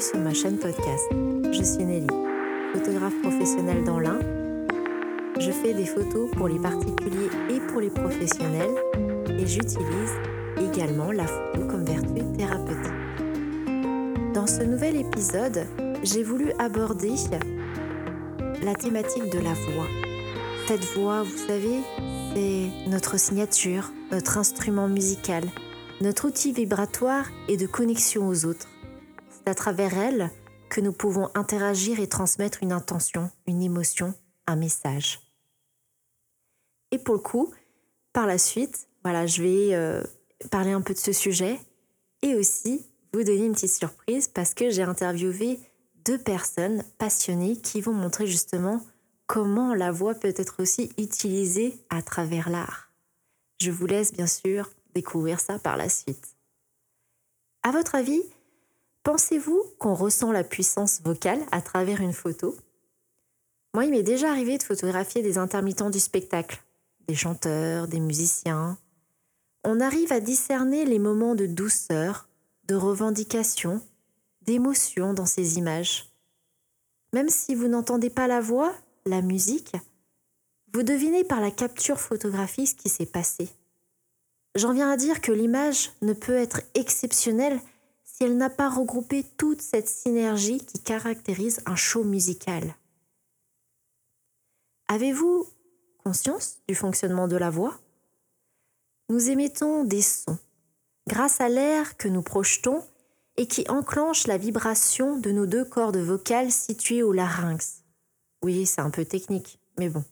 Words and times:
sur 0.00 0.18
ma 0.18 0.32
chaîne 0.32 0.58
podcast. 0.58 1.04
Je 1.10 1.62
suis 1.62 1.84
Nelly, 1.84 2.06
photographe 2.72 3.20
professionnelle 3.20 3.82
dans 3.82 3.98
l'Ain. 3.98 4.20
Je 5.40 5.50
fais 5.50 5.74
des 5.74 5.86
photos 5.86 6.30
pour 6.36 6.46
les 6.46 6.58
particuliers 6.58 7.30
et 7.50 7.58
pour 7.58 7.80
les 7.80 7.90
professionnels 7.90 8.74
et 9.28 9.46
j'utilise 9.46 10.12
également 10.56 11.10
la 11.10 11.26
photo 11.26 11.66
comme 11.66 11.84
vertu 11.84 12.22
thérapeutique. 12.36 12.92
Dans 14.34 14.46
ce 14.46 14.62
nouvel 14.62 14.96
épisode, 14.96 15.66
j'ai 16.04 16.22
voulu 16.22 16.52
aborder 16.60 17.14
la 18.62 18.74
thématique 18.74 19.30
de 19.32 19.38
la 19.38 19.54
voix. 19.54 19.88
Cette 20.68 20.84
voix, 20.96 21.24
vous 21.24 21.46
savez, 21.48 21.80
c'est 22.34 22.88
notre 22.88 23.18
signature, 23.18 23.90
notre 24.12 24.38
instrument 24.38 24.86
musical, 24.86 25.44
notre 26.00 26.28
outil 26.28 26.52
vibratoire 26.52 27.24
et 27.48 27.56
de 27.56 27.66
connexion 27.66 28.28
aux 28.28 28.44
autres. 28.44 28.68
À 29.48 29.54
travers 29.54 29.96
elle 29.96 30.30
que 30.68 30.82
nous 30.82 30.92
pouvons 30.92 31.30
interagir 31.34 32.00
et 32.00 32.06
transmettre 32.06 32.58
une 32.62 32.70
intention, 32.70 33.30
une 33.46 33.62
émotion, 33.62 34.12
un 34.46 34.56
message. 34.56 35.20
Et 36.90 36.98
pour 36.98 37.14
le 37.14 37.20
coup, 37.20 37.50
par 38.12 38.26
la 38.26 38.36
suite, 38.36 38.88
voilà, 39.04 39.24
je 39.24 39.42
vais 39.42 39.74
euh, 39.74 40.02
parler 40.50 40.72
un 40.72 40.82
peu 40.82 40.92
de 40.92 40.98
ce 40.98 41.12
sujet 41.12 41.58
et 42.20 42.34
aussi 42.34 42.84
vous 43.14 43.24
donner 43.24 43.46
une 43.46 43.54
petite 43.54 43.70
surprise 43.70 44.28
parce 44.28 44.52
que 44.52 44.68
j'ai 44.68 44.82
interviewé 44.82 45.58
deux 46.04 46.18
personnes 46.18 46.84
passionnées 46.98 47.56
qui 47.56 47.80
vont 47.80 47.94
montrer 47.94 48.26
justement 48.26 48.82
comment 49.26 49.72
la 49.72 49.90
voix 49.90 50.14
peut 50.14 50.34
être 50.36 50.60
aussi 50.60 50.92
utilisée 50.98 51.82
à 51.88 52.02
travers 52.02 52.50
l'art. 52.50 52.90
Je 53.62 53.70
vous 53.70 53.86
laisse 53.86 54.12
bien 54.12 54.26
sûr 54.26 54.68
découvrir 54.94 55.40
ça 55.40 55.58
par 55.58 55.78
la 55.78 55.88
suite. 55.88 56.36
À 57.62 57.70
votre 57.70 57.94
avis, 57.94 58.22
pensez-vous 59.08 59.64
qu'on 59.78 59.94
ressent 59.94 60.32
la 60.32 60.44
puissance 60.44 61.00
vocale 61.02 61.40
à 61.50 61.62
travers 61.62 62.02
une 62.02 62.12
photo? 62.12 62.54
Moi, 63.72 63.86
il 63.86 63.90
m'est 63.90 64.02
déjà 64.02 64.28
arrivé 64.28 64.58
de 64.58 64.62
photographier 64.62 65.22
des 65.22 65.38
intermittents 65.38 65.88
du 65.88 65.98
spectacle, 65.98 66.62
des 67.06 67.14
chanteurs, 67.14 67.88
des 67.88 68.00
musiciens. 68.00 68.76
On 69.64 69.80
arrive 69.80 70.12
à 70.12 70.20
discerner 70.20 70.84
les 70.84 70.98
moments 70.98 71.34
de 71.34 71.46
douceur, 71.46 72.28
de 72.66 72.74
revendication, 72.74 73.80
d'émotion 74.42 75.14
dans 75.14 75.24
ces 75.24 75.56
images. 75.56 76.12
Même 77.14 77.30
si 77.30 77.54
vous 77.54 77.68
n'entendez 77.68 78.10
pas 78.10 78.26
la 78.26 78.42
voix, 78.42 78.74
la 79.06 79.22
musique, 79.22 79.72
vous 80.74 80.82
devinez 80.82 81.24
par 81.24 81.40
la 81.40 81.50
capture 81.50 81.98
photographique 81.98 82.68
ce 82.68 82.74
qui 82.74 82.90
s'est 82.90 83.06
passé. 83.06 83.48
J'en 84.54 84.74
viens 84.74 84.90
à 84.90 84.98
dire 84.98 85.22
que 85.22 85.32
l'image 85.32 85.92
ne 86.02 86.12
peut 86.12 86.36
être 86.36 86.60
exceptionnelle 86.74 87.58
si 88.18 88.24
elle 88.24 88.36
n'a 88.36 88.50
pas 88.50 88.68
regroupé 88.68 89.22
toute 89.36 89.62
cette 89.62 89.88
synergie 89.88 90.58
qui 90.58 90.80
caractérise 90.80 91.60
un 91.66 91.76
show 91.76 92.02
musical. 92.02 92.74
Avez-vous 94.88 95.46
conscience 96.02 96.58
du 96.66 96.74
fonctionnement 96.74 97.28
de 97.28 97.36
la 97.36 97.48
voix? 97.48 97.78
Nous 99.08 99.30
émettons 99.30 99.84
des 99.84 100.02
sons 100.02 100.36
grâce 101.06 101.40
à 101.40 101.48
l'air 101.48 101.96
que 101.96 102.08
nous 102.08 102.22
projetons 102.22 102.82
et 103.36 103.46
qui 103.46 103.64
enclenche 103.68 104.26
la 104.26 104.36
vibration 104.36 105.20
de 105.20 105.30
nos 105.30 105.46
deux 105.46 105.64
cordes 105.64 105.96
vocales 105.96 106.50
situées 106.50 107.04
au 107.04 107.12
larynx. 107.12 107.84
Oui, 108.42 108.66
c'est 108.66 108.80
un 108.80 108.90
peu 108.90 109.04
technique, 109.04 109.60
mais 109.78 109.90
bon. 109.90 110.04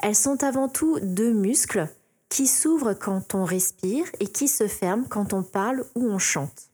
Elles 0.00 0.16
sont 0.16 0.42
avant 0.42 0.68
tout 0.68 0.98
deux 1.00 1.32
muscles 1.32 1.88
qui 2.28 2.48
s'ouvrent 2.48 2.94
quand 2.94 3.36
on 3.36 3.44
respire 3.44 4.06
et 4.18 4.26
qui 4.26 4.48
se 4.48 4.66
ferment 4.66 5.06
quand 5.08 5.32
on 5.32 5.44
parle 5.44 5.84
ou 5.94 6.04
on 6.04 6.18
chante. 6.18 6.67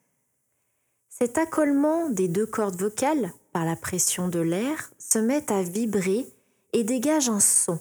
Cet 1.17 1.39
accolement 1.39 2.09
des 2.11 2.27
deux 2.27 2.45
cordes 2.45 2.75
vocales 2.75 3.33
par 3.53 3.65
la 3.65 3.77
pression 3.77 4.27
de 4.27 4.41
l'air 4.41 4.91
se 4.99 5.21
met 5.21 5.53
à 5.53 5.63
vibrer 5.63 6.27
et 6.73 6.83
dégage 6.83 7.29
un 7.29 7.39
son 7.39 7.79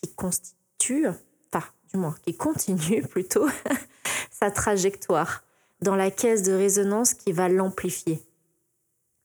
qui 0.00 0.14
constitue, 0.14 1.08
enfin 1.52 1.64
du 1.92 1.98
moins 1.98 2.14
qui 2.22 2.36
continue 2.36 3.02
plutôt, 3.10 3.48
sa 4.30 4.52
trajectoire 4.52 5.42
dans 5.80 5.96
la 5.96 6.12
caisse 6.12 6.44
de 6.44 6.52
résonance 6.52 7.14
qui 7.14 7.32
va 7.32 7.48
l'amplifier, 7.48 8.22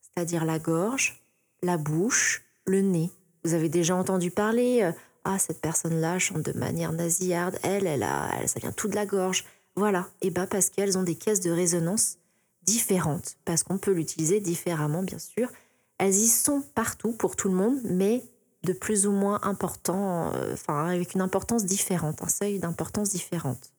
c'est-à-dire 0.01 0.43
la 0.43 0.57
gorge, 0.57 1.21
la 1.61 1.77
bouche, 1.77 2.43
le 2.65 2.81
nez. 2.81 3.11
Vous 3.43 3.53
avez 3.53 3.69
déjà 3.69 3.95
entendu 3.95 4.31
parler, 4.31 4.81
euh, 4.81 4.91
ah 5.23 5.37
cette 5.37 5.61
personne-là 5.61 6.17
chante 6.17 6.41
de 6.41 6.57
manière 6.57 6.93
nasillarde, 6.93 7.59
elle, 7.61 7.85
elle 7.85 8.07
ça 8.47 8.59
vient 8.59 8.71
tout 8.71 8.87
de 8.87 8.95
la 8.95 9.05
gorge. 9.05 9.45
Voilà, 9.75 10.07
et 10.21 10.31
bah 10.31 10.47
parce 10.47 10.71
qu'elles 10.71 10.97
ont 10.97 11.03
des 11.03 11.15
caisses 11.15 11.41
de 11.41 11.51
résonance 11.51 12.17
différentes, 12.63 13.37
parce 13.45 13.63
qu'on 13.63 13.77
peut 13.77 13.91
l'utiliser 13.91 14.39
différemment 14.39 15.03
bien 15.03 15.19
sûr. 15.19 15.49
Elles 15.97 16.15
y 16.15 16.27
sont 16.27 16.61
partout 16.75 17.11
pour 17.11 17.35
tout 17.35 17.49
le 17.49 17.55
monde, 17.55 17.79
mais 17.83 18.23
de 18.63 18.73
plus 18.73 19.07
ou 19.07 19.11
moins 19.11 19.39
important, 19.43 20.33
euh, 20.33 20.53
enfin 20.53 20.87
avec 20.87 21.13
une 21.15 21.21
importance 21.21 21.65
différente, 21.65 22.21
un 22.21 22.27
seuil 22.27 22.59
d'importance 22.59 23.09
différente. 23.09 23.71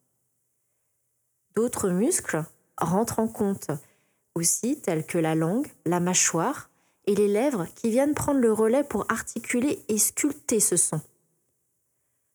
D'autres 1.54 1.90
muscles 1.90 2.44
rentrent 2.78 3.18
en 3.18 3.28
compte 3.28 3.70
aussi, 4.34 4.80
tels 4.80 5.04
que 5.04 5.18
la 5.18 5.34
langue, 5.34 5.66
la 5.84 6.00
mâchoire, 6.00 6.70
et 7.06 7.14
les 7.14 7.28
lèvres 7.28 7.66
qui 7.74 7.90
viennent 7.90 8.14
prendre 8.14 8.40
le 8.40 8.52
relais 8.52 8.84
pour 8.84 9.10
articuler 9.10 9.84
et 9.88 9.98
sculpter 9.98 10.60
ce 10.60 10.76
son. 10.76 11.00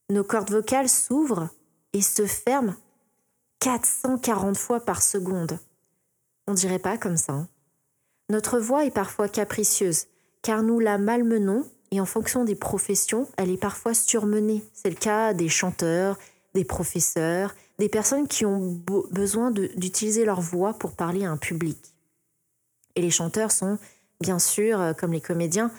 Nos 0.10 0.24
cordes 0.24 0.52
vocales 0.52 0.90
s'ouvrent 0.90 1.50
et 1.94 2.02
se 2.02 2.26
ferment 2.26 2.76
440 3.60 4.58
fois 4.58 4.80
par 4.82 5.02
seconde. 5.02 5.60
On 6.48 6.54
dirait 6.54 6.80
pas 6.80 6.98
comme 6.98 7.18
ça. 7.18 7.34
Hein. 7.34 7.48
Notre 8.30 8.60
voix 8.60 8.86
est 8.86 8.92
parfois 8.92 9.30
capricieuse, 9.30 10.08
car 10.42 10.64
nous 10.64 10.80
la 10.80 10.98
malmenons 10.98 11.66
et 11.92 12.02
en 12.02 12.06
fonction 12.06 12.44
des 12.44 12.56
professions, 12.56 13.28
elle 13.38 13.52
est 13.52 13.58
parfois 13.58 13.94
surmenée. 13.94 14.64
C'est 14.74 14.90
le 14.90 14.96
cas 14.96 15.34
des 15.34 15.50
chanteurs, 15.50 16.18
des 16.54 16.66
professeurs, 16.66 17.56
des 17.78 17.90
personnes 17.90 18.28
qui 18.28 18.46
ont 18.46 18.82
besoin 19.12 19.52
d'utiliser 19.52 20.26
leur 20.26 20.42
voix 20.42 20.74
pour 20.74 20.94
parler 20.94 21.26
à 21.26 21.32
un 21.32 21.38
public. 21.38 21.78
Et 22.96 23.02
les 23.02 23.12
chanteurs 23.12 23.52
sont 23.52 23.78
bien 24.22 24.40
sûr, 24.40 24.80
euh, 24.80 24.94
comme 24.94 25.12
les 25.12 25.22
comédiens, 25.22 25.72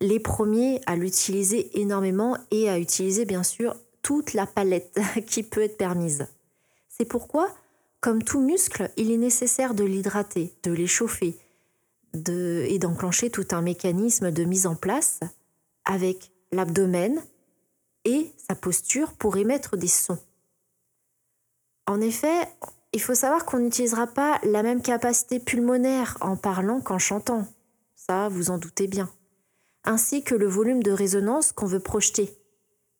les 0.00 0.18
premiers 0.18 0.80
à 0.86 0.96
l'utiliser 0.96 1.80
énormément 1.80 2.36
et 2.50 2.68
à 2.68 2.78
utiliser 2.78 3.24
bien 3.24 3.42
sûr 3.42 3.76
toute 4.02 4.34
la 4.34 4.46
palette 4.46 4.98
qui 5.26 5.42
peut 5.42 5.62
être 5.62 5.78
permise. 5.78 6.26
C'est 6.88 7.04
pourquoi, 7.04 7.48
comme 8.04 8.22
tout 8.22 8.42
muscle, 8.42 8.90
il 8.98 9.10
est 9.10 9.16
nécessaire 9.16 9.72
de 9.72 9.82
l'hydrater, 9.82 10.54
de 10.62 10.72
l'échauffer 10.72 11.38
et 12.12 12.78
d'enclencher 12.78 13.30
tout 13.30 13.46
un 13.52 13.62
mécanisme 13.62 14.30
de 14.30 14.44
mise 14.44 14.66
en 14.66 14.74
place 14.74 15.20
avec 15.86 16.30
l'abdomen 16.52 17.18
et 18.04 18.30
sa 18.36 18.56
posture 18.56 19.14
pour 19.14 19.38
émettre 19.38 19.78
des 19.78 19.88
sons. 19.88 20.18
En 21.86 22.02
effet, 22.02 22.46
il 22.92 23.00
faut 23.00 23.14
savoir 23.14 23.46
qu'on 23.46 23.60
n'utilisera 23.60 24.06
pas 24.06 24.38
la 24.42 24.62
même 24.62 24.82
capacité 24.82 25.40
pulmonaire 25.40 26.18
en 26.20 26.36
parlant 26.36 26.82
qu'en 26.82 26.98
chantant 26.98 27.46
ça 27.96 28.28
vous 28.28 28.50
en 28.50 28.58
doutez 28.58 28.86
bien, 28.86 29.08
ainsi 29.82 30.22
que 30.22 30.34
le 30.34 30.46
volume 30.46 30.82
de 30.82 30.92
résonance 30.92 31.52
qu'on 31.52 31.64
veut 31.64 31.80
projeter, 31.80 32.36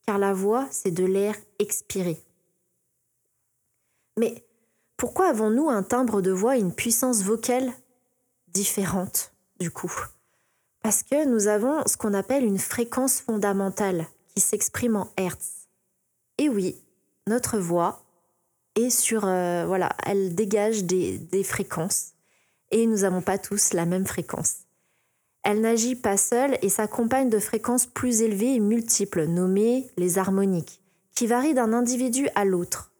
car 0.07 0.17
la 0.17 0.33
voix, 0.33 0.67
c'est 0.71 0.89
de 0.89 1.05
l'air 1.05 1.35
expiré. 1.59 2.23
Mais 4.17 4.44
pourquoi 4.97 5.27
avons-nous 5.27 5.69
un 5.69 5.83
timbre 5.83 6.21
de 6.21 6.31
voix 6.31 6.57
et 6.57 6.61
une 6.61 6.73
puissance 6.73 7.21
vocale 7.23 7.71
différente, 8.47 9.33
du 9.59 9.69
coup? 9.69 9.93
Parce 10.81 11.03
que 11.03 11.25
nous 11.25 11.47
avons 11.47 11.81
ce 11.85 11.97
qu'on 11.97 12.13
appelle 12.13 12.45
une 12.45 12.59
fréquence 12.59 13.19
fondamentale 13.19 14.07
qui 14.27 14.39
s'exprime 14.39 14.95
en 14.95 15.09
Hertz. 15.17 15.67
Et 16.37 16.47
oui, 16.47 16.75
notre 17.27 17.57
voix 17.57 18.03
est 18.75 18.89
sur... 18.89 19.25
Euh, 19.25 19.65
voilà, 19.65 19.89
elle 20.05 20.35
dégage 20.35 20.83
des, 20.83 21.17
des 21.17 21.43
fréquences. 21.43 22.11
Et 22.71 22.85
nous 22.85 22.99
n'avons 22.99 23.21
pas 23.21 23.37
tous 23.37 23.73
la 23.73 23.85
même 23.85 24.05
fréquence. 24.05 24.59
Elle 25.43 25.61
n'agit 25.61 25.95
pas 25.95 26.17
seule 26.17 26.57
et 26.61 26.69
s'accompagne 26.69 27.29
de 27.29 27.39
fréquences 27.39 27.85
plus 27.85 28.21
élevées 28.21 28.55
et 28.55 28.59
multiples, 28.59 29.25
nommées 29.25 29.89
les 29.97 30.17
harmoniques, 30.17 30.81
qui 31.13 31.27
varient 31.27 31.53
d'un 31.53 31.73
individu 31.73 32.27
à 32.33 32.45
l'autre. 32.45 32.91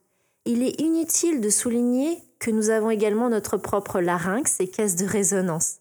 Il 0.45 0.61
est 0.61 0.79
inutile 0.79 1.41
de 1.41 1.49
souligner 1.49 2.23
que 2.39 2.51
nous 2.51 2.69
avons 2.69 2.91
également 2.91 3.29
notre 3.29 3.57
propre 3.57 3.99
larynx 3.99 4.59
et 4.59 4.67
caisse 4.67 4.95
de 4.95 5.05
résonance. 5.05 5.79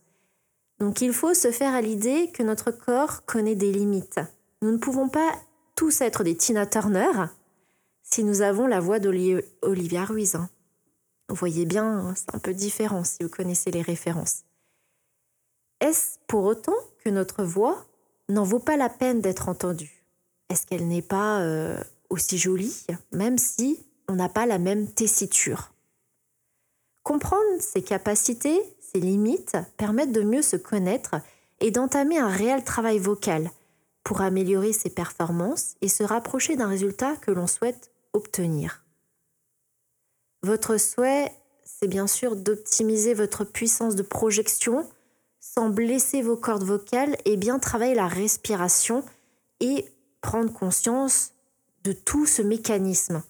Donc 0.79 1.01
il 1.01 1.13
faut 1.13 1.35
se 1.35 1.51
faire 1.51 1.75
à 1.75 1.81
l'idée 1.81 2.31
que 2.33 2.43
notre 2.43 2.71
corps 2.71 3.25
connaît 3.27 3.55
des 3.55 3.73
limites. 3.73 4.21
Nous 4.63 4.73
ne 4.73 4.79
pouvons 4.79 5.09
pas 5.09 5.33
tous 5.77 6.01
être 6.01 6.25
des 6.25 6.37
Tina 6.37 6.67
Turner 6.67 7.13
si 8.03 8.25
nous 8.25 8.41
avons 8.41 8.67
la 8.67 8.81
voix 8.81 8.99
d'Olivia 8.99 10.05
Ruiz. 10.05 10.35
Hein. 10.35 10.49
Vous 11.29 11.35
voyez 11.35 11.67
bien, 11.67 12.15
c'est 12.17 12.35
un 12.35 12.39
peu 12.39 12.55
différent 12.55 13.05
si 13.05 13.23
vous 13.23 13.29
connaissez 13.29 13.71
les 13.71 13.83
références. 13.83 14.45
Est-ce 15.81 16.19
pour 16.27 16.45
autant 16.45 16.77
que 17.05 17.11
notre 17.11 17.45
voix 17.45 17.85
n'en 18.29 18.45
vaut 18.45 18.59
pas 18.59 18.77
la 18.77 18.89
peine 18.89 19.21
d'être 19.21 19.49
entendue? 19.49 20.05
Est-ce 20.49 20.67
qu'elle 20.67 20.87
n'est 20.87 21.03
pas 21.03 21.41
euh, 21.41 21.83
aussi 22.11 22.39
jolie, 22.39 22.87
même 23.13 23.39
si 23.39 23.85
on 24.09 24.15
n'a 24.15 24.29
pas 24.29 24.47
la 24.47 24.59
même 24.59 24.89
tessiture 24.89 25.71
Comprendre 27.05 27.61
ses 27.61 27.83
capacités, 27.83 28.59
ses 28.81 28.99
limites, 28.99 29.59
permettent 29.77 30.13
de 30.13 30.23
mieux 30.23 30.41
se 30.41 30.57
connaître 30.57 31.17
et 31.61 31.71
d'entamer 31.71 32.19
un 32.19 32.29
réel 32.29 32.65
travail 32.65 32.99
vocal 32.99 33.51
pour 34.05 34.23
améliorer 34.23 34.73
ses 34.73 34.89
performances 34.89 35.77
et 35.83 35.89
se 35.89 36.03
rapprocher 36.03 36.57
d'un 36.57 36.69
résultat 36.69 37.17
que 37.17 37.31
l'on 37.31 37.47
souhaite 37.47 37.91
obtenir. 38.15 38.85
Votre 40.43 40.79
souhait, 40.79 41.31
c'est 41.65 41.89
bien 41.89 42.07
sûr 42.07 42.37
d'optimiser 42.37 43.13
votre 43.13 43.45
puissance 43.45 43.97
de 43.97 44.03
projection 44.03 44.89
sans 45.41 45.69
blesser 45.69 46.23
vos 46.23 46.37
cordes 46.37 46.65
vocales 46.65 47.17
et 47.27 47.37
bien 47.37 47.59
travailler 47.59 47.95
la 47.95 48.09
respiration 48.09 49.05
et 49.61 49.87
prendre 50.23 50.53
conscience 50.53 51.33
de 51.83 51.93
tout 51.93 52.25
ce 52.25 52.41
mécanisme. 52.41 53.23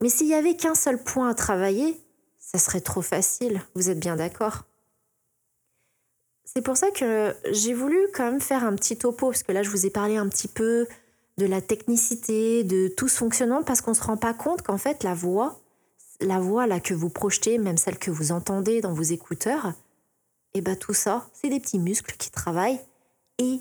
Mais 0.00 0.08
s'il 0.08 0.26
n'y 0.26 0.34
avait 0.34 0.56
qu'un 0.56 0.74
seul 0.74 1.02
point 1.02 1.28
à 1.28 1.34
travailler, 1.34 2.00
ça 2.38 2.58
serait 2.58 2.80
trop 2.80 3.02
facile, 3.02 3.60
vous 3.74 3.90
êtes 3.90 4.00
bien 4.00 4.16
d'accord? 4.16 4.64
C'est 6.44 6.62
pour 6.62 6.76
ça 6.76 6.90
que 6.90 7.36
j'ai 7.52 7.74
voulu 7.74 7.98
quand 8.12 8.24
même 8.24 8.40
faire 8.40 8.64
un 8.64 8.74
petit 8.74 8.96
topo, 8.96 9.26
parce 9.28 9.42
que 9.42 9.52
là 9.52 9.62
je 9.62 9.70
vous 9.70 9.86
ai 9.86 9.90
parlé 9.90 10.16
un 10.16 10.28
petit 10.28 10.48
peu 10.48 10.88
de 11.38 11.46
la 11.46 11.60
technicité, 11.60 12.64
de 12.64 12.88
tout 12.88 13.08
ce 13.08 13.18
fonctionnement, 13.18 13.62
parce 13.62 13.80
qu'on 13.80 13.92
ne 13.92 13.96
se 13.96 14.02
rend 14.02 14.16
pas 14.16 14.34
compte 14.34 14.62
qu'en 14.62 14.78
fait 14.78 15.04
la 15.04 15.14
voix, 15.14 15.60
la 16.20 16.40
voix 16.40 16.66
là 16.66 16.80
que 16.80 16.92
vous 16.92 17.08
projetez, 17.08 17.58
même 17.58 17.76
celle 17.76 17.98
que 17.98 18.10
vous 18.10 18.32
entendez 18.32 18.80
dans 18.80 18.92
vos 18.92 19.02
écouteurs, 19.02 19.74
et 20.52 20.58
eh 20.58 20.60
ben 20.62 20.74
tout 20.74 20.94
ça, 20.94 21.30
c'est 21.32 21.48
des 21.48 21.60
petits 21.60 21.78
muscles 21.78 22.16
qui 22.18 22.32
travaillent 22.32 22.80
et 23.38 23.60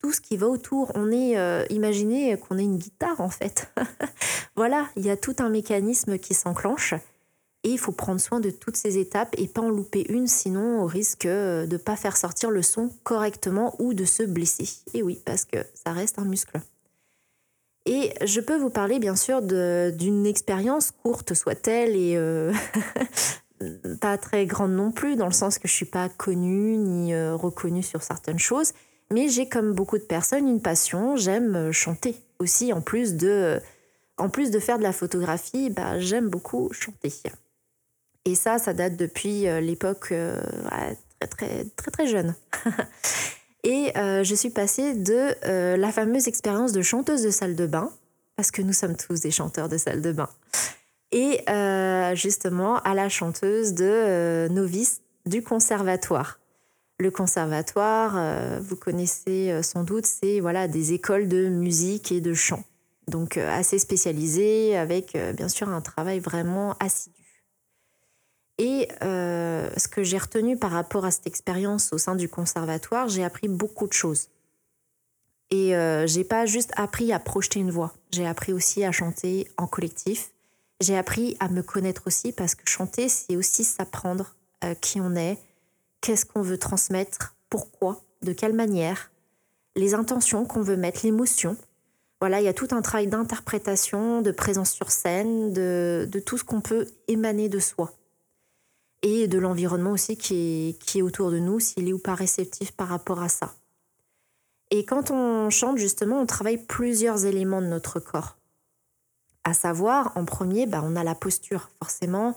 tout 0.00 0.12
ce 0.12 0.20
qui 0.20 0.36
va 0.36 0.48
autour. 0.48 0.92
On 0.94 1.10
est, 1.10 1.38
euh, 1.38 1.64
imaginez 1.70 2.36
qu'on 2.36 2.58
est 2.58 2.64
une 2.64 2.78
guitare 2.78 3.20
en 3.20 3.30
fait. 3.30 3.72
voilà, 4.56 4.88
il 4.96 5.04
y 5.04 5.10
a 5.10 5.16
tout 5.16 5.36
un 5.38 5.48
mécanisme 5.48 6.18
qui 6.18 6.34
s'enclenche 6.34 6.94
et 7.64 7.70
il 7.70 7.78
faut 7.78 7.92
prendre 7.92 8.20
soin 8.20 8.40
de 8.40 8.50
toutes 8.50 8.76
ces 8.76 8.98
étapes 8.98 9.34
et 9.36 9.48
pas 9.48 9.62
en 9.62 9.70
louper 9.70 10.06
une, 10.08 10.28
sinon 10.28 10.82
au 10.82 10.86
risque 10.86 11.26
de 11.26 11.66
ne 11.70 11.76
pas 11.76 11.96
faire 11.96 12.16
sortir 12.16 12.50
le 12.50 12.62
son 12.62 12.90
correctement 13.02 13.74
ou 13.78 13.94
de 13.94 14.04
se 14.04 14.22
blesser. 14.22 14.68
Et 14.94 15.02
oui, 15.02 15.20
parce 15.24 15.44
que 15.44 15.58
ça 15.74 15.92
reste 15.92 16.18
un 16.18 16.24
muscle. 16.24 16.60
Et 17.88 18.12
je 18.24 18.40
peux 18.40 18.56
vous 18.56 18.70
parler 18.70 18.98
bien 18.98 19.16
sûr 19.16 19.40
d'une 19.40 20.26
expérience 20.26 20.90
courte 20.90 21.32
soit-elle 21.32 21.96
et 21.96 22.16
euh, 22.16 22.52
pas 24.00 24.18
très 24.18 24.44
grande 24.44 24.72
non 24.72 24.92
plus, 24.92 25.16
dans 25.16 25.26
le 25.26 25.32
sens 25.32 25.58
que 25.58 25.66
je 25.66 25.72
suis 25.72 25.86
pas 25.86 26.10
connue 26.10 26.76
ni 26.76 27.14
euh, 27.14 27.34
reconnue 27.34 27.82
sur 27.82 28.02
certaines 28.02 28.38
choses, 28.38 28.72
mais 29.12 29.28
j'ai 29.28 29.48
comme 29.48 29.72
beaucoup 29.72 29.98
de 29.98 30.04
personnes 30.04 30.48
une 30.48 30.62
passion, 30.62 31.16
j'aime 31.16 31.72
chanter 31.72 32.16
aussi 32.38 32.72
en 32.72 32.80
plus 32.80 33.14
de 33.14 33.60
en 34.18 34.28
plus 34.28 34.50
de 34.50 34.58
faire 34.58 34.78
de 34.78 34.82
la 34.82 34.92
photographie, 34.92 35.70
bah, 35.70 35.98
j'aime 35.98 36.28
beaucoup 36.28 36.70
chanter. 36.72 37.12
Et 38.24 38.34
ça, 38.34 38.58
ça 38.58 38.74
date 38.74 38.96
depuis 38.96 39.48
euh, 39.48 39.60
l'époque 39.60 40.08
euh, 40.12 40.38
très, 41.18 41.28
très, 41.28 41.64
très, 41.76 41.90
très 41.90 42.06
jeune. 42.06 42.34
Et 43.64 43.96
euh, 43.96 44.22
je 44.22 44.34
suis 44.34 44.50
passée 44.50 44.94
de 44.94 45.34
la 45.76 45.92
fameuse 45.92 46.28
expérience 46.28 46.72
de 46.72 46.82
chanteuse 46.82 47.22
de 47.22 47.30
salle 47.30 47.56
de 47.56 47.66
bain, 47.66 47.90
parce 48.36 48.50
que 48.50 48.62
nous 48.62 48.72
sommes 48.72 48.96
tous 48.96 49.20
des 49.20 49.30
chanteurs 49.30 49.68
de 49.68 49.76
salle 49.76 50.00
de 50.00 50.12
bain, 50.12 50.28
et 51.10 51.40
justement 52.14 52.78
à 52.78 52.94
la 52.94 53.08
chanteuse 53.08 53.74
de 53.74 54.46
novice 54.48 55.00
du 55.26 55.42
conservatoire. 55.42 56.38
Le 56.98 57.10
conservatoire, 57.10 58.60
vous 58.60 58.74
connaissez 58.74 59.62
sans 59.62 59.84
doute, 59.84 60.04
c'est 60.04 60.40
voilà 60.40 60.66
des 60.66 60.92
écoles 60.94 61.28
de 61.28 61.48
musique 61.48 62.10
et 62.10 62.20
de 62.20 62.34
chant, 62.34 62.64
donc 63.06 63.36
assez 63.36 63.78
spécialisées, 63.78 64.76
avec 64.76 65.16
bien 65.36 65.48
sûr 65.48 65.68
un 65.68 65.80
travail 65.80 66.18
vraiment 66.18 66.74
assidu. 66.80 67.18
Et 68.58 68.88
euh, 69.02 69.70
ce 69.76 69.86
que 69.86 70.02
j'ai 70.02 70.18
retenu 70.18 70.56
par 70.58 70.72
rapport 70.72 71.04
à 71.04 71.12
cette 71.12 71.28
expérience 71.28 71.92
au 71.92 71.98
sein 71.98 72.16
du 72.16 72.28
conservatoire, 72.28 73.08
j'ai 73.08 73.24
appris 73.24 73.48
beaucoup 73.48 73.86
de 73.86 73.92
choses. 73.92 74.28
Et 75.50 75.74
euh, 75.76 76.06
j'ai 76.06 76.24
pas 76.24 76.44
juste 76.44 76.72
appris 76.76 77.12
à 77.12 77.20
projeter 77.20 77.60
une 77.60 77.70
voix, 77.70 77.94
j'ai 78.10 78.26
appris 78.26 78.52
aussi 78.52 78.84
à 78.84 78.92
chanter 78.92 79.48
en 79.56 79.66
collectif. 79.66 80.32
J'ai 80.80 80.96
appris 80.96 81.36
à 81.40 81.48
me 81.48 81.62
connaître 81.62 82.02
aussi 82.06 82.32
parce 82.32 82.54
que 82.54 82.68
chanter, 82.68 83.08
c'est 83.08 83.36
aussi 83.36 83.64
s'apprendre 83.64 84.34
euh, 84.64 84.74
qui 84.74 85.00
on 85.00 85.16
est, 85.16 85.38
qu'est-ce 86.00 86.26
qu'on 86.26 86.42
veut 86.42 86.58
transmettre, 86.58 87.36
pourquoi, 87.50 88.02
de 88.22 88.32
quelle 88.32 88.54
manière, 88.54 89.10
les 89.76 89.94
intentions 89.94 90.44
qu'on 90.44 90.62
veut 90.62 90.76
mettre, 90.76 91.00
l'émotion. 91.04 91.56
Voilà, 92.20 92.40
il 92.40 92.44
y 92.44 92.48
a 92.48 92.54
tout 92.54 92.68
un 92.72 92.82
travail 92.82 93.06
d'interprétation, 93.06 94.22
de 94.22 94.32
présence 94.32 94.72
sur 94.72 94.90
scène, 94.90 95.52
de, 95.52 96.08
tout 96.26 96.36
ce 96.36 96.44
qu'on 96.44 96.60
peut 96.60 96.88
émaner 97.06 97.48
de 97.48 97.60
soi 97.60 97.92
et 99.02 99.28
de 99.28 99.38
l'environnement 99.38 99.92
aussi 99.92 100.16
qui 100.16 100.34
est, 100.34 100.82
qui 100.82 100.98
est 100.98 101.02
autour 101.02 101.30
de 101.30 101.38
nous, 101.38 101.60
s'il 101.60 101.88
est 101.88 101.92
ou 101.92 102.00
pas 102.00 102.16
réceptif 102.16 102.72
par 102.72 102.88
rapport 102.88 103.22
à 103.22 103.28
ça. 103.28 103.54
Et 104.70 104.84
quand 104.84 105.12
on 105.12 105.48
chante, 105.50 105.78
justement, 105.78 106.20
on 106.20 106.26
travaille 106.26 106.58
plusieurs 106.58 107.24
éléments 107.24 107.62
de 107.62 107.68
notre 107.68 108.00
corps. 108.00 108.36
À 109.44 109.54
savoir, 109.54 110.12
en 110.16 110.24
premier, 110.24 110.66
bah, 110.66 110.82
on 110.84 110.96
a 110.96 111.04
la 111.04 111.14
posture. 111.14 111.70
Forcément, 111.78 112.36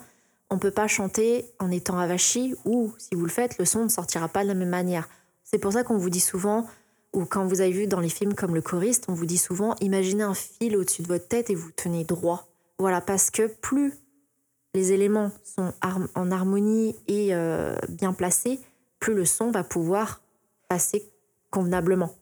on 0.51 0.55
ne 0.55 0.59
peut 0.59 0.71
pas 0.71 0.87
chanter 0.87 1.45
en 1.59 1.71
étant 1.71 1.97
avachi 1.97 2.55
ou, 2.65 2.93
si 2.97 3.15
vous 3.15 3.23
le 3.23 3.31
faites, 3.31 3.57
le 3.57 3.65
son 3.65 3.85
ne 3.85 3.89
sortira 3.89 4.27
pas 4.27 4.43
de 4.43 4.49
la 4.49 4.53
même 4.53 4.69
manière. 4.69 5.09
C'est 5.43 5.57
pour 5.57 5.71
ça 5.71 5.83
qu'on 5.83 5.97
vous 5.97 6.09
dit 6.09 6.19
souvent, 6.19 6.67
ou 7.13 7.25
quand 7.25 7.45
vous 7.45 7.61
avez 7.61 7.71
vu 7.71 7.87
dans 7.87 8.01
les 8.01 8.09
films 8.09 8.33
comme 8.33 8.53
Le 8.53 8.61
choriste, 8.61 9.05
on 9.07 9.13
vous 9.13 9.25
dit 9.25 9.37
souvent, 9.37 9.75
imaginez 9.79 10.23
un 10.23 10.33
fil 10.33 10.75
au-dessus 10.75 11.03
de 11.03 11.07
votre 11.07 11.27
tête 11.27 11.49
et 11.49 11.55
vous 11.55 11.71
tenez 11.71 12.03
droit. 12.03 12.49
Voilà, 12.79 12.99
parce 12.99 13.31
que 13.31 13.47
plus 13.47 13.93
les 14.73 14.91
éléments 14.91 15.31
sont 15.43 15.73
en 16.15 16.31
harmonie 16.31 16.97
et 17.07 17.33
euh, 17.33 17.75
bien 17.87 18.11
placés, 18.11 18.59
plus 18.99 19.13
le 19.13 19.25
son 19.25 19.51
va 19.51 19.63
pouvoir 19.63 20.21
passer 20.67 21.09
convenablement. 21.49 22.13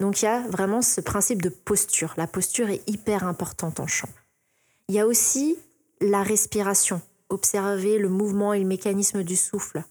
Donc 0.00 0.20
il 0.20 0.26
y 0.26 0.28
a 0.28 0.46
vraiment 0.48 0.82
ce 0.82 1.00
principe 1.00 1.40
de 1.40 1.48
posture. 1.48 2.12
La 2.18 2.26
posture 2.26 2.68
est 2.68 2.86
hyper 2.88 3.24
importante 3.24 3.80
en 3.80 3.86
chant. 3.86 4.08
Il 4.88 4.94
y 4.94 4.98
a 4.98 5.06
aussi 5.06 5.58
la 6.00 6.22
respiration. 6.22 7.00
Observer 7.30 7.98
le 7.98 8.08
mouvement 8.08 8.52
et 8.52 8.60
le 8.60 8.66
mécanisme 8.66 9.22
du 9.22 9.36
souffle. 9.36 9.82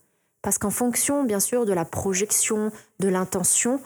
Parce 0.41 0.57
qu'en 0.57 0.69
fonction, 0.69 1.23
bien 1.23 1.39
sûr, 1.39 1.65
de 1.65 1.73
la 1.73 1.85
projection, 1.85 2.71
de 2.99 3.07
l'intention, 3.07 3.81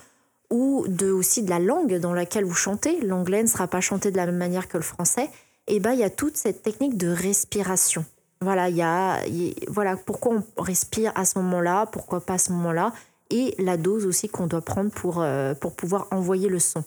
ou 0.53 0.85
de, 0.87 1.09
aussi 1.09 1.41
de 1.41 1.49
la 1.49 1.59
langue 1.59 1.97
dans 1.97 2.13
laquelle 2.13 2.45
vous 2.45 2.53
chantez, 2.53 3.01
l'anglais 3.01 3.41
ne 3.41 3.47
sera 3.47 3.67
pas 3.67 3.81
chanté 3.81 4.11
de 4.11 4.17
la 4.17 4.27
même 4.27 4.37
manière 4.37 4.67
que 4.67 4.77
le 4.77 4.83
français, 4.83 5.29
et 5.67 5.77
eh 5.77 5.79
ben, 5.79 5.93
il 5.93 5.99
y 5.99 6.03
a 6.03 6.09
toute 6.09 6.37
cette 6.37 6.61
technique 6.61 6.97
de 6.97 7.07
respiration. 7.07 8.05
Voilà, 8.41 8.69
il 8.69 8.75
y 8.75 8.81
a, 8.81 9.19
voilà 9.67 9.95
pourquoi 9.95 10.35
on 10.57 10.61
respire 10.61 11.11
à 11.15 11.25
ce 11.25 11.39
moment-là, 11.39 11.85
pourquoi 11.87 12.21
pas 12.21 12.33
à 12.33 12.37
ce 12.37 12.51
moment-là, 12.51 12.93
et 13.29 13.55
la 13.57 13.77
dose 13.77 14.05
aussi 14.05 14.29
qu'on 14.29 14.45
doit 14.45 14.61
prendre 14.61 14.91
pour, 14.91 15.21
euh, 15.21 15.55
pour 15.55 15.75
pouvoir 15.75 16.07
envoyer 16.11 16.49
le 16.49 16.59
son. 16.59 16.83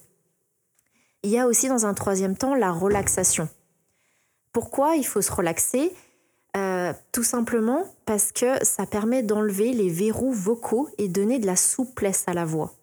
Il 1.23 1.31
y 1.31 1.39
a 1.39 1.47
aussi 1.47 1.69
dans 1.69 1.87
un 1.87 1.95
troisième 1.95 2.37
temps 2.37 2.55
la 2.55 2.71
relaxation. 2.71 3.49
Pourquoi 4.53 4.95
il 4.95 5.05
faut 5.05 5.23
se 5.23 5.33
relaxer? 5.33 5.93
Tout 7.17 7.23
simplement 7.23 7.83
parce 8.05 8.31
que 8.31 8.63
ça 8.63 8.85
permet 8.85 9.23
d'enlever 9.23 9.73
les 9.73 9.89
verrous 9.89 10.35
vocaux 10.35 10.91
et 10.99 11.09
donner 11.09 11.39
de 11.39 11.47
la 11.47 11.57
souplesse 11.57 12.25
à 12.27 12.35
la 12.35 12.45
voix. 12.45 12.75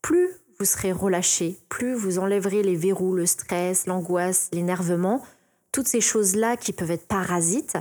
Plus 0.00 0.30
vous 0.58 0.64
serez 0.64 0.90
relâché, 0.90 1.60
plus 1.68 1.92
vous 1.92 2.18
enlèverez 2.18 2.62
les 2.62 2.76
verrous, 2.76 3.12
le 3.12 3.26
stress, 3.26 3.86
l'angoisse, 3.86 4.48
l'énervement, 4.54 5.22
toutes 5.70 5.86
ces 5.86 6.00
choses-là 6.00 6.56
qui 6.56 6.72
peuvent 6.72 6.92
être 6.92 7.06
parasites, 7.06 7.76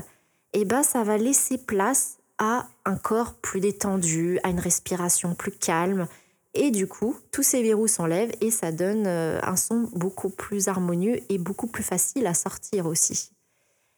eh 0.52 0.66
ben, 0.66 0.84
ça 0.84 1.04
va 1.04 1.16
laisser 1.16 1.58
place 1.58 2.18
à 2.38 2.68
un 2.84 2.98
corps 2.98 3.36
plus 3.36 3.62
détendu, 3.62 4.42
à 4.44 4.50
une 4.50 4.60
respiration 4.60 5.36
plus 5.36 5.54
calme. 5.54 6.10
Et 6.54 6.72
du 6.72 6.86
coup, 6.86 7.16
tous 7.32 7.44
ces 7.44 7.64
verrous 7.64 7.88
s'enlèvent 7.88 8.36
et 8.42 8.52
ça 8.52 8.74
donne 8.74 9.08
euh, 9.08 9.40
un 9.42 9.56
son 9.56 9.90
beaucoup 9.94 10.30
plus 10.30 10.68
harmonieux 10.68 11.22
et 11.30 11.38
beaucoup 11.38 11.68
plus 11.68 11.82
facile 11.84 12.28
à 12.28 12.34
sortir 12.34 12.88
aussi. 12.88 13.33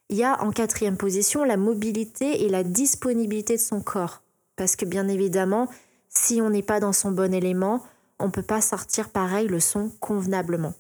Il 0.10 0.18
y 0.18 0.24
a 0.24 0.44
en 0.44 0.52
quatrième 0.52 0.98
position 0.98 1.44
la 1.44 1.58
mobilité 1.58 2.44
et 2.44 2.50
la 2.50 2.64
disponibilité 2.64 3.56
de 3.56 3.62
son 3.62 3.82
corps. 3.82 4.22
Parce 4.56 4.76
que 4.76 4.86
bien 4.86 5.08
évidemment, 5.08 5.68
si 6.10 6.42
on 6.42 6.50
n'est 6.50 6.64
pas 6.64 6.80
dans 6.80 6.94
son 6.94 7.12
bon 7.12 7.34
élément, 7.34 7.82
on 8.20 8.28
ne 8.28 8.32
peut 8.32 8.42
pas 8.42 8.62
sortir 8.62 9.10
pareil 9.10 9.48
le 9.48 9.60
son 9.60 9.90
convenablement. 10.00 10.74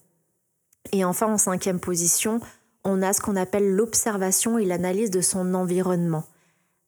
Et 0.91 1.03
enfin, 1.03 1.27
en 1.27 1.37
cinquième 1.37 1.79
position, 1.79 2.39
on 2.83 3.01
a 3.01 3.13
ce 3.13 3.21
qu'on 3.21 3.35
appelle 3.35 3.75
l'observation 3.75 4.57
et 4.57 4.65
l'analyse 4.65 5.09
de 5.09 5.21
son 5.21 5.53
environnement. 5.55 6.23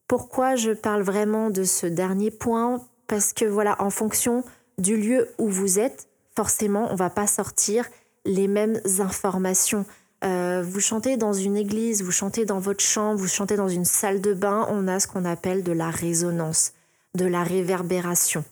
Pourquoi 0.07 0.55
je 0.55 0.71
parle 0.71 1.01
vraiment 1.01 1.49
de 1.49 1.63
ce 1.63 1.87
dernier 1.87 2.31
point? 2.31 2.81
Parce 3.07 3.33
que 3.33 3.45
voilà, 3.45 3.81
en 3.81 3.89
fonction 3.89 4.43
du 4.77 4.95
lieu 4.95 5.27
où 5.37 5.49
vous 5.49 5.79
êtes, 5.79 6.07
forcément, 6.35 6.87
on 6.91 6.95
va 6.95 7.09
pas 7.09 7.27
sortir 7.27 7.85
les 8.25 8.47
mêmes 8.47 8.79
informations. 8.99 9.85
Euh, 10.23 10.63
vous 10.63 10.79
chantez 10.79 11.15
dans 11.15 11.33
une 11.33 11.55
église, 11.55 12.01
vous 12.01 12.11
chantez 12.11 12.45
dans 12.45 12.59
votre 12.59 12.83
chambre, 12.83 13.19
vous 13.19 13.27
chantez 13.27 13.55
dans 13.55 13.69
une 13.69 13.85
salle 13.85 14.19
de 14.19 14.33
bain, 14.33 14.67
on 14.69 14.87
a 14.87 14.99
ce 14.99 15.07
qu'on 15.07 15.25
appelle 15.25 15.63
de 15.63 15.71
la 15.71 15.89
résonance, 15.89 16.73
de 17.15 17.25
la 17.25 17.43
réverbération. 17.43 18.43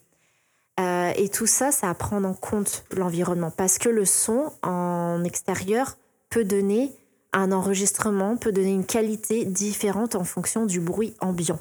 Euh, 0.79 1.11
et 1.15 1.29
tout 1.29 1.47
ça, 1.47 1.71
c'est 1.71 1.87
à 1.87 1.93
prendre 1.93 2.27
en 2.27 2.33
compte 2.33 2.85
l'environnement, 2.91 3.51
parce 3.51 3.79
que 3.79 3.89
le 3.89 4.05
son 4.05 4.51
en 4.61 5.23
extérieur 5.23 5.97
peut 6.29 6.43
donner 6.43 6.91
Un 7.33 7.51
enregistrement 7.51 8.37
peut 8.37 8.53
donner 8.53 8.71
une 8.71 8.85
qualité 8.85 9.43
différente 9.43 10.15
en 10.15 10.23
fonction 10.23 10.65
du 10.65 10.79
bruit 10.79 11.13
ambiant 11.19 11.59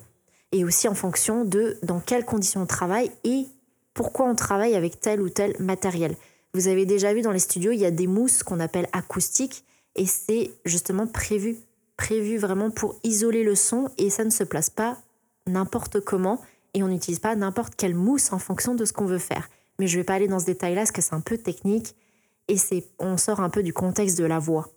et 0.52 0.64
aussi 0.64 0.87
en 0.87 0.94
fonction 0.94 1.44
de 1.44 1.76
dans 1.82 1.99
quelles 1.99 2.25
conditions 2.25 2.62
on 2.62 2.66
travaille 2.66 3.11
et 3.25 3.49
pourquoi 3.92 4.26
on 4.26 4.37
travaille 4.37 4.76
avec 4.76 5.00
tel 5.00 5.20
ou 5.20 5.28
tel 5.28 5.56
matériel. 5.58 6.14
Vous 6.52 6.68
avez 6.68 6.87
déjà 6.87 7.12
vu 7.12 7.23
dans 7.23 7.32
les 7.32 7.40
studios, 7.40 7.73
il 7.73 7.80
y 7.80 7.84
a 7.84 7.90
des 7.90 8.06
mousses 8.06 8.44
qu'on 8.44 8.61
appelle 8.61 8.88
acoustiques 8.92 9.64
et 9.96 10.06
c'est 10.06 10.52
justement 10.64 11.06
prévu, 11.06 11.56
prévu 11.96 12.36
vraiment 12.36 12.70
pour 12.70 12.96
isoler 13.04 13.44
le 13.44 13.54
son 13.54 13.90
et 13.98 14.10
ça 14.10 14.24
ne 14.24 14.30
se 14.30 14.44
place 14.44 14.70
pas 14.70 14.98
n'importe 15.46 16.00
comment 16.00 16.40
et 16.74 16.82
on 16.82 16.88
n'utilise 16.88 17.20
pas 17.20 17.36
n'importe 17.36 17.74
quelle 17.76 17.94
mousse 17.94 18.32
en 18.32 18.38
fonction 18.38 18.74
de 18.74 18.84
ce 18.84 18.92
qu'on 18.92 19.06
veut 19.06 19.18
faire. 19.18 19.48
Mais 19.78 19.86
je 19.86 19.96
ne 19.96 20.00
vais 20.00 20.04
pas 20.04 20.14
aller 20.14 20.28
dans 20.28 20.40
ce 20.40 20.46
détail-là 20.46 20.82
parce 20.82 20.92
que 20.92 21.02
c'est 21.02 21.14
un 21.14 21.20
peu 21.20 21.38
technique 21.38 21.94
et 22.48 22.56
c'est 22.56 22.84
on 22.98 23.16
sort 23.16 23.40
un 23.40 23.50
peu 23.50 23.62
du 23.62 23.72
contexte 23.72 24.18
de 24.18 24.24
la 24.24 24.38
voix. 24.38 24.68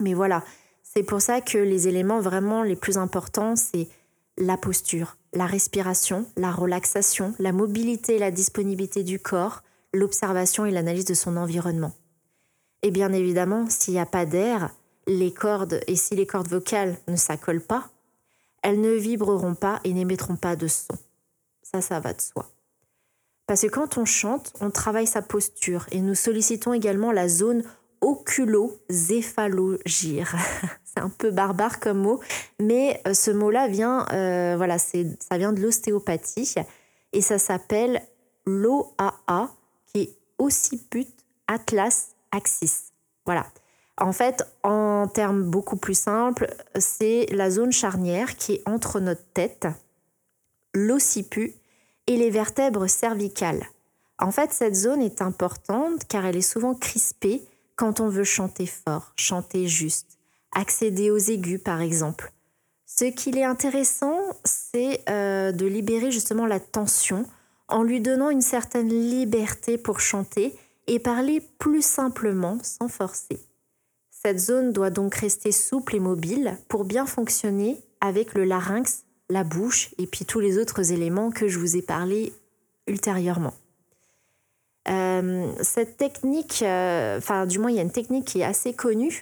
Mais 0.00 0.14
voilà, 0.14 0.44
c'est 0.82 1.02
pour 1.02 1.20
ça 1.20 1.40
que 1.40 1.58
les 1.58 1.88
éléments 1.88 2.20
vraiment 2.20 2.62
les 2.62 2.76
plus 2.76 2.98
importants, 2.98 3.56
c'est 3.56 3.88
la 4.38 4.56
posture, 4.56 5.16
la 5.34 5.46
respiration, 5.46 6.26
la 6.36 6.52
relaxation, 6.52 7.34
la 7.38 7.52
mobilité 7.52 8.16
et 8.16 8.18
la 8.18 8.30
disponibilité 8.30 9.02
du 9.02 9.18
corps, 9.18 9.62
l'observation 9.92 10.64
et 10.64 10.70
l'analyse 10.70 11.04
de 11.04 11.14
son 11.14 11.36
environnement. 11.36 11.92
Et 12.82 12.90
bien 12.90 13.12
évidemment, 13.12 13.68
s'il 13.68 13.94
n'y 13.94 14.00
a 14.00 14.06
pas 14.06 14.26
d'air, 14.26 14.70
les 15.06 15.32
cordes, 15.32 15.80
et 15.86 15.96
si 15.96 16.14
les 16.14 16.26
cordes 16.26 16.48
vocales 16.48 16.96
ne 17.08 17.16
s'accolent 17.16 17.60
pas, 17.60 17.88
elles 18.62 18.80
ne 18.80 18.92
vibreront 18.92 19.54
pas 19.54 19.80
et 19.84 19.92
n'émettront 19.92 20.36
pas 20.36 20.56
de 20.56 20.68
son. 20.68 20.94
Ça, 21.62 21.80
ça 21.80 22.00
va 22.00 22.12
de 22.12 22.20
soi. 22.20 22.50
Parce 23.46 23.62
que 23.62 23.68
quand 23.68 23.96
on 23.96 24.04
chante, 24.04 24.52
on 24.60 24.70
travaille 24.70 25.06
sa 25.06 25.22
posture 25.22 25.86
et 25.90 26.00
nous 26.00 26.14
sollicitons 26.14 26.74
également 26.74 27.12
la 27.12 27.28
zone 27.28 27.62
oculozéphalogyre. 28.00 30.36
c'est 30.84 31.00
un 31.00 31.08
peu 31.08 31.30
barbare 31.30 31.80
comme 31.80 31.98
mot, 31.98 32.20
mais 32.60 33.00
euh, 33.06 33.14
ce 33.14 33.30
mot-là 33.30 33.68
vient, 33.68 34.06
euh, 34.12 34.54
voilà, 34.56 34.76
ça 34.78 34.98
vient 35.32 35.52
de 35.52 35.62
l'ostéopathie 35.62 36.54
et 37.12 37.22
ça 37.22 37.38
s'appelle 37.38 38.02
l'OAA, 38.46 39.50
qui 39.86 40.00
est 40.02 40.18
occiput 40.38 41.06
atlas 41.46 42.14
axis. 42.32 42.92
Voilà. 43.26 43.46
En 44.00 44.12
fait, 44.12 44.44
en 44.62 45.08
termes 45.08 45.42
beaucoup 45.42 45.76
plus 45.76 45.98
simples, 45.98 46.54
c'est 46.78 47.26
la 47.30 47.50
zone 47.50 47.72
charnière 47.72 48.36
qui 48.36 48.54
est 48.54 48.62
entre 48.66 49.00
notre 49.00 49.24
tête, 49.34 49.66
l'occiput 50.72 51.54
et 52.06 52.16
les 52.16 52.30
vertèbres 52.30 52.88
cervicales. 52.88 53.66
En 54.20 54.30
fait, 54.30 54.52
cette 54.52 54.74
zone 54.74 55.02
est 55.02 55.20
importante 55.20 56.04
car 56.08 56.26
elle 56.26 56.36
est 56.36 56.42
souvent 56.42 56.74
crispée 56.74 57.42
quand 57.76 58.00
on 58.00 58.08
veut 58.08 58.24
chanter 58.24 58.66
fort, 58.66 59.12
chanter 59.16 59.68
juste, 59.68 60.18
accéder 60.52 61.10
aux 61.10 61.18
aigus 61.18 61.62
par 61.62 61.80
exemple. 61.80 62.32
Ce 62.86 63.04
qu'il 63.04 63.36
est 63.36 63.44
intéressant, 63.44 64.18
c'est 64.44 65.02
euh, 65.08 65.52
de 65.52 65.66
libérer 65.66 66.10
justement 66.10 66.46
la 66.46 66.58
tension 66.58 67.26
en 67.68 67.82
lui 67.82 68.00
donnant 68.00 68.30
une 68.30 68.40
certaine 68.40 68.88
liberté 68.88 69.76
pour 69.76 70.00
chanter 70.00 70.56
et 70.88 70.98
parler 70.98 71.40
plus 71.58 71.84
simplement 71.84 72.58
sans 72.62 72.88
forcer. 72.88 73.38
Cette 74.10 74.40
zone 74.40 74.72
doit 74.72 74.90
donc 74.90 75.14
rester 75.14 75.52
souple 75.52 75.94
et 75.94 76.00
mobile 76.00 76.58
pour 76.66 76.84
bien 76.84 77.06
fonctionner 77.06 77.80
avec 78.00 78.34
le 78.34 78.44
larynx 78.44 79.04
la 79.30 79.44
bouche 79.44 79.94
et 79.98 80.06
puis 80.06 80.24
tous 80.24 80.40
les 80.40 80.58
autres 80.58 80.92
éléments 80.92 81.30
que 81.30 81.46
je 81.48 81.58
vous 81.58 81.76
ai 81.76 81.82
parlé 81.82 82.32
ultérieurement. 82.86 83.54
Euh, 84.88 85.52
cette 85.60 85.98
technique, 85.98 86.62
euh, 86.62 87.18
enfin 87.18 87.46
du 87.46 87.58
moins 87.58 87.70
il 87.70 87.76
y 87.76 87.78
a 87.78 87.82
une 87.82 87.92
technique 87.92 88.24
qui 88.24 88.40
est 88.40 88.44
assez 88.44 88.72
connue, 88.72 89.20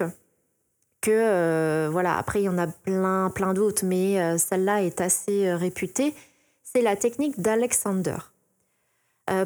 que 1.01 1.11
euh, 1.11 1.89
voilà, 1.91 2.17
après 2.17 2.41
il 2.41 2.45
y 2.45 2.49
en 2.49 2.59
a 2.59 2.69
plein, 2.69 3.31
plein 3.31 3.53
d'autres, 3.53 3.85
mais 3.85 4.39
celle-là 4.39 4.83
est 4.83 5.01
assez 5.01 5.53
réputée, 5.53 6.15
c'est 6.63 6.83
la 6.83 6.95
technique 6.95 7.41
d'Alexander. 7.41 8.19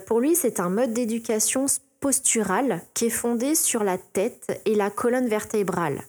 pour 0.07 0.21
lui, 0.21 0.35
c'est 0.35 0.61
un 0.61 0.69
mode 0.69 0.93
d'éducation 0.93 1.67
posturale 2.01 2.83
qui 2.95 3.07
est 3.07 3.11
fondé 3.11 3.55
sur 3.55 3.85
la 3.85 3.99
tête 3.99 4.61
et 4.65 4.75
la 4.75 4.91
colonne 4.91 5.29
vertébrale. 5.29 6.03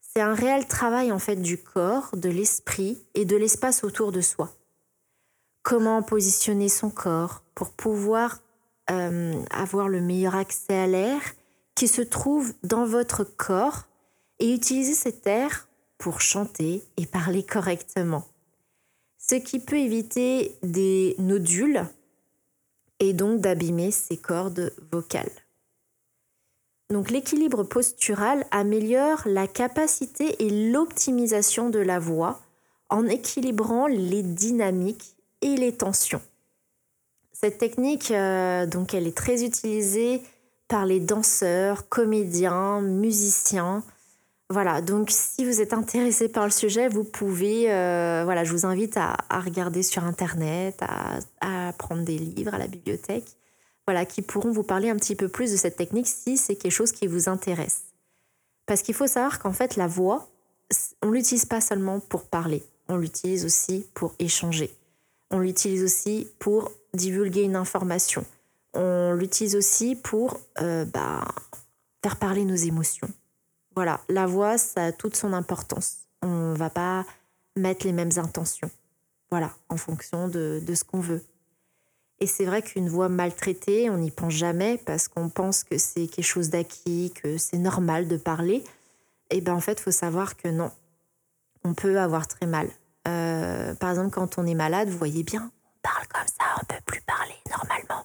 C'est 0.00 0.20
un 0.20 0.34
réel 0.34 0.66
travail 0.66 1.12
en 1.12 1.18
fait 1.18 1.36
du 1.36 1.58
corps, 1.58 2.10
de 2.14 2.28
l'esprit 2.28 3.02
et 3.14 3.24
de 3.24 3.36
l'espace 3.36 3.84
autour 3.84 4.12
de 4.12 4.20
soi. 4.20 4.50
Comment 5.62 6.02
positionner 6.02 6.68
son 6.68 6.90
corps 6.90 7.42
pour 7.54 7.70
pouvoir 7.70 8.40
euh, 8.90 9.34
avoir 9.50 9.88
le 9.88 10.00
meilleur 10.00 10.34
accès 10.34 10.74
à 10.74 10.86
l'air 10.86 11.20
qui 11.74 11.86
se 11.86 12.02
trouve 12.02 12.52
dans 12.62 12.84
votre 12.84 13.24
corps 13.24 13.84
et 14.40 14.52
utiliser 14.52 14.94
cet 14.94 15.26
air 15.26 15.68
pour 15.96 16.20
chanter 16.20 16.82
et 16.96 17.06
parler 17.06 17.44
correctement. 17.44 18.26
Ce 19.18 19.34
qui 19.36 19.60
peut 19.60 19.78
éviter 19.78 20.56
des 20.62 21.14
nodules 21.18 21.86
et 23.00 23.12
donc 23.12 23.40
d'abîmer 23.40 23.90
ses 23.90 24.16
cordes 24.16 24.72
vocales. 24.92 25.30
Donc 26.90 27.10
l'équilibre 27.10 27.62
postural 27.62 28.44
améliore 28.50 29.22
la 29.26 29.46
capacité 29.46 30.44
et 30.44 30.70
l'optimisation 30.70 31.70
de 31.70 31.78
la 31.78 31.98
voix 31.98 32.40
en 32.88 33.06
équilibrant 33.06 33.86
les 33.86 34.22
dynamiques 34.22 35.14
et 35.40 35.56
les 35.56 35.72
tensions. 35.72 36.20
Cette 37.32 37.58
technique, 37.58 38.10
euh, 38.10 38.66
donc, 38.66 38.92
elle 38.92 39.06
est 39.06 39.16
très 39.16 39.44
utilisée 39.44 40.20
par 40.68 40.84
les 40.84 41.00
danseurs, 41.00 41.88
comédiens, 41.88 42.82
musiciens. 42.82 43.82
Voilà, 44.50 44.82
donc 44.82 45.10
si 45.10 45.44
vous 45.44 45.60
êtes 45.60 45.72
intéressé 45.72 46.28
par 46.28 46.44
le 46.44 46.50
sujet, 46.50 46.88
vous 46.88 47.04
pouvez, 47.04 47.72
euh, 47.72 48.22
voilà, 48.24 48.44
je 48.44 48.52
vous 48.52 48.66
invite 48.66 48.96
à, 48.96 49.16
regarder 49.30 49.82
sur 49.82 50.04
Internet, 50.04 50.82
à 50.82 51.20
prendre 51.72 52.04
des 52.04 52.18
livres 52.18 52.54
à 52.54 52.58
la 52.58 52.66
bibliothèque 52.66 53.36
voilà, 53.86 54.06
qui 54.06 54.22
pourront 54.22 54.52
vous 54.52 54.62
parler 54.62 54.88
un 54.88 54.96
petit 54.96 55.16
peu 55.16 55.28
plus 55.28 55.50
de 55.50 55.56
cette 55.56 55.74
technique 55.74 56.06
si 56.06 56.36
c'est 56.36 56.54
quelque 56.54 56.70
chose 56.70 56.92
qui 56.92 57.08
vous 57.08 57.28
intéresse. 57.28 57.86
Parce 58.66 58.82
qu'il 58.82 58.94
faut 58.94 59.08
savoir 59.08 59.40
qu'en 59.40 59.52
fait, 59.52 59.74
la 59.74 59.88
voix, 59.88 60.28
on 61.02 61.10
l'utilise 61.10 61.44
pas 61.44 61.60
seulement 61.60 61.98
pour 61.98 62.24
parler, 62.24 62.62
on 62.88 62.96
l'utilise 62.96 63.44
aussi 63.44 63.86
pour 63.94 64.14
échanger. 64.20 64.72
On 65.32 65.40
l'utilise 65.40 65.82
aussi 65.82 66.28
pour 66.38 66.70
divulguer 66.94 67.42
une 67.42 67.56
information. 67.56 68.24
On 68.74 69.12
l'utilise 69.14 69.56
aussi 69.56 69.96
pour 69.96 70.38
euh, 70.60 70.84
bah, 70.84 71.26
faire 72.00 72.16
parler 72.16 72.44
nos 72.44 72.54
émotions. 72.54 73.08
Voilà, 73.74 74.00
la 74.08 74.26
voix, 74.26 74.58
ça 74.58 74.86
a 74.86 74.92
toute 74.92 75.16
son 75.16 75.32
importance. 75.32 76.04
On 76.22 76.52
ne 76.52 76.56
va 76.56 76.70
pas 76.70 77.04
mettre 77.56 77.86
les 77.86 77.92
mêmes 77.92 78.12
intentions. 78.16 78.70
Voilà, 79.30 79.52
en 79.68 79.76
fonction 79.76 80.28
de 80.28 80.62
ce 80.72 80.84
qu'on 80.84 81.00
veut. 81.00 81.24
Et 82.20 82.26
c'est 82.26 82.44
vrai 82.44 82.60
qu'une 82.60 82.88
voix 82.88 83.08
maltraitée, 83.08 83.88
on 83.88 83.96
n'y 83.96 84.10
pense 84.10 84.34
jamais 84.34 84.76
parce 84.76 85.08
qu'on 85.08 85.30
pense 85.30 85.64
que 85.64 85.78
c'est 85.78 86.06
quelque 86.06 86.24
chose 86.24 86.50
d'acquis, 86.50 87.12
que 87.14 87.38
c'est 87.38 87.56
normal 87.56 88.08
de 88.08 88.18
parler. 88.18 88.62
Et 89.30 89.40
bien 89.40 89.54
en 89.54 89.60
fait, 89.60 89.80
il 89.80 89.82
faut 89.82 89.90
savoir 89.90 90.36
que 90.36 90.48
non, 90.48 90.70
on 91.64 91.72
peut 91.72 91.98
avoir 91.98 92.26
très 92.28 92.46
mal. 92.46 92.68
Euh, 93.08 93.74
par 93.74 93.90
exemple, 93.90 94.10
quand 94.10 94.38
on 94.38 94.46
est 94.46 94.54
malade, 94.54 94.90
vous 94.90 94.98
voyez 94.98 95.22
bien, 95.22 95.50
on 95.64 95.80
parle 95.82 96.06
comme 96.08 96.26
ça, 96.26 96.44
on 96.60 96.64
peut 96.66 96.80
plus 96.84 97.00
parler 97.02 97.34
normalement. 97.48 98.04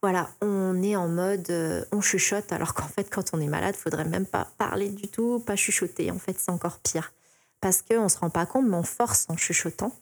Voilà, 0.00 0.30
on 0.40 0.80
est 0.84 0.94
en 0.94 1.08
mode, 1.08 1.50
euh, 1.50 1.84
on 1.90 2.00
chuchote, 2.00 2.52
alors 2.52 2.74
qu'en 2.74 2.86
fait, 2.86 3.10
quand 3.10 3.30
on 3.32 3.40
est 3.40 3.48
malade, 3.48 3.74
il 3.76 3.80
faudrait 3.82 4.04
même 4.04 4.26
pas 4.26 4.46
parler 4.58 4.90
du 4.90 5.08
tout, 5.08 5.40
pas 5.40 5.56
chuchoter. 5.56 6.12
En 6.12 6.18
fait, 6.20 6.38
c'est 6.38 6.52
encore 6.52 6.78
pire. 6.78 7.12
Parce 7.60 7.82
qu'on 7.82 8.04
ne 8.04 8.08
se 8.08 8.18
rend 8.18 8.30
pas 8.30 8.46
compte, 8.46 8.66
mais 8.68 8.76
on 8.76 8.84
force 8.84 9.26
en 9.28 9.36
chuchotant. 9.36 9.92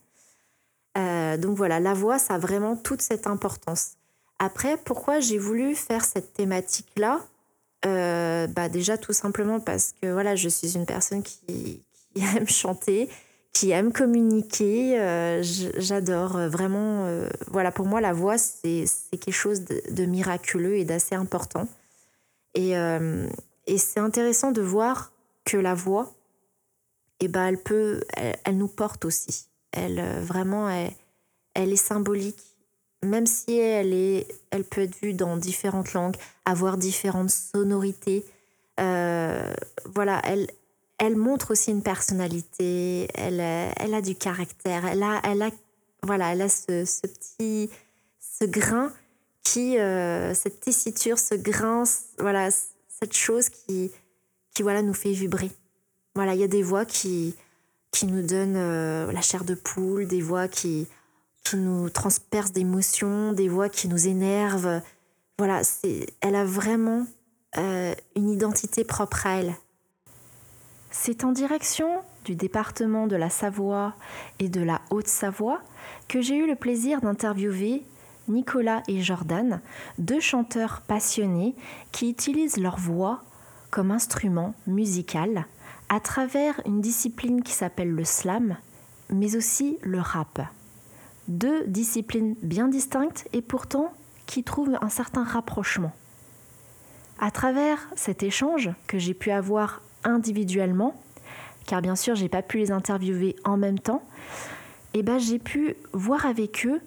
Euh, 0.96 1.36
donc 1.36 1.56
voilà, 1.56 1.80
la 1.80 1.94
voix, 1.94 2.18
ça 2.18 2.34
a 2.34 2.38
vraiment 2.38 2.76
toute 2.76 3.02
cette 3.02 3.26
importance. 3.26 3.94
Après, 4.38 4.76
pourquoi 4.76 5.20
j'ai 5.20 5.38
voulu 5.38 5.74
faire 5.74 6.04
cette 6.04 6.32
thématique-là? 6.34 7.20
Euh, 7.86 8.46
bah 8.46 8.68
Déjà, 8.68 8.96
tout 8.96 9.12
simplement 9.12 9.60
parce 9.60 9.94
que 10.00 10.12
voilà, 10.12 10.36
je 10.36 10.48
suis 10.48 10.76
une 10.76 10.86
personne 10.86 11.22
qui, 11.22 11.82
aime 12.16 12.48
chanter, 12.48 13.08
qui 13.52 13.70
aime 13.70 13.92
communiquer. 13.92 15.00
Euh, 15.00 15.42
j'adore 15.42 16.38
vraiment. 16.48 17.08
voilà, 17.48 17.72
pour 17.72 17.86
moi, 17.86 18.00
la 18.00 18.12
voix, 18.12 18.38
c'est 18.38 18.86
quelque 19.10 19.32
chose 19.32 19.64
de, 19.64 20.04
miraculeux 20.04 20.76
et 20.76 20.84
d'assez 20.84 21.14
important. 21.14 21.68
Et, 22.54 22.74
c'est 23.76 24.00
intéressant 24.00 24.52
de 24.52 24.62
voir 24.62 25.12
que 25.44 25.56
la 25.56 25.74
voix, 25.74 26.12
eh 27.20 27.28
ben, 27.28 27.46
elle, 27.46 27.58
peut, 27.58 28.02
elle 28.44 28.56
nous 28.56 28.68
porte 28.68 29.04
aussi 29.04 29.48
elle 29.74 30.00
euh, 30.00 30.20
vraiment, 30.20 30.68
elle, 31.54 31.72
est 31.72 31.76
symbolique. 31.76 32.42
Même 33.02 33.26
si 33.26 33.58
elle, 33.58 33.92
est, 33.92 34.26
elle 34.50 34.64
peut 34.64 34.82
être 34.82 34.96
vue 35.02 35.12
dans 35.12 35.36
différentes 35.36 35.92
langues, 35.92 36.16
avoir 36.44 36.78
différentes 36.78 37.30
sonorités. 37.30 38.24
Euh, 38.80 39.52
voilà, 39.94 40.22
elle, 40.24 40.48
elle 40.98 41.16
montre 41.16 41.50
aussi 41.50 41.70
une 41.70 41.82
personnalité. 41.82 43.08
Elle, 43.14 43.40
elle 43.40 43.94
a 43.94 44.00
du 44.00 44.14
caractère. 44.14 44.86
Elle 44.86 45.02
a, 45.02 45.20
elle 45.24 45.42
a, 45.42 45.50
voilà, 46.02 46.32
elle 46.32 46.42
a 46.42 46.48
ce, 46.48 46.84
petit, 47.02 47.70
ce 48.20 48.44
grain 48.44 48.90
qui, 49.42 49.78
euh, 49.78 50.32
cette 50.34 50.60
tessiture, 50.60 51.18
ce 51.18 51.34
grain, 51.34 51.84
voilà, 52.18 52.48
cette 52.50 53.14
chose 53.14 53.50
qui, 53.50 53.90
qui 54.54 54.62
voilà, 54.62 54.82
nous 54.82 54.94
fait 54.94 55.12
vibrer. 55.12 55.50
Voilà, 56.14 56.34
il 56.34 56.40
y 56.40 56.44
a 56.44 56.48
des 56.48 56.62
voix 56.62 56.84
qui, 56.84 57.34
qui 57.94 58.06
nous 58.06 58.22
donnent 58.22 58.56
euh, 58.56 59.12
la 59.12 59.20
chair 59.20 59.44
de 59.44 59.54
poule, 59.54 60.08
des 60.08 60.20
voix 60.20 60.48
qui, 60.48 60.88
qui 61.44 61.56
nous 61.56 61.88
transpercent 61.90 62.50
d'émotions, 62.50 63.32
des 63.32 63.48
voix 63.48 63.68
qui 63.68 63.86
nous 63.86 64.08
énervent. 64.08 64.82
Voilà, 65.38 65.62
elle 66.20 66.34
a 66.34 66.44
vraiment 66.44 67.06
euh, 67.56 67.94
une 68.16 68.30
identité 68.30 68.82
propre 68.82 69.28
à 69.28 69.36
elle. 69.36 69.54
C'est 70.90 71.22
en 71.22 71.30
direction 71.30 71.88
du 72.24 72.34
département 72.34 73.06
de 73.06 73.14
la 73.14 73.30
Savoie 73.30 73.94
et 74.40 74.48
de 74.48 74.60
la 74.60 74.80
Haute-Savoie 74.90 75.60
que 76.08 76.20
j'ai 76.20 76.36
eu 76.36 76.48
le 76.48 76.56
plaisir 76.56 77.00
d'interviewer 77.00 77.84
Nicolas 78.26 78.82
et 78.88 79.02
Jordan, 79.02 79.60
deux 79.98 80.20
chanteurs 80.20 80.82
passionnés 80.84 81.54
qui 81.92 82.10
utilisent 82.10 82.56
leur 82.56 82.76
voix 82.76 83.22
comme 83.70 83.92
instrument 83.92 84.54
musical 84.66 85.46
à 85.94 86.00
travers 86.00 86.60
une 86.66 86.80
discipline 86.80 87.44
qui 87.44 87.52
s'appelle 87.52 87.92
le 87.92 88.02
slam, 88.02 88.56
mais 89.10 89.36
aussi 89.36 89.78
le 89.82 90.00
rap. 90.00 90.40
Deux 91.28 91.68
disciplines 91.68 92.34
bien 92.42 92.66
distinctes 92.66 93.28
et 93.32 93.40
pourtant 93.40 93.92
qui 94.26 94.42
trouvent 94.42 94.76
un 94.82 94.88
certain 94.88 95.22
rapprochement. 95.22 95.92
À 97.20 97.30
travers 97.30 97.78
cet 97.94 98.24
échange 98.24 98.70
que 98.88 98.98
j'ai 98.98 99.14
pu 99.14 99.30
avoir 99.30 99.82
individuellement, 100.02 101.00
car 101.64 101.80
bien 101.80 101.94
sûr 101.94 102.16
j'ai 102.16 102.28
pas 102.28 102.42
pu 102.42 102.58
les 102.58 102.72
interviewer 102.72 103.36
en 103.44 103.56
même 103.56 103.78
temps, 103.78 104.02
eh 104.94 105.04
ben, 105.04 105.18
j'ai 105.20 105.38
pu 105.38 105.76
voir 105.92 106.26
avec 106.26 106.66
eux 106.66 106.80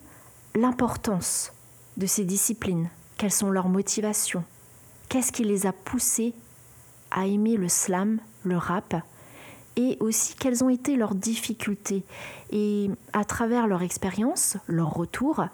l'importance 0.54 1.54
de 1.96 2.08
ces 2.08 2.26
disciplines, 2.26 2.90
quelles 3.16 3.32
sont 3.32 3.52
leurs 3.52 3.70
motivations, 3.70 4.44
qu'est-ce 5.08 5.32
qui 5.32 5.46
les 5.46 5.66
a 5.66 5.72
poussés 5.72 6.34
à 7.10 7.26
aimer 7.26 7.56
le 7.56 7.70
slam, 7.70 8.20
le 8.48 8.58
rap, 8.58 8.96
et 9.76 9.98
aussi 10.00 10.36
quelles 10.36 10.64
ont 10.64 10.70
été 10.70 10.96
leurs 10.96 11.14
difficultés. 11.14 12.04
Et 12.52 12.90
à 13.14 13.24
travers 13.26 13.68
leur 13.68 13.84
expérience, 13.84 14.58
leur 14.68 14.92
retour, 14.92 15.46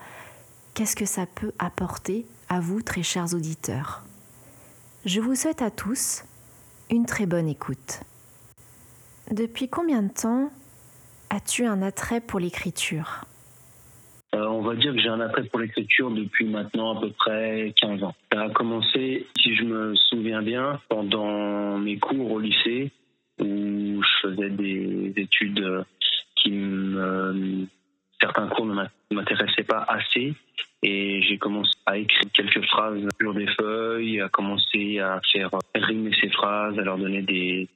qu'est-ce 0.74 0.96
que 0.96 1.06
ça 1.06 1.26
peut 1.26 1.52
apporter 1.60 2.26
à 2.48 2.60
vous, 2.60 2.82
très 2.82 3.04
chers 3.04 3.34
auditeurs? 3.34 4.04
Je 5.06 5.20
vous 5.20 5.36
souhaite 5.36 5.62
à 5.62 5.72
tous 5.72 6.24
une 6.90 7.06
très 7.06 7.26
bonne 7.26 7.50
écoute. 7.50 8.02
Depuis 9.32 9.68
combien 9.68 10.04
de 10.04 10.12
temps 10.12 10.50
as-tu 11.30 11.66
un 11.66 11.82
attrait 11.82 12.22
pour 12.22 12.40
l'écriture? 12.40 13.26
Euh, 14.34 14.48
on 14.48 14.62
va 14.62 14.76
dire 14.76 14.94
que 14.94 15.00
j'ai 15.00 15.10
un 15.10 15.20
attrait 15.20 15.44
pour 15.44 15.60
l'écriture 15.60 16.10
depuis 16.12 16.46
maintenant 16.46 16.98
à 16.98 17.02
peu 17.02 17.12
près 17.12 17.74
15 17.80 18.04
ans. 18.04 18.16
Ça 18.32 18.42
a 18.42 18.50
commencé, 18.50 19.28
si 19.40 19.56
je 19.56 19.64
me 19.64 19.96
souviens 19.96 20.42
bien, 20.42 20.80
pendant 20.90 21.78
mes 21.78 21.98
cours 22.00 22.32
au 22.32 22.40
lycée, 22.40 22.92
où 23.40 24.02
je 24.02 24.28
faisais 24.28 24.50
des 24.50 25.14
études 25.18 25.86
qui. 26.36 26.52
Certains 28.22 28.48
cours 28.48 28.66
ne 28.66 28.86
m'intéressaient 29.12 29.64
pas 29.64 29.86
assez 29.86 30.34
et 30.84 31.22
j'ai 31.24 31.38
commencé 31.38 31.72
à 31.86 31.98
écrire 31.98 32.30
quelques 32.34 32.64
phrases 32.68 33.02
sur 33.20 33.34
des 33.34 33.48
feuilles, 33.48 34.22
à 34.22 34.30
commencer 34.30 35.00
à 35.00 35.20
faire 35.32 35.50
rimer 35.76 36.12
ces 36.20 36.30
phrases, 36.30 36.78
à 36.78 36.82
leur 36.84 36.98
donner 36.98 37.22
des, 37.22 37.68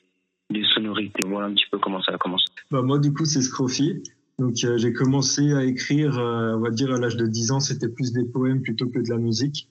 des 0.49 0.63
sonorités. 0.73 1.23
Voilà 1.25 1.47
un 1.47 1.53
petit 1.53 1.65
peu 1.71 1.79
comment 1.79 2.01
ça 2.01 2.13
a 2.13 2.17
commencé. 2.17 2.45
Bah 2.69 2.81
moi, 2.81 2.99
du 2.99 3.13
coup, 3.13 3.25
c'est 3.25 3.41
Scrofi. 3.41 4.03
Donc, 4.39 4.63
euh, 4.63 4.77
j'ai 4.77 4.93
commencé 4.93 5.53
à 5.53 5.63
écrire, 5.63 6.19
euh, 6.19 6.55
on 6.55 6.59
va 6.59 6.69
dire, 6.69 6.93
à 6.93 6.99
l'âge 6.99 7.17
de 7.17 7.25
10 7.25 7.51
ans, 7.51 7.59
c'était 7.59 7.89
plus 7.89 8.13
des 8.13 8.23
poèmes 8.23 8.61
plutôt 8.61 8.87
que 8.87 8.99
de 8.99 9.09
la 9.09 9.17
musique. 9.17 9.67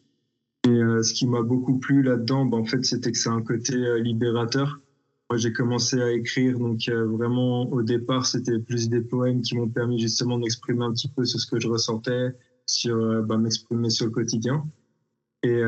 Et 0.64 0.70
euh, 0.70 1.02
ce 1.02 1.14
qui 1.14 1.28
m'a 1.28 1.42
beaucoup 1.42 1.78
plu 1.78 2.02
là-dedans, 2.02 2.46
bah, 2.46 2.56
en 2.56 2.64
fait, 2.64 2.84
c'était 2.84 3.12
que 3.12 3.18
c'est 3.18 3.28
un 3.28 3.42
côté 3.42 3.74
libérateur. 4.00 4.80
Moi, 5.30 5.38
j'ai 5.38 5.52
commencé 5.52 6.00
à 6.00 6.10
écrire, 6.12 6.58
donc 6.58 6.88
vraiment, 6.88 7.62
au 7.72 7.82
départ, 7.82 8.26
c'était 8.26 8.58
plus 8.58 8.88
des 8.88 9.00
poèmes 9.00 9.42
qui 9.42 9.56
m'ont 9.56 9.68
permis 9.68 10.00
justement 10.00 10.38
d'exprimer 10.38 10.84
un 10.84 10.92
petit 10.92 11.08
peu 11.08 11.24
sur 11.24 11.40
ce 11.40 11.46
que 11.46 11.58
je 11.58 11.68
ressentais, 11.68 12.32
sur 12.64 13.24
bah, 13.24 13.36
m'exprimer 13.36 13.90
sur 13.90 14.06
le 14.06 14.12
quotidien. 14.12 14.64
Et 15.42 15.62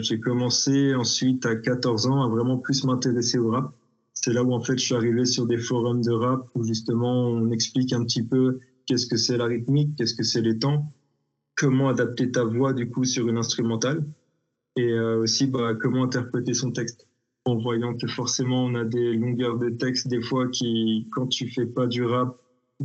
j'ai 0.00 0.20
commencé 0.20 0.94
ensuite 0.94 1.46
à 1.46 1.56
14 1.56 2.06
ans 2.06 2.22
à 2.22 2.28
vraiment 2.28 2.58
plus 2.58 2.84
m'intéresser 2.84 3.38
au 3.38 3.50
rap 3.50 3.72
c'est 4.20 4.32
là 4.32 4.42
où 4.42 4.52
en 4.52 4.60
fait 4.60 4.76
je 4.78 4.84
suis 4.84 4.94
arrivé 4.94 5.24
sur 5.24 5.46
des 5.46 5.58
forums 5.58 6.02
de 6.02 6.10
rap 6.10 6.48
où 6.54 6.64
justement 6.64 7.28
on 7.28 7.50
explique 7.52 7.92
un 7.92 8.04
petit 8.04 8.22
peu 8.22 8.58
qu'est-ce 8.86 9.06
que 9.06 9.16
c'est 9.16 9.36
la 9.36 9.44
rythmique, 9.44 9.94
qu'est-ce 9.96 10.14
que 10.14 10.24
c'est 10.24 10.40
les 10.40 10.58
temps, 10.58 10.92
comment 11.56 11.88
adapter 11.88 12.30
ta 12.30 12.42
voix 12.42 12.72
du 12.72 12.90
coup 12.90 13.04
sur 13.04 13.28
une 13.28 13.36
instrumentale 13.36 14.04
et 14.76 14.90
euh, 14.92 15.20
aussi 15.20 15.46
bah, 15.46 15.74
comment 15.80 16.02
interpréter 16.02 16.52
son 16.52 16.72
texte 16.72 17.06
en 17.44 17.56
voyant 17.56 17.96
que 17.96 18.08
forcément 18.08 18.64
on 18.64 18.74
a 18.74 18.84
des 18.84 19.14
longueurs 19.14 19.56
de 19.56 19.70
texte 19.70 20.08
des 20.08 20.20
fois 20.20 20.48
qui 20.48 21.06
quand 21.12 21.28
tu 21.28 21.48
fais 21.48 21.66
pas 21.66 21.86
du 21.86 22.04
rap 22.04 22.36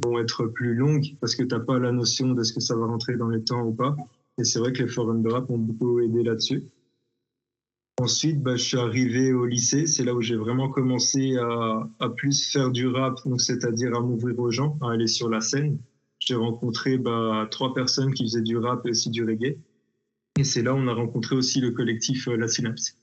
vont 0.03 0.19
être 0.19 0.45
plus 0.45 0.75
longues 0.75 1.15
parce 1.19 1.35
que 1.35 1.43
tu 1.43 1.55
n'as 1.55 1.61
pas 1.61 1.79
la 1.79 1.91
notion 1.91 2.33
de 2.33 2.43
ce 2.43 2.53
que 2.53 2.59
ça 2.59 2.75
va 2.75 2.85
rentrer 2.85 3.15
dans 3.17 3.29
les 3.29 3.43
temps 3.43 3.63
ou 3.63 3.73
pas 3.73 3.95
et 4.37 4.43
c'est 4.43 4.59
vrai 4.59 4.71
que 4.71 4.83
les 4.83 4.87
forums 4.87 5.23
de 5.23 5.29
rap 5.29 5.49
ont 5.49 5.57
beaucoup 5.57 5.99
aidé 5.99 6.23
là-dessus. 6.23 6.63
Ensuite, 8.01 8.41
bah, 8.41 8.55
je 8.55 8.63
suis 8.63 8.77
arrivé 8.77 9.33
au 9.33 9.45
lycée. 9.45 9.85
C'est 9.85 10.03
là 10.03 10.15
où 10.15 10.21
j'ai 10.21 10.35
vraiment 10.35 10.69
commencé 10.69 11.37
à, 11.37 11.87
à, 11.99 12.09
plus 12.09 12.51
faire 12.51 12.71
du 12.71 12.87
rap, 12.87 13.19
donc 13.25 13.39
c'est-à-dire 13.39 13.95
à, 13.95 14.01
m'ouvrir 14.01 14.37
aux 14.39 14.51
gens, 14.51 14.77
à 14.81 14.91
aller 14.91 15.07
sur 15.07 15.29
la 15.29 15.41
scène. 15.41 15.77
J'ai 16.19 16.35
rencontré 16.35 16.97
bah, 16.97 17.47
trois 17.51 17.73
personnes 17.73 18.13
qui 18.13 18.23
faisaient 18.23 18.41
du 18.41 18.57
rap 18.57 18.85
et 18.85 18.91
aussi 18.91 19.09
du 19.09 19.23
reggae. 19.23 19.57
Et 20.39 20.43
c'est 20.43 20.63
là 20.63 20.73
où 20.73 20.77
on 20.77 20.87
a 20.87 20.93
rencontré 20.93 21.35
aussi 21.35 21.61
le 21.61 21.71
collectif 21.71 22.27
euh, 22.27 22.35
La 22.35 22.47
Synapse. 22.47 22.97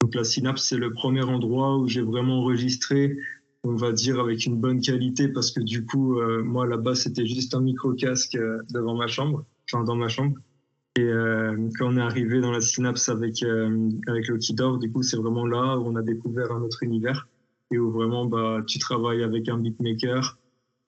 Donc 0.00 0.14
la 0.14 0.24
Synapse, 0.24 0.64
c'est 0.64 0.76
le 0.76 0.92
premier 0.92 1.22
endroit 1.22 1.78
où 1.78 1.86
j'ai 1.86 2.02
vraiment 2.02 2.40
enregistré, 2.40 3.16
on 3.62 3.76
va 3.76 3.92
dire, 3.92 4.18
avec 4.18 4.44
une 4.44 4.56
bonne 4.56 4.80
qualité, 4.80 5.28
parce 5.28 5.52
que 5.52 5.60
du 5.60 5.86
coup, 5.86 6.18
euh, 6.18 6.42
moi 6.42 6.66
là-bas, 6.66 6.96
c'était 6.96 7.26
juste 7.26 7.54
un 7.54 7.60
micro-casque 7.60 8.34
euh, 8.34 8.58
devant 8.70 8.96
ma 8.96 9.06
chambre, 9.06 9.44
enfin 9.70 9.84
dans 9.84 9.94
ma 9.94 10.08
chambre. 10.08 10.36
Et 10.96 11.02
euh, 11.02 11.56
quand 11.76 11.92
on 11.92 11.96
est 11.96 12.02
arrivé 12.02 12.40
dans 12.40 12.52
la 12.52 12.60
synapse 12.60 13.08
avec, 13.08 13.42
euh, 13.42 13.90
avec 14.06 14.28
le 14.28 14.38
Kidor, 14.38 14.78
du 14.78 14.92
coup, 14.92 15.02
c'est 15.02 15.16
vraiment 15.16 15.44
là 15.44 15.76
où 15.76 15.88
on 15.88 15.96
a 15.96 16.02
découvert 16.02 16.52
un 16.52 16.62
autre 16.62 16.84
univers 16.84 17.26
et 17.72 17.78
où 17.78 17.90
vraiment 17.90 18.26
bah, 18.26 18.60
tu 18.64 18.78
travailles 18.78 19.24
avec 19.24 19.48
un 19.48 19.58
beatmaker. 19.58 20.38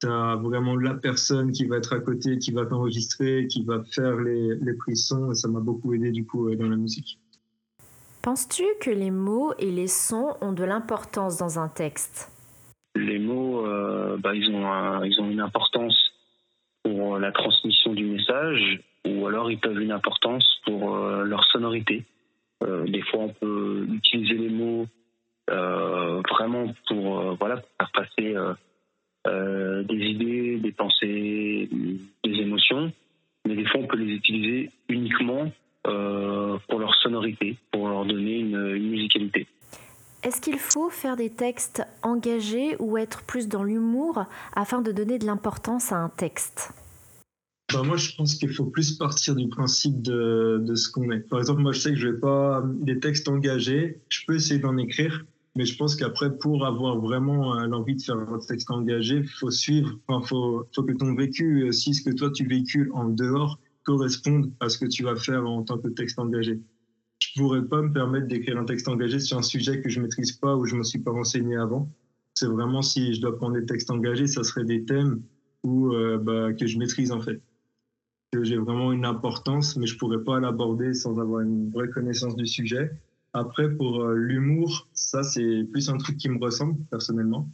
Tu 0.01 0.07
as 0.07 0.37
vraiment 0.37 0.77
la 0.77 0.95
personne 0.95 1.51
qui 1.51 1.65
va 1.67 1.79
être 1.79 1.93
à 1.93 1.99
côté, 1.99 2.39
qui 2.39 2.53
va 2.53 2.67
t'enregistrer, 2.67 3.49
qui 3.49 3.65
va 3.65 3.83
faire 3.83 4.17
les, 4.17 4.55
les 4.55 4.75
prises 4.75 5.13
et 5.31 5.35
ça 5.35 5.49
m'a 5.49 5.61
beaucoup 5.61 5.93
aidé 5.93 6.13
du 6.13 6.25
coup 6.25 6.49
euh, 6.49 6.57
dans 6.57 6.69
la 6.69 6.77
musique. 6.77 7.19
Penses-tu 8.23 8.65
que 8.81 8.91
les 8.91 9.11
mots 9.11 9.55
et 9.59 9.73
les 9.73 9.89
sons 9.89 10.37
ont 10.41 10.53
de 10.53 10.63
l'importance 10.63 11.37
dans 11.37 11.59
un 11.59 11.69
texte? 11.69 12.31
Les 12.95 13.19
mots, 13.19 13.63
bah, 14.19 14.35
ils, 14.35 14.49
ont 14.51 15.03
ils 15.05 15.21
ont 15.21 15.31
une 15.31 15.41
importance 15.41 15.97
pour 16.83 17.19
la 17.19 17.31
transmission 17.31 17.93
du 17.93 18.05
message 18.05 18.81
ou 19.07 19.27
alors 19.27 19.51
ils 19.51 19.59
peuvent 19.59 19.81
une 19.81 19.93
importance 19.93 20.61
pour 20.65 20.97
euh, 20.97 21.25
leur 21.25 21.45
sonorité. 21.45 22.05
Euh, 22.63 22.85
des 22.87 23.03
fois, 23.03 23.21
on 23.21 23.29
peut 23.29 23.87
utiliser 23.93 24.35
les 24.35 24.49
mots 24.49 24.87
euh, 25.51 26.23
vraiment 26.29 26.75
pour 26.89 27.37
voilà 27.37 27.63
faire 27.79 27.91
passer 27.93 28.35
des 29.29 29.97
idées, 29.97 30.59
des 30.59 30.73
pensées, 30.73 31.69
des 32.25 32.41
émotions, 32.41 32.93
mais 33.45 33.57
des 33.57 33.65
fois, 33.67 33.81
on 33.81 33.87
peut 33.87 33.97
les 33.97 34.15
utiliser 34.15 34.71
uniquement 34.89 35.51
pour 35.83 36.79
leur 36.79 36.95
sonorité, 37.03 37.57
pour 37.73 37.89
leur 37.89 38.05
donner 38.05 38.39
une 38.39 38.79
musicalité. 38.79 39.47
Est-ce 40.23 40.41
qu'il 40.41 40.59
faut 40.59 40.91
faire 40.91 41.17
des 41.17 41.31
textes 41.31 41.83
engagés 42.03 42.77
ou 42.79 42.99
être 42.99 43.25
plus 43.27 43.49
dans 43.49 43.63
l'humour 43.63 44.25
afin 44.55 44.81
de 44.81 44.93
donner 44.93 45.19
de 45.19 45.27
l'importance 45.27 45.93
à 45.93 45.97
un 45.97 46.09
texte? 46.09 46.73
Bah, 47.73 47.83
moi, 47.83 47.97
je 47.97 48.15
pense 48.15 48.37
qu'il 48.37 48.53
faut 48.53 48.67
plus 48.67 48.93
partir 48.93 49.35
du 49.35 49.49
principe 49.49 50.01
de, 50.01 50.63
de 50.65 50.75
ce 50.77 50.89
qu'on 50.89 51.11
est. 51.11 51.21
Par 51.21 51.41
exemple, 51.41 51.63
moi, 51.63 51.73
je 51.73 51.81
sais 51.81 51.91
que 51.91 51.97
je 51.97 52.09
vais 52.09 52.19
pas 52.19 52.63
des 52.81 53.01
textes 53.01 53.29
engagés. 53.29 54.01
Je 54.09 54.21
peux 54.27 54.37
essayer 54.37 54.61
d'en 54.61 54.77
écrire, 54.77 55.25
mais 55.57 55.65
je 55.65 55.77
pense 55.77 55.97
qu'après, 55.97 56.39
pour 56.39 56.65
avoir 56.65 57.01
vraiment 57.01 57.59
euh, 57.59 57.67
l'envie 57.67 57.97
de 57.97 58.03
faire 58.03 58.17
un 58.17 58.39
texte 58.39 58.71
engagé, 58.71 59.25
faut 59.25 59.51
suivre. 59.51 59.99
Enfin, 60.07 60.25
faut, 60.25 60.65
faut 60.75 60.85
que 60.85 60.93
ton 60.93 61.15
vécu, 61.17 61.73
si 61.73 61.93
ce 61.93 62.03
que 62.03 62.15
toi 62.15 62.31
tu 62.31 62.47
véhicules 62.47 62.91
en 62.95 63.09
dehors 63.09 63.59
corresponde 63.83 64.53
à 64.61 64.69
ce 64.69 64.79
que 64.79 64.87
tu 64.87 65.03
vas 65.03 65.17
faire 65.17 65.47
en 65.47 65.63
tant 65.63 65.79
que 65.79 65.89
texte 65.89 66.19
engagé. 66.19 66.61
Je 67.19 67.29
pourrais 67.37 67.65
pas 67.65 67.83
me 67.83 67.93
permettre 67.93 68.27
d'écrire 68.27 68.59
un 68.59 68.65
texte 68.65 68.89
engagé 68.89 69.19
sur 69.19 69.39
un 69.39 69.43
sujet 69.43 69.81
que 69.81 69.89
je 69.89 70.01
maîtrise 70.01 70.33
pas 70.33 70.55
ou 70.57 70.67
je 70.67 70.77
me 70.77 70.83
suis 70.83 70.99
pas 70.99 71.13
renseigné 71.13 71.57
avant. 71.57 71.89
C'est 72.35 72.47
vraiment 72.47 72.83
si 72.83 73.15
je 73.15 73.21
dois 73.21 73.37
prendre 73.37 73.55
des 73.55 73.65
textes 73.65 73.91
engagés, 73.91 74.27
ça 74.27 74.45
serait 74.45 74.65
des 74.65 74.85
thèmes 74.85 75.23
ou 75.63 75.93
euh, 75.95 76.19
bah, 76.19 76.53
que 76.53 76.67
je 76.67 76.79
maîtrise 76.79 77.11
en 77.11 77.21
fait 77.21 77.41
j'ai 78.45 78.57
vraiment 78.57 78.93
une 78.93 79.05
importance, 79.05 79.77
mais 79.77 79.87
je 79.87 79.97
pourrais 79.99 80.23
pas 80.23 80.41
l'aborder 80.41 80.95
sans 80.95 81.19
avoir 81.19 81.41
une 81.41 81.71
vraie 81.71 81.89
connaissance 81.89 82.37
du 82.37 82.47
sujet. 82.47 82.91
Après, 83.33 83.71
pour 83.71 84.03
euh, 84.03 84.15
l'humour, 84.15 84.89
ça, 84.93 85.23
c'est 85.23 85.65
plus 85.71 85.91
un 85.91 85.99
truc 85.99 86.17
qui 86.17 86.29
me 86.29 86.39
ressemble 86.39 86.77
personnellement. 86.91 87.49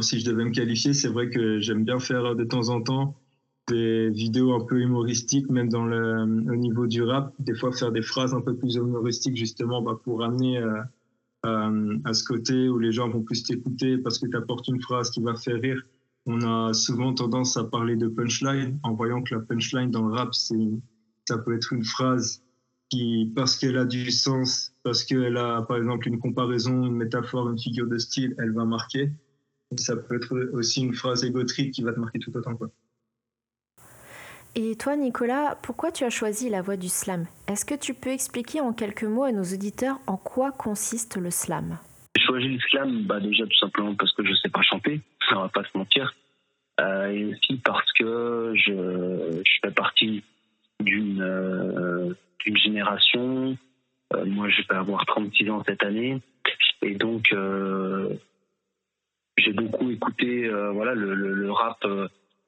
Si 0.00 0.20
je 0.20 0.24
devais 0.24 0.44
me 0.44 0.50
qualifier, 0.50 0.92
c'est 0.92 1.08
vrai 1.08 1.28
que 1.28 1.58
j'aime 1.58 1.84
bien 1.84 1.98
faire 1.98 2.36
de 2.36 2.44
temps 2.44 2.68
en 2.68 2.80
temps 2.80 3.16
des 3.68 4.10
vidéos 4.10 4.52
un 4.54 4.64
peu 4.64 4.80
humoristiques, 4.80 5.48
même 5.50 5.68
dans 5.68 5.84
le, 5.84 6.22
au 6.22 6.56
niveau 6.56 6.86
du 6.86 7.02
rap. 7.02 7.34
Des 7.38 7.54
fois, 7.54 7.72
faire 7.72 7.90
des 7.90 8.02
phrases 8.02 8.34
un 8.34 8.40
peu 8.40 8.54
plus 8.54 8.76
humoristiques, 8.76 9.36
justement, 9.36 9.82
bah, 9.82 9.98
pour 10.04 10.22
amener 10.22 10.58
euh, 11.44 11.98
à 12.04 12.14
ce 12.14 12.22
côté 12.22 12.68
où 12.68 12.78
les 12.78 12.92
gens 12.92 13.08
vont 13.08 13.22
plus 13.22 13.42
t'écouter 13.42 13.98
parce 13.98 14.18
que 14.18 14.26
tu 14.26 14.36
apportes 14.36 14.68
une 14.68 14.80
phrase 14.80 15.10
qui 15.10 15.20
va 15.20 15.34
faire 15.34 15.60
rire. 15.60 15.82
On 16.26 16.40
a 16.42 16.72
souvent 16.72 17.12
tendance 17.14 17.56
à 17.56 17.64
parler 17.64 17.96
de 17.96 18.06
punchline 18.06 18.78
en 18.82 18.94
voyant 18.94 19.22
que 19.22 19.34
la 19.34 19.40
punchline 19.40 19.90
dans 19.90 20.06
le 20.06 20.14
rap, 20.14 20.34
c'est, 20.34 20.70
ça 21.28 21.38
peut 21.38 21.54
être 21.54 21.72
une 21.72 21.84
phrase 21.84 22.42
qui, 22.90 23.32
parce 23.34 23.56
qu'elle 23.56 23.76
a 23.76 23.84
du 23.84 24.10
sens, 24.10 24.74
parce 24.82 25.02
qu'elle 25.02 25.36
a 25.36 25.62
par 25.62 25.78
exemple 25.78 26.06
une 26.08 26.18
comparaison, 26.18 26.86
une 26.86 26.96
métaphore, 26.96 27.50
une 27.50 27.58
figure 27.58 27.88
de 27.88 27.98
style, 27.98 28.34
elle 28.38 28.52
va 28.52 28.64
marquer. 28.64 29.10
ça 29.76 29.96
peut 29.96 30.16
être 30.16 30.50
aussi 30.52 30.82
une 30.82 30.94
phrase 30.94 31.24
égotrique 31.24 31.72
qui 31.72 31.82
va 31.82 31.92
te 31.92 31.98
marquer 31.98 32.18
tout 32.18 32.36
autant. 32.36 32.56
Et 34.54 34.76
toi, 34.76 34.96
Nicolas, 34.96 35.58
pourquoi 35.62 35.90
tu 35.90 36.04
as 36.04 36.10
choisi 36.10 36.50
la 36.50 36.60
voie 36.60 36.76
du 36.76 36.90
slam? 36.90 37.26
Est-ce 37.48 37.64
que 37.64 37.74
tu 37.74 37.94
peux 37.94 38.10
expliquer 38.10 38.60
en 38.60 38.74
quelques 38.74 39.04
mots 39.04 39.24
à 39.24 39.32
nos 39.32 39.42
auditeurs 39.42 39.98
en 40.06 40.18
quoi 40.18 40.52
consiste 40.52 41.16
le 41.16 41.30
slam? 41.30 41.78
J'ai 42.14 42.22
choisi 42.24 42.48
le 42.48 42.60
slam 42.60 43.02
bah 43.04 43.20
déjà 43.20 43.44
tout 43.46 43.58
simplement 43.58 43.94
parce 43.94 44.12
que 44.12 44.24
je 44.24 44.30
ne 44.30 44.36
sais 44.36 44.50
pas 44.50 44.62
chanter, 44.62 45.00
ça 45.28 45.36
va 45.36 45.48
pas 45.48 45.64
se 45.64 45.76
mentir, 45.76 46.14
euh, 46.80 47.08
et 47.08 47.24
aussi 47.24 47.56
parce 47.64 47.90
que 47.92 48.52
je, 48.54 49.42
fais 49.62 49.70
partie 49.70 50.22
d'une 50.80 51.22
euh, 51.22 52.14
génération. 52.56 53.56
Euh, 54.14 54.24
moi, 54.26 54.48
je 54.50 54.62
vais 54.68 54.74
avoir 54.74 55.06
36 55.06 55.50
ans 55.50 55.62
cette 55.66 55.82
année, 55.84 56.20
et 56.82 56.94
donc 56.96 57.34
j'ai 59.38 59.52
beaucoup 59.52 59.90
écouté 59.90 60.48
voilà 60.74 60.94
le, 60.94 61.14
le, 61.14 61.50
rap 61.50 61.86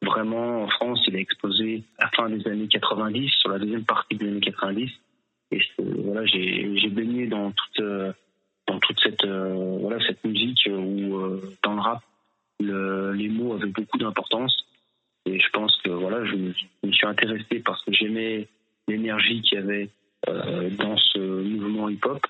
vraiment 0.03 0.64
en 0.64 0.68
France, 0.68 1.03
il 1.09 1.16
a 1.16 1.20
explosé 1.20 1.85
à 1.98 2.05
la 2.05 2.11
fin 2.11 2.29
des 2.29 2.46
années 2.46 2.68
90, 2.68 3.31
sur 3.31 3.48
la 3.48 3.59
deuxième 3.59 3.85
partie 3.85 4.16
des 4.16 4.29
années 4.29 4.40
90. 4.40 4.90
Et 5.53 5.61
voilà, 5.79 6.27
j'ai 6.27 6.88
baigné 6.90 7.27
dans 7.27 7.53
toute, 7.53 7.85
dans 8.66 8.79
toute 8.81 8.98
cette, 9.00 9.24
euh, 9.24 9.79
voilà, 9.81 10.05
cette 10.07 10.24
musique 10.24 10.68
où, 10.68 11.16
euh, 11.16 11.57
dans 11.62 11.74
le 11.74 11.81
rap, 11.81 12.03
le, 12.61 13.12
les 13.12 13.29
mots 13.29 13.55
avaient 13.55 13.66
beaucoup 13.66 13.98
d'importance. 13.98 14.57
Et 15.27 15.38
je 15.38 15.48
pense 15.50 15.77
que 15.83 15.90
voilà, 15.90 16.24
je, 16.24 16.35
me 16.35 16.92
suis 16.92 17.07
intéressé 17.07 17.61
parce 17.61 17.83
que 17.85 17.92
j'aimais 17.92 18.48
l'énergie 18.88 19.40
qu'il 19.42 19.59
y 19.59 19.62
avait 19.62 19.88
dans 20.27 20.96
ce 20.96 21.18
mouvement 21.18 21.88
hip-hop. 21.88 22.27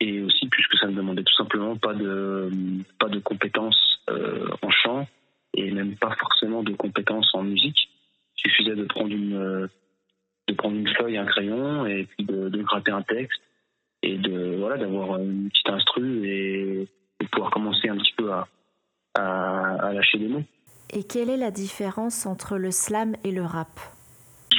Et 0.00 0.20
aussi 0.20 0.48
puisque 0.48 0.76
ça 0.78 0.88
ne 0.88 0.96
demandait 0.96 1.22
tout 1.22 1.34
simplement 1.34 1.76
pas 1.76 1.94
de, 1.94 2.50
pas 2.98 3.08
de 3.08 3.20
compétences 3.20 4.00
en 4.08 4.70
chant, 4.70 5.06
et 5.54 5.70
même 5.70 5.96
pas 5.96 6.14
forcément 6.16 6.62
de 6.62 6.72
compétences 6.72 7.34
en 7.34 7.42
musique. 7.42 7.88
Il 8.36 8.50
suffisait 8.50 8.74
de 8.74 8.84
prendre 8.84 9.12
une, 9.12 9.34
euh, 9.34 9.66
de 10.48 10.54
prendre 10.54 10.76
une 10.76 10.88
feuille, 10.88 11.16
un 11.16 11.26
crayon 11.26 11.86
et 11.86 12.04
puis 12.04 12.24
de, 12.24 12.48
de 12.48 12.62
gratter 12.62 12.90
un 12.90 13.02
texte 13.02 13.40
et 14.02 14.16
de 14.16 14.56
voilà 14.58 14.76
d'avoir 14.76 15.18
une 15.18 15.48
petite 15.48 15.68
instru 15.68 16.26
et 16.26 16.88
de 17.20 17.26
pouvoir 17.26 17.50
commencer 17.50 17.88
un 17.88 17.96
petit 17.96 18.14
peu 18.16 18.32
à, 18.32 18.48
à, 19.14 19.88
à 19.88 19.92
lâcher 19.92 20.18
des 20.18 20.28
mots. 20.28 20.44
Et 20.90 21.04
quelle 21.04 21.30
est 21.30 21.36
la 21.36 21.50
différence 21.50 22.26
entre 22.26 22.58
le 22.58 22.70
slam 22.70 23.14
et 23.24 23.32
le 23.32 23.42
rap? 23.42 23.68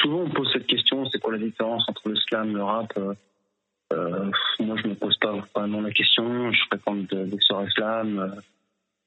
Souvent 0.02 0.22
on 0.22 0.30
pose 0.30 0.50
cette 0.54 0.68
question, 0.68 1.06
c'est 1.10 1.20
quoi 1.20 1.34
la 1.34 1.40
différence 1.40 1.88
entre 1.88 2.10
le 2.10 2.16
slam 2.16 2.50
et 2.50 2.54
le 2.54 2.64
rap? 2.64 2.92
Euh, 2.98 3.14
euh 3.94 4.32
Moi 4.60 4.78
je 4.82 4.88
me 4.88 4.96
pose 4.96 5.18
pas 5.18 5.34
vraiment 5.56 5.82
la 5.82 5.92
question, 5.92 6.52
je 6.52 6.62
réponds 6.72 6.96
des 6.96 7.26
de 7.26 7.42
soirées 7.42 7.70
slam. 7.76 8.20
Euh, 8.20 8.42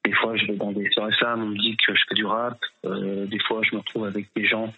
des 0.07 0.13
fois, 0.13 0.37
je 0.37 0.47
vais 0.47 0.55
dans 0.55 0.71
des 0.71 0.89
soirées 0.91 1.13
slam, 1.19 1.43
on 1.43 1.47
me 1.47 1.59
dit 1.59 1.77
que 1.85 1.93
je 1.93 2.01
fais 2.09 2.15
du 2.15 2.25
rap. 2.25 2.59
Euh, 2.85 3.27
des 3.27 3.41
fois, 3.41 3.61
je 3.65 3.75
me 3.75 3.81
retrouve 3.81 4.05
avec 4.05 4.29
des 4.37 4.47
gens 4.47 4.73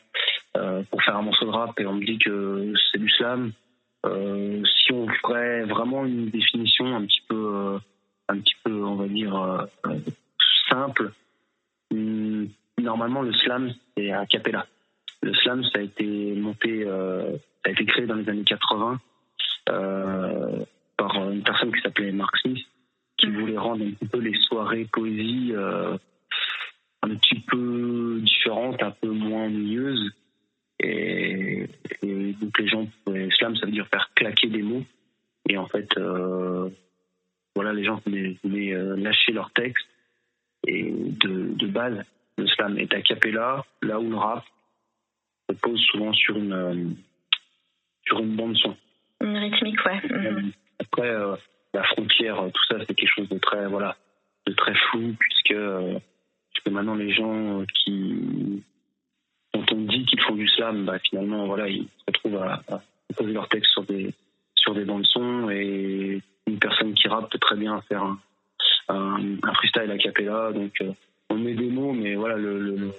euh, 0.56 0.82
pour 0.90 1.02
faire 1.02 1.16
un 1.16 1.22
morceau 1.22 1.44
de 1.44 1.50
rap 1.50 1.78
et 1.78 1.84
on 1.84 1.92
me 1.96 2.04
dit 2.04 2.18
que 2.18 2.72
c'est 2.90 2.98
du 2.98 3.10
slam. 3.10 3.52
Euh, 4.08 4.62
si 4.64 4.92
on 4.92 5.06
ferait 5.08 5.64
vraiment 5.64 6.04
une 6.04 6.30
définition 6.30 6.96
un 6.96 7.04
petit 7.04 7.22
peu, 7.28 7.78
un 8.28 8.38
petit 8.38 8.54
peu, 8.64 8.84
on 8.84 8.96
va 8.96 9.06
dire 9.06 9.66
simple, 10.68 11.12
hmm, 11.90 12.46
normalement 12.78 13.22
le 13.22 13.32
slam 13.32 13.72
c'est 13.96 14.10
à 14.10 14.26
capella. 14.26 14.66
Le 15.22 15.34
slam 15.34 15.64
ça 15.64 15.78
a 15.78 15.82
été 15.82 16.34
monté, 16.34 16.84
ça 16.84 17.70
a 17.70 17.70
été 17.70 17.84
créé 17.84 18.06
dans 18.06 18.14
les 18.14 18.28
années 18.28 18.44
80 18.44 19.00
par 20.96 21.30
une 21.30 21.42
personne 21.42 21.72
qui 21.74 21.80
s'appelait 21.82 22.12
Mark 22.12 22.36
Smith 22.38 22.66
qui 23.18 23.28
voulait 23.30 23.58
rendre 23.58 23.84
un 23.84 23.90
petit 23.90 24.06
peu 24.06 24.18
les 24.18 24.34
soirées 24.42 24.86
poésie 24.92 25.52
euh, 25.52 25.98
un 27.02 27.14
petit 27.16 27.40
peu 27.40 28.20
différentes, 28.22 28.82
un 28.82 28.92
peu 28.92 29.10
moins 29.10 29.46
ennuyeuses. 29.46 30.12
Et, 30.80 31.66
donc 32.02 32.58
les 32.58 32.68
gens 32.68 32.86
pouvaient, 33.04 33.28
slam, 33.30 33.56
ça 33.56 33.66
veut 33.66 33.72
dire 33.72 33.88
faire 33.88 34.10
claquer 34.14 34.48
des 34.48 34.62
mots. 34.62 34.84
Et 35.48 35.56
en 35.56 35.66
fait, 35.66 35.96
euh, 35.96 36.68
voilà, 37.54 37.72
les 37.72 37.84
gens 37.84 38.00
voulaient, 38.04 38.74
euh, 38.74 38.96
lâcher 38.96 39.32
leur 39.32 39.50
texte. 39.52 39.86
Et 40.66 40.90
de, 40.90 41.54
de, 41.54 41.66
base, 41.66 42.04
le 42.36 42.46
slam 42.48 42.78
est 42.78 42.92
a 42.92 43.00
cappella, 43.00 43.64
là 43.82 44.00
où 44.00 44.10
le 44.10 44.16
rap 44.16 44.44
se 45.48 45.56
pose 45.56 45.80
souvent 45.86 46.12
sur 46.12 46.36
une, 46.36 46.96
sur 48.06 48.18
une 48.18 48.36
bande 48.36 48.56
son. 48.56 48.76
Une 49.22 49.36
rythmique, 49.36 49.84
ouais. 49.86 50.00
Après, 50.80 51.12
la 51.74 51.82
frontière, 51.84 52.36
tout 52.52 52.64
ça, 52.68 52.84
c'est 52.86 52.94
quelque 52.94 53.14
chose 53.14 53.28
de 53.28 53.38
très, 53.38 53.66
voilà, 53.66 53.96
de 54.46 54.52
très 54.52 54.74
flou, 54.74 55.14
puisque, 55.18 55.52
euh, 55.52 55.98
puisque 56.52 56.68
maintenant 56.68 56.94
les 56.94 57.12
gens 57.12 57.64
qui, 57.74 58.62
dont 59.60 59.76
on 59.76 59.80
dit 59.82 60.04
qu'ils 60.04 60.20
font 60.20 60.34
du 60.34 60.48
slam, 60.48 60.84
bah, 60.84 60.98
finalement, 60.98 61.46
voilà, 61.46 61.68
ils 61.68 61.84
se 61.84 62.04
retrouvent 62.06 62.42
à, 62.42 62.62
poser 63.16 63.32
leur 63.32 63.48
texte 63.48 63.72
sur 63.72 63.84
des, 63.84 64.12
sur 64.54 64.74
des 64.74 64.84
bandes 64.84 65.06
son, 65.06 65.50
et 65.50 66.20
une 66.46 66.58
personne 66.58 66.94
qui 66.94 67.08
rappe 67.08 67.30
peut 67.30 67.38
très 67.38 67.56
bien 67.56 67.80
faire 67.82 68.02
un, 68.02 68.18
un, 68.88 69.54
freestyle 69.54 69.90
a 69.90 69.98
cappella, 69.98 70.52
donc 70.52 70.72
euh, 70.80 70.92
on 71.30 71.36
met 71.36 71.54
des 71.54 71.68
mots, 71.68 71.92
mais 71.92 72.14
voilà, 72.14 72.36
le, 72.36 72.58
le, 72.58 72.92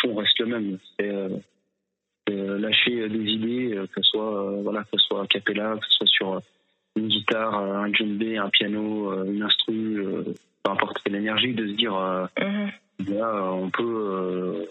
fond 0.00 0.14
reste 0.14 0.38
le 0.40 0.46
même. 0.46 0.78
C'est 0.98 1.08
euh, 1.08 2.58
lâcher 2.58 3.08
des 3.08 3.24
idées, 3.24 3.74
que 3.92 4.02
ce 4.02 4.10
soit, 4.10 4.60
voilà, 4.62 4.82
que 4.82 4.98
ce 4.98 5.06
soit 5.06 5.22
a 5.22 5.26
cappella, 5.26 5.76
que 5.76 5.86
ce 5.86 5.96
soit 5.96 6.06
sur 6.06 6.42
une 6.98 7.08
guitare, 7.08 7.58
euh, 7.60 7.76
un 7.76 7.92
djembé, 7.92 8.36
un 8.36 8.50
piano, 8.50 9.12
euh, 9.12 9.24
une 9.24 9.42
instru, 9.42 10.04
euh, 10.04 10.22
peu 10.62 10.70
importe 10.70 10.98
quelle 11.02 11.14
énergie, 11.14 11.54
de 11.54 11.66
se 11.66 11.72
dire 11.72 11.92
mhm. 12.38 12.70
on 13.00 13.70
peut 13.70 14.66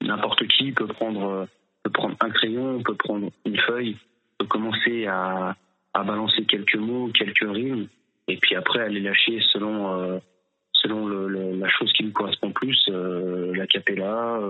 n'importe 0.00 0.46
qui 0.48 0.72
peut 0.72 0.86
prendre 0.86 1.48
peut 1.82 1.90
prendre 1.90 2.16
un 2.20 2.30
crayon, 2.30 2.82
peut 2.82 2.96
prendre 2.96 3.30
une 3.44 3.58
feuille, 3.58 3.96
peut 4.38 4.46
commencer 4.46 5.06
à, 5.06 5.56
à 5.94 6.04
balancer 6.04 6.44
quelques 6.44 6.76
mots, 6.76 7.10
quelques 7.14 7.48
rimes, 7.48 7.88
et 8.26 8.36
puis 8.36 8.54
après 8.56 8.80
aller 8.80 9.00
lâcher 9.00 9.40
selon 9.52 10.20
selon 10.72 11.06
le, 11.06 11.56
la 11.56 11.68
chose 11.68 11.92
qui 11.92 12.04
lui 12.04 12.12
correspond 12.12 12.52
plus, 12.52 12.88
la 12.88 13.66
capella, 13.66 14.40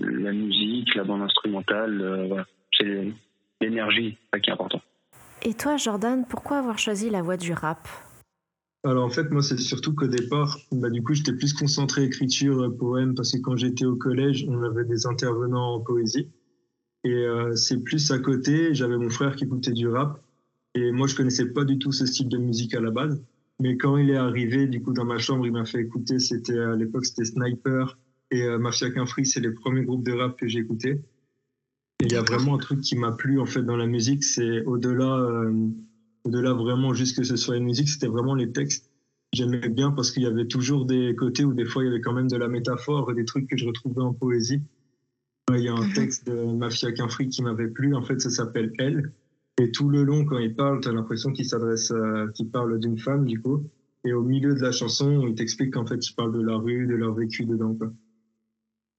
la 0.00 0.32
musique, 0.32 0.94
la 0.94 1.04
bande 1.04 1.22
instrumentale, 1.22 2.44
c'est 2.78 3.12
l'énergie 3.60 4.16
qui 4.42 4.50
est 4.50 4.52
important. 4.52 4.80
Et 5.44 5.54
toi, 5.54 5.76
Jordan, 5.76 6.24
pourquoi 6.28 6.58
avoir 6.58 6.78
choisi 6.78 7.10
la 7.10 7.22
voie 7.22 7.36
du 7.36 7.52
rap? 7.52 7.88
Alors 8.84 9.04
en 9.04 9.10
fait, 9.10 9.30
moi, 9.30 9.42
c'est 9.42 9.58
surtout 9.58 9.94
qu'au 9.94 10.08
départ, 10.08 10.58
bah, 10.72 10.90
du 10.90 11.02
coup, 11.02 11.14
j'étais 11.14 11.32
plus 11.32 11.52
concentré 11.52 12.04
écriture, 12.04 12.62
euh, 12.62 12.70
poème, 12.70 13.14
parce 13.14 13.32
que 13.32 13.38
quand 13.38 13.56
j'étais 13.56 13.84
au 13.84 13.96
collège, 13.96 14.44
on 14.48 14.62
avait 14.62 14.84
des 14.84 15.06
intervenants 15.06 15.74
en 15.74 15.80
poésie. 15.80 16.28
Et 17.04 17.12
euh, 17.12 17.54
c'est 17.54 17.78
plus 17.78 18.10
à 18.10 18.18
côté, 18.18 18.74
j'avais 18.74 18.96
mon 18.96 19.10
frère 19.10 19.36
qui 19.36 19.44
écoutait 19.44 19.72
du 19.72 19.88
rap. 19.88 20.22
Et 20.74 20.90
moi, 20.92 21.06
je 21.06 21.14
connaissais 21.14 21.46
pas 21.46 21.64
du 21.64 21.78
tout 21.78 21.92
ce 21.92 22.06
style 22.06 22.28
de 22.28 22.38
musique 22.38 22.74
à 22.74 22.80
la 22.80 22.90
base. 22.90 23.22
Mais 23.60 23.76
quand 23.76 23.96
il 23.96 24.10
est 24.10 24.16
arrivé, 24.16 24.66
du 24.66 24.82
coup, 24.82 24.92
dans 24.92 25.04
ma 25.04 25.18
chambre, 25.18 25.46
il 25.46 25.52
m'a 25.52 25.64
fait 25.64 25.80
écouter, 25.80 26.18
c'était 26.18 26.58
à 26.58 26.74
l'époque, 26.74 27.06
c'était 27.06 27.24
Sniper 27.24 27.98
et 28.30 28.42
euh, 28.42 28.58
Mafia 28.58 28.88
Free, 29.06 29.26
c'est 29.26 29.40
les 29.40 29.52
premiers 29.52 29.84
groupes 29.84 30.04
de 30.04 30.12
rap 30.12 30.38
que 30.38 30.48
j'ai 30.48 30.60
écoutés 30.60 31.00
il 32.04 32.12
y 32.12 32.16
a 32.16 32.22
vraiment 32.22 32.56
un 32.56 32.58
truc 32.58 32.80
qui 32.80 32.96
m'a 32.96 33.12
plu 33.12 33.40
en 33.40 33.46
fait 33.46 33.62
dans 33.62 33.76
la 33.76 33.86
musique, 33.86 34.24
c'est 34.24 34.64
au-delà, 34.64 35.16
euh, 35.18 35.68
au-delà 36.24 36.52
vraiment 36.52 36.94
juste 36.94 37.16
que 37.16 37.24
ce 37.24 37.36
soit 37.36 37.56
une 37.56 37.64
musique, 37.64 37.88
c'était 37.88 38.06
vraiment 38.06 38.34
les 38.34 38.52
textes. 38.52 38.90
J'aimais 39.32 39.68
bien 39.68 39.92
parce 39.92 40.10
qu'il 40.10 40.22
y 40.22 40.26
avait 40.26 40.46
toujours 40.46 40.84
des 40.84 41.14
côtés 41.16 41.44
où 41.44 41.54
des 41.54 41.64
fois 41.64 41.82
il 41.82 41.86
y 41.86 41.88
avait 41.88 42.00
quand 42.00 42.12
même 42.12 42.28
de 42.28 42.36
la 42.36 42.48
métaphore 42.48 43.10
et 43.10 43.14
des 43.14 43.24
trucs 43.24 43.48
que 43.48 43.56
je 43.56 43.66
retrouvais 43.66 44.02
en 44.02 44.12
poésie. 44.12 44.60
Il 45.50 45.60
y 45.60 45.68
a 45.68 45.74
un 45.74 45.86
mhm. 45.86 45.92
texte 45.94 46.26
de 46.26 46.44
Mafia 46.54 46.92
Quinfri 46.92 47.28
qui 47.28 47.42
m'avait 47.42 47.68
plu, 47.68 47.94
en 47.94 48.02
fait 48.02 48.20
ça 48.20 48.30
s'appelle 48.30 48.72
Elle. 48.78 49.12
Et 49.60 49.70
tout 49.70 49.88
le 49.88 50.02
long 50.02 50.24
quand 50.24 50.38
il 50.38 50.54
parle, 50.54 50.80
tu 50.80 50.88
as 50.88 50.92
l'impression 50.92 51.32
qu'il 51.32 51.44
s'adresse, 51.44 51.92
qu'il 52.34 52.50
parle 52.50 52.78
d'une 52.78 52.98
femme 52.98 53.26
du 53.26 53.40
coup. 53.40 53.64
Et 54.04 54.12
au 54.12 54.22
milieu 54.22 54.54
de 54.54 54.60
la 54.60 54.72
chanson, 54.72 55.26
il 55.26 55.34
t'explique 55.34 55.74
qu'en 55.74 55.86
fait 55.86 56.06
il 56.06 56.14
parle 56.14 56.32
de 56.32 56.42
la 56.42 56.56
rue, 56.56 56.86
de 56.86 56.94
leur 56.94 57.14
vécu 57.14 57.44
dedans. 57.44 57.74
Quoi. 57.74 57.92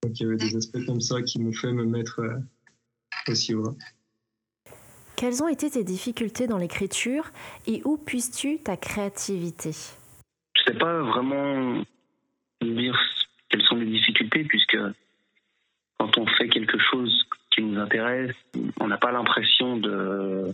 Donc 0.04 0.20
il 0.20 0.24
y 0.24 0.26
avait 0.26 0.38
des 0.38 0.56
aspects 0.56 0.84
comme 0.86 1.02
ça 1.02 1.22
qui 1.22 1.40
m'ont 1.40 1.54
fait 1.54 1.72
me 1.72 1.86
mettre 1.86 2.20
euh, 2.20 3.34
quelles 5.16 5.44
ont 5.44 5.48
été 5.48 5.70
tes 5.70 5.84
difficultés 5.84 6.48
dans 6.48 6.58
l'écriture 6.58 7.26
et 7.68 7.82
où 7.86 7.98
puisses-tu 7.98 8.60
ta 8.60 8.78
créativité? 8.78 9.72
Je 10.56 10.62
ne 10.62 10.74
sais 10.74 10.80
pas 10.80 11.02
vraiment 11.02 11.84
dire 12.62 13.00
quelles 13.50 13.64
sont 13.64 13.76
les 13.76 13.86
difficultés 13.86 14.44
puisque 14.44 14.78
quand 16.00 16.18
on 16.18 16.26
fait 16.26 16.50
quelque 16.50 16.78
chose 16.80 17.28
qui 17.52 17.62
nous 17.62 17.80
intéresse, 17.80 18.36
on 18.80 18.88
n'a 18.88 18.98
pas 18.98 19.12
l'impression 19.12 19.78
de, 19.78 20.54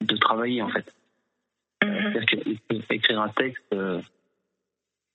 de 0.00 0.16
travailler 0.16 0.62
en 0.62 0.68
fait. 0.68 0.92
Mhm. 1.82 2.12
C'est-à-dire 2.12 2.58
qu'écrire 2.88 3.20
un 3.20 3.28
texte, 3.30 3.74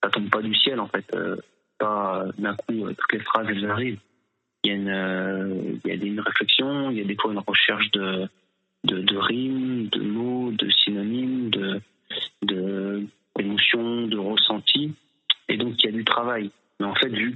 ça 0.02 0.10
tombe 0.10 0.30
pas 0.30 0.42
du 0.42 0.54
ciel 0.54 0.80
en 0.80 0.88
fait. 0.88 1.06
pas 1.78 2.26
d'un 2.36 2.54
coup 2.54 2.92
toutes 2.92 3.12
les 3.12 3.20
phrases 3.20 3.46
elles 3.48 3.70
arrivent. 3.70 4.00
Il 4.64 4.70
y 4.70 4.74
a 4.74 4.76
une, 4.76 5.80
il 5.84 5.90
y 5.90 5.92
a 5.92 6.06
une 6.06 6.20
réflexion, 6.20 6.90
il 6.90 6.98
y 6.98 7.00
a 7.00 7.04
des 7.04 7.16
fois 7.16 7.32
une 7.32 7.38
recherche 7.38 7.90
de, 7.92 8.28
de, 8.84 9.16
rimes, 9.16 9.88
de 9.88 10.00
mots, 10.00 10.52
de 10.52 10.70
synonymes, 10.70 11.50
de, 11.50 11.80
de 12.42 13.06
de 13.36 14.18
ressentis. 14.18 14.94
Et 15.48 15.56
donc 15.56 15.82
il 15.82 15.86
y 15.86 15.88
a 15.88 15.92
du 15.92 16.04
travail. 16.04 16.50
Mais 16.80 16.86
en 16.86 16.94
fait, 16.94 17.08
vu 17.08 17.34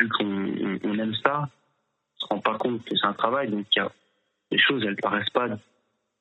vu 0.00 0.08
qu'on 0.08 0.78
on 0.84 0.98
aime 0.98 1.14
ça, 1.24 1.48
on 1.48 2.20
se 2.20 2.26
rend 2.26 2.38
pas 2.40 2.58
compte 2.58 2.84
que 2.84 2.96
c'est 2.96 3.06
un 3.06 3.12
travail. 3.12 3.50
Donc 3.50 3.66
il 3.74 3.78
y 3.78 3.82
a 3.82 3.90
des 4.50 4.58
choses, 4.58 4.82
elles 4.84 4.96
paraissent 4.96 5.30
pas. 5.30 5.48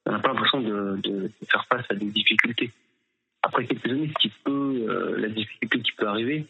On 0.06 0.12
n'a 0.12 0.20
pas 0.20 0.30
l'impression 0.30 0.62
de, 0.62 1.00
de, 1.04 1.32
faire 1.50 1.66
face 1.66 1.86
à 1.90 1.96
des 1.96 2.08
difficultés. 2.08 2.72
Après 3.44 3.66
quelques 3.66 3.86
années, 3.86 4.12
qui 4.20 4.32
euh, 4.48 5.18
la 5.18 5.30
difficulté 5.30 5.82
qui 5.82 5.92
peut 5.94 6.08
arriver, 6.08 6.46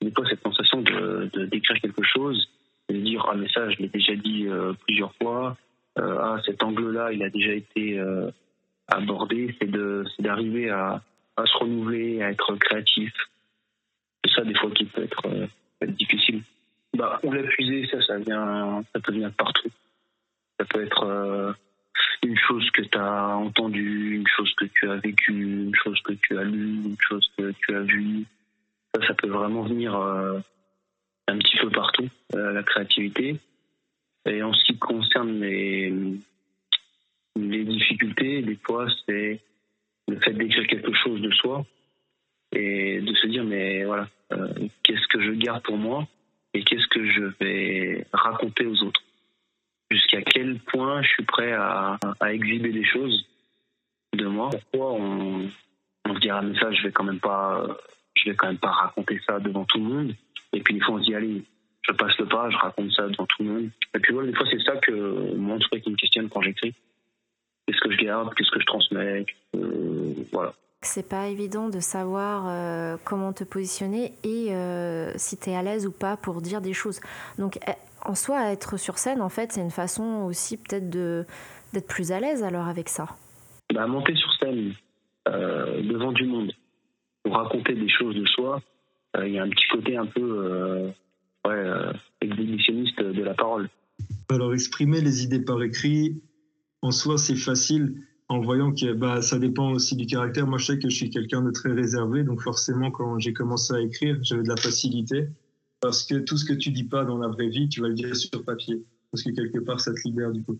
c'est 0.00 0.12
pas 0.12 0.24
cette 0.28 0.42
sensation 0.42 0.82
de 0.82 1.46
d'écrire 1.46 1.80
quelque 1.80 2.02
chose, 2.02 2.48
de 2.88 2.96
dire 2.96 3.24
ah 3.30 3.34
mais 3.36 3.48
ça 3.48 3.70
je 3.70 3.78
l'ai 3.78 3.88
déjà 3.88 4.14
dit 4.14 4.46
euh, 4.48 4.72
plusieurs 4.84 5.14
fois, 5.14 5.56
ah 5.96 6.38
cet 6.44 6.62
angle-là 6.62 7.12
il 7.12 7.22
a 7.22 7.30
déjà 7.30 7.52
été 7.52 8.00
abordé, 8.88 9.54
c'est 9.60 9.70
d'arriver 10.20 10.70
à, 10.70 11.02
à 11.36 11.46
se 11.46 11.56
renouveler, 11.56 12.22
à 12.22 12.30
être 12.30 12.56
créatif, 12.56 13.12
c'est 14.24 14.32
ça 14.32 14.42
des 14.42 14.54
fois 14.54 14.70
qui 14.70 14.84
peut 14.84 15.02
être, 15.02 15.26
euh, 15.26 15.46
difficile. 15.86 16.42
Bah, 16.94 17.18
on 17.22 17.32
l'a 17.32 17.42
puisé, 17.42 17.88
ça, 17.90 18.00
ça 18.02 18.18
vient, 18.18 18.82
ça 18.92 19.00
peut 19.00 19.12
venir 19.12 19.32
partout. 19.32 19.70
Ça 20.58 20.66
peut 20.66 20.84
être 20.84 21.04
euh, 21.04 21.52
une 22.22 22.36
chose 22.36 22.70
que 22.70 22.82
tu 22.82 22.98
as 22.98 23.36
entendue, 23.36 24.16
une 24.16 24.28
chose 24.28 24.52
que 24.54 24.66
tu 24.66 24.88
as 24.88 24.96
vécue, 24.96 25.64
une 25.64 25.74
chose 25.74 26.00
que 26.02 26.12
tu 26.12 26.38
as 26.38 26.44
lue, 26.44 26.82
une 26.84 26.96
chose 27.00 27.28
que 27.36 27.52
tu 27.52 27.74
as 27.74 27.80
vue. 27.80 28.24
Ça, 28.94 29.14
peut 29.14 29.28
vraiment 29.28 29.62
venir 29.62 29.96
euh, 29.96 30.38
un 31.26 31.38
petit 31.38 31.56
peu 31.56 31.70
partout, 31.70 32.08
la 32.34 32.62
créativité. 32.62 33.40
Et 34.26 34.42
en 34.42 34.52
concerne 34.82 35.40
les, 35.40 35.92
les 37.36 37.64
difficultés, 37.64 38.42
des 38.42 38.58
fois, 38.64 38.86
c'est 39.06 39.40
le 40.08 40.20
fait 40.20 40.32
d'écrire 40.32 40.66
quelque 40.66 40.92
chose 40.94 41.20
de 41.20 41.30
soi 41.30 41.64
et 42.52 43.00
de 43.00 43.14
se 43.14 43.26
dire 43.28 43.44
mais 43.44 43.84
voilà 43.84 44.08
euh, 44.32 44.52
qu'est-ce 44.82 45.06
que 45.08 45.22
je 45.22 45.32
garde 45.32 45.62
pour 45.62 45.76
moi 45.76 46.06
et 46.54 46.62
qu'est-ce 46.64 46.86
que 46.88 47.10
je 47.10 47.24
vais 47.40 48.06
raconter 48.12 48.66
aux 48.66 48.82
autres? 48.82 49.02
Jusqu'à 49.90 50.22
quel 50.22 50.58
point 50.58 51.02
je 51.02 51.08
suis 51.08 51.24
prêt 51.24 51.52
à, 51.52 51.98
exhiber 52.30 52.72
des 52.72 52.84
choses 52.84 53.26
de 54.14 54.26
moi? 54.26 54.50
Pourquoi 54.50 54.92
on, 54.92 55.50
on 56.08 56.14
se 56.14 56.20
dit 56.20 56.30
ah 56.30 56.42
mais 56.42 56.58
ça 56.58 56.70
je 56.72 56.82
vais 56.82 56.92
je 58.14 58.30
vais 58.30 58.36
quand 58.36 58.48
même 58.48 58.58
pas 58.58 58.70
raconter 58.70 59.20
ça 59.26 59.38
devant 59.38 59.64
tout 59.64 59.78
le 59.78 59.84
monde? 59.84 60.14
Et 60.52 60.60
puis 60.60 60.74
une 60.74 60.82
fois 60.82 60.96
on 60.96 60.98
se 60.98 61.04
dit 61.04 61.14
allez 61.14 61.42
je 61.82 61.92
passe 61.92 62.16
le 62.18 62.26
pas 62.26 62.50
je 62.50 62.56
raconte 62.56 62.92
ça 62.92 63.08
devant 63.08 63.26
tout 63.26 63.42
le 63.42 63.48
monde. 63.50 63.70
Et 63.94 63.98
puis 63.98 64.12
voilà 64.12 64.30
des 64.30 64.36
fois 64.36 64.46
c'est 64.50 64.62
ça 64.62 64.76
que 64.76 64.92
tout 64.92 65.68
cas 65.70 65.78
qui 65.78 65.90
me 65.90 65.96
questionne 65.96 66.28
quand 66.28 66.42
j'écris. 66.42 66.74
Qu'est-ce 67.66 67.80
que 67.80 67.92
je 67.92 68.04
garde? 68.04 68.34
Qu'est-ce 68.34 68.50
que 68.50 68.60
je 68.60 68.66
transmets? 68.66 69.26
Euh, 69.54 70.14
voilà. 70.32 70.52
C'est 70.84 71.08
pas 71.08 71.28
évident 71.28 71.68
de 71.68 71.78
savoir 71.78 72.46
euh, 72.48 72.96
comment 73.04 73.32
te 73.32 73.44
positionner 73.44 74.14
et 74.24 74.52
euh, 74.52 75.12
si 75.16 75.38
tu 75.38 75.50
es 75.50 75.56
à 75.56 75.62
l'aise 75.62 75.86
ou 75.86 75.92
pas 75.92 76.16
pour 76.16 76.42
dire 76.42 76.60
des 76.60 76.72
choses. 76.72 77.00
Donc 77.38 77.58
eh, 77.68 77.72
en 78.04 78.16
soi, 78.16 78.50
être 78.50 78.76
sur 78.78 78.98
scène, 78.98 79.22
en 79.22 79.28
fait, 79.28 79.52
c'est 79.52 79.60
une 79.60 79.70
façon 79.70 80.24
aussi 80.24 80.56
peut-être 80.56 80.90
d'être 80.90 81.86
plus 81.86 82.10
à 82.10 82.18
l'aise 82.18 82.42
alors 82.42 82.66
avec 82.66 82.88
ça. 82.88 83.06
Bah, 83.72 83.86
monter 83.86 84.16
sur 84.16 84.32
scène 84.34 84.74
euh, 85.28 85.80
devant 85.82 86.10
du 86.10 86.24
monde 86.24 86.52
pour 87.22 87.36
raconter 87.36 87.74
des 87.74 87.88
choses 87.88 88.16
de 88.16 88.26
soi, 88.26 88.60
il 89.22 89.28
y 89.28 89.38
a 89.38 89.44
un 89.44 89.48
petit 89.50 89.68
côté 89.68 89.96
un 89.96 90.06
peu 90.06 90.90
ouais, 91.46 91.92
exhibitionniste 92.20 93.00
de 93.00 93.22
la 93.22 93.34
parole. 93.34 93.68
Alors 94.28 94.54
exprimer 94.54 95.00
les 95.00 95.24
idées 95.24 95.40
par 95.40 95.62
écrit, 95.62 96.22
en 96.82 96.90
soi, 96.90 97.18
c'est 97.18 97.36
facile 97.36 97.94
en 98.28 98.40
voyant 98.40 98.72
que 98.72 98.92
bah, 98.92 99.20
ça 99.22 99.38
dépend 99.38 99.72
aussi 99.72 99.94
du 99.94 100.06
caractère. 100.06 100.46
Moi, 100.46 100.58
je 100.58 100.66
sais 100.66 100.78
que 100.78 100.88
je 100.88 100.96
suis 100.96 101.10
quelqu'un 101.10 101.42
de 101.42 101.50
très 101.50 101.70
réservé, 101.70 102.24
donc 102.24 102.40
forcément, 102.40 102.90
quand 102.90 103.18
j'ai 103.18 103.32
commencé 103.32 103.74
à 103.74 103.80
écrire, 103.80 104.18
j'avais 104.22 104.42
de 104.42 104.48
la 104.48 104.56
facilité. 104.56 105.28
Parce 105.80 106.04
que 106.04 106.14
tout 106.14 106.38
ce 106.38 106.44
que 106.44 106.54
tu 106.54 106.70
dis 106.70 106.84
pas 106.84 107.04
dans 107.04 107.18
la 107.18 107.28
vraie 107.28 107.48
vie, 107.48 107.68
tu 107.68 107.80
vas 107.80 107.88
le 107.88 107.94
dire 107.94 108.14
sur 108.16 108.44
papier. 108.44 108.82
Parce 109.10 109.22
que 109.22 109.30
quelque 109.30 109.58
part, 109.58 109.80
ça 109.80 109.92
te 109.92 110.00
libère 110.04 110.30
du 110.30 110.42
coup. 110.42 110.56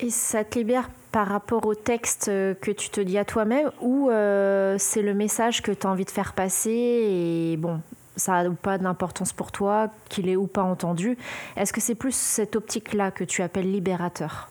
Et 0.00 0.10
ça 0.10 0.44
te 0.44 0.58
libère 0.58 0.90
par 1.12 1.28
rapport 1.28 1.66
au 1.66 1.74
texte 1.74 2.28
euh, 2.28 2.54
que 2.54 2.70
tu 2.70 2.90
te 2.90 3.00
dis 3.00 3.18
à 3.18 3.24
toi-même 3.24 3.70
ou 3.80 4.10
euh, 4.10 4.76
c'est 4.78 5.02
le 5.02 5.14
message 5.14 5.62
que 5.62 5.72
tu 5.72 5.86
as 5.86 5.90
envie 5.90 6.04
de 6.04 6.10
faire 6.10 6.32
passer 6.32 6.70
et 6.70 7.56
bon, 7.58 7.80
ça 8.16 8.42
n'a 8.42 8.50
pas 8.50 8.78
d'importance 8.78 9.32
pour 9.32 9.52
toi, 9.52 9.92
qu'il 10.08 10.28
est 10.28 10.36
ou 10.36 10.46
pas 10.46 10.62
entendu. 10.62 11.16
Est-ce 11.56 11.72
que 11.72 11.80
c'est 11.80 11.94
plus 11.94 12.14
cette 12.14 12.56
optique-là 12.56 13.10
que 13.10 13.24
tu 13.24 13.42
appelles 13.42 13.70
libérateur? 13.70 14.50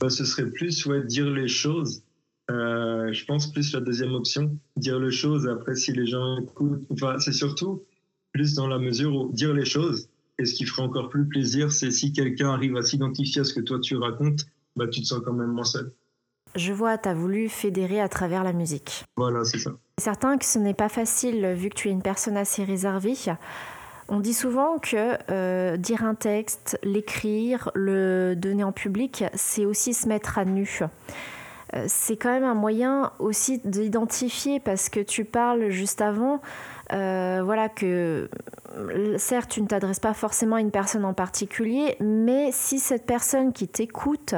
Bah, 0.00 0.10
ce 0.10 0.24
serait 0.24 0.50
plus 0.50 0.86
ouais, 0.86 1.04
dire 1.04 1.30
les 1.30 1.48
choses. 1.48 2.02
Euh, 2.50 3.12
je 3.12 3.24
pense 3.26 3.52
plus 3.52 3.72
la 3.72 3.80
deuxième 3.80 4.14
option, 4.14 4.56
dire 4.76 4.98
les 4.98 5.12
choses. 5.12 5.46
Après, 5.46 5.74
si 5.74 5.92
les 5.92 6.06
gens 6.06 6.38
écoutent, 6.38 6.84
enfin, 6.90 7.18
c'est 7.18 7.32
surtout 7.32 7.82
plus 8.32 8.54
dans 8.54 8.66
la 8.66 8.78
mesure 8.78 9.14
où 9.14 9.32
dire 9.32 9.54
les 9.54 9.64
choses. 9.64 10.08
Et 10.38 10.44
ce 10.44 10.54
qui 10.54 10.64
ferait 10.64 10.82
encore 10.82 11.10
plus 11.10 11.26
plaisir, 11.26 11.70
c'est 11.70 11.90
si 11.90 12.12
quelqu'un 12.12 12.50
arrive 12.50 12.76
à 12.76 12.82
s'identifier 12.82 13.42
à 13.42 13.44
ce 13.44 13.52
que 13.52 13.60
toi 13.60 13.78
tu 13.78 13.96
racontes, 13.96 14.46
bah, 14.74 14.88
tu 14.88 15.00
te 15.02 15.06
sens 15.06 15.20
quand 15.24 15.32
même 15.32 15.52
moins 15.52 15.64
seul. 15.64 15.92
Je 16.56 16.72
vois, 16.72 16.98
tu 16.98 17.08
as 17.08 17.14
voulu 17.14 17.48
fédérer 17.48 18.00
à 18.00 18.08
travers 18.08 18.44
la 18.44 18.52
musique. 18.52 19.04
Voilà, 19.16 19.44
c'est 19.44 19.58
ça. 19.58 19.70
Certain 19.98 20.38
que 20.38 20.44
ce 20.44 20.58
n'est 20.58 20.74
pas 20.74 20.88
facile 20.88 21.46
vu 21.54 21.68
que 21.68 21.74
tu 21.74 21.88
es 21.88 21.92
une 21.92 22.02
personne 22.02 22.36
assez 22.36 22.64
réservée. 22.64 23.14
On 24.08 24.18
dit 24.18 24.34
souvent 24.34 24.78
que 24.78 25.16
euh, 25.30 25.76
dire 25.76 26.04
un 26.04 26.16
texte, 26.16 26.78
l'écrire, 26.82 27.70
le 27.74 28.34
donner 28.34 28.64
en 28.64 28.72
public, 28.72 29.24
c'est 29.34 29.64
aussi 29.64 29.94
se 29.94 30.08
mettre 30.08 30.38
à 30.38 30.44
nu. 30.44 30.80
Euh, 31.74 31.84
c'est 31.86 32.16
quand 32.16 32.32
même 32.32 32.44
un 32.44 32.54
moyen 32.54 33.12
aussi 33.20 33.60
d'identifier 33.64 34.58
parce 34.58 34.88
que 34.88 34.98
tu 34.98 35.24
parles 35.24 35.68
juste 35.68 36.00
avant, 36.00 36.40
euh, 36.92 37.42
voilà 37.44 37.68
que 37.68 38.28
certes 39.16 39.50
tu 39.50 39.62
ne 39.62 39.66
t'adresses 39.66 40.00
pas 40.00 40.14
forcément 40.14 40.56
à 40.56 40.60
une 40.60 40.70
personne 40.70 41.04
en 41.04 41.14
particulier, 41.14 41.96
mais 42.00 42.50
si 42.52 42.78
cette 42.78 43.06
personne 43.06 43.52
qui 43.52 43.68
t'écoute, 43.68 44.34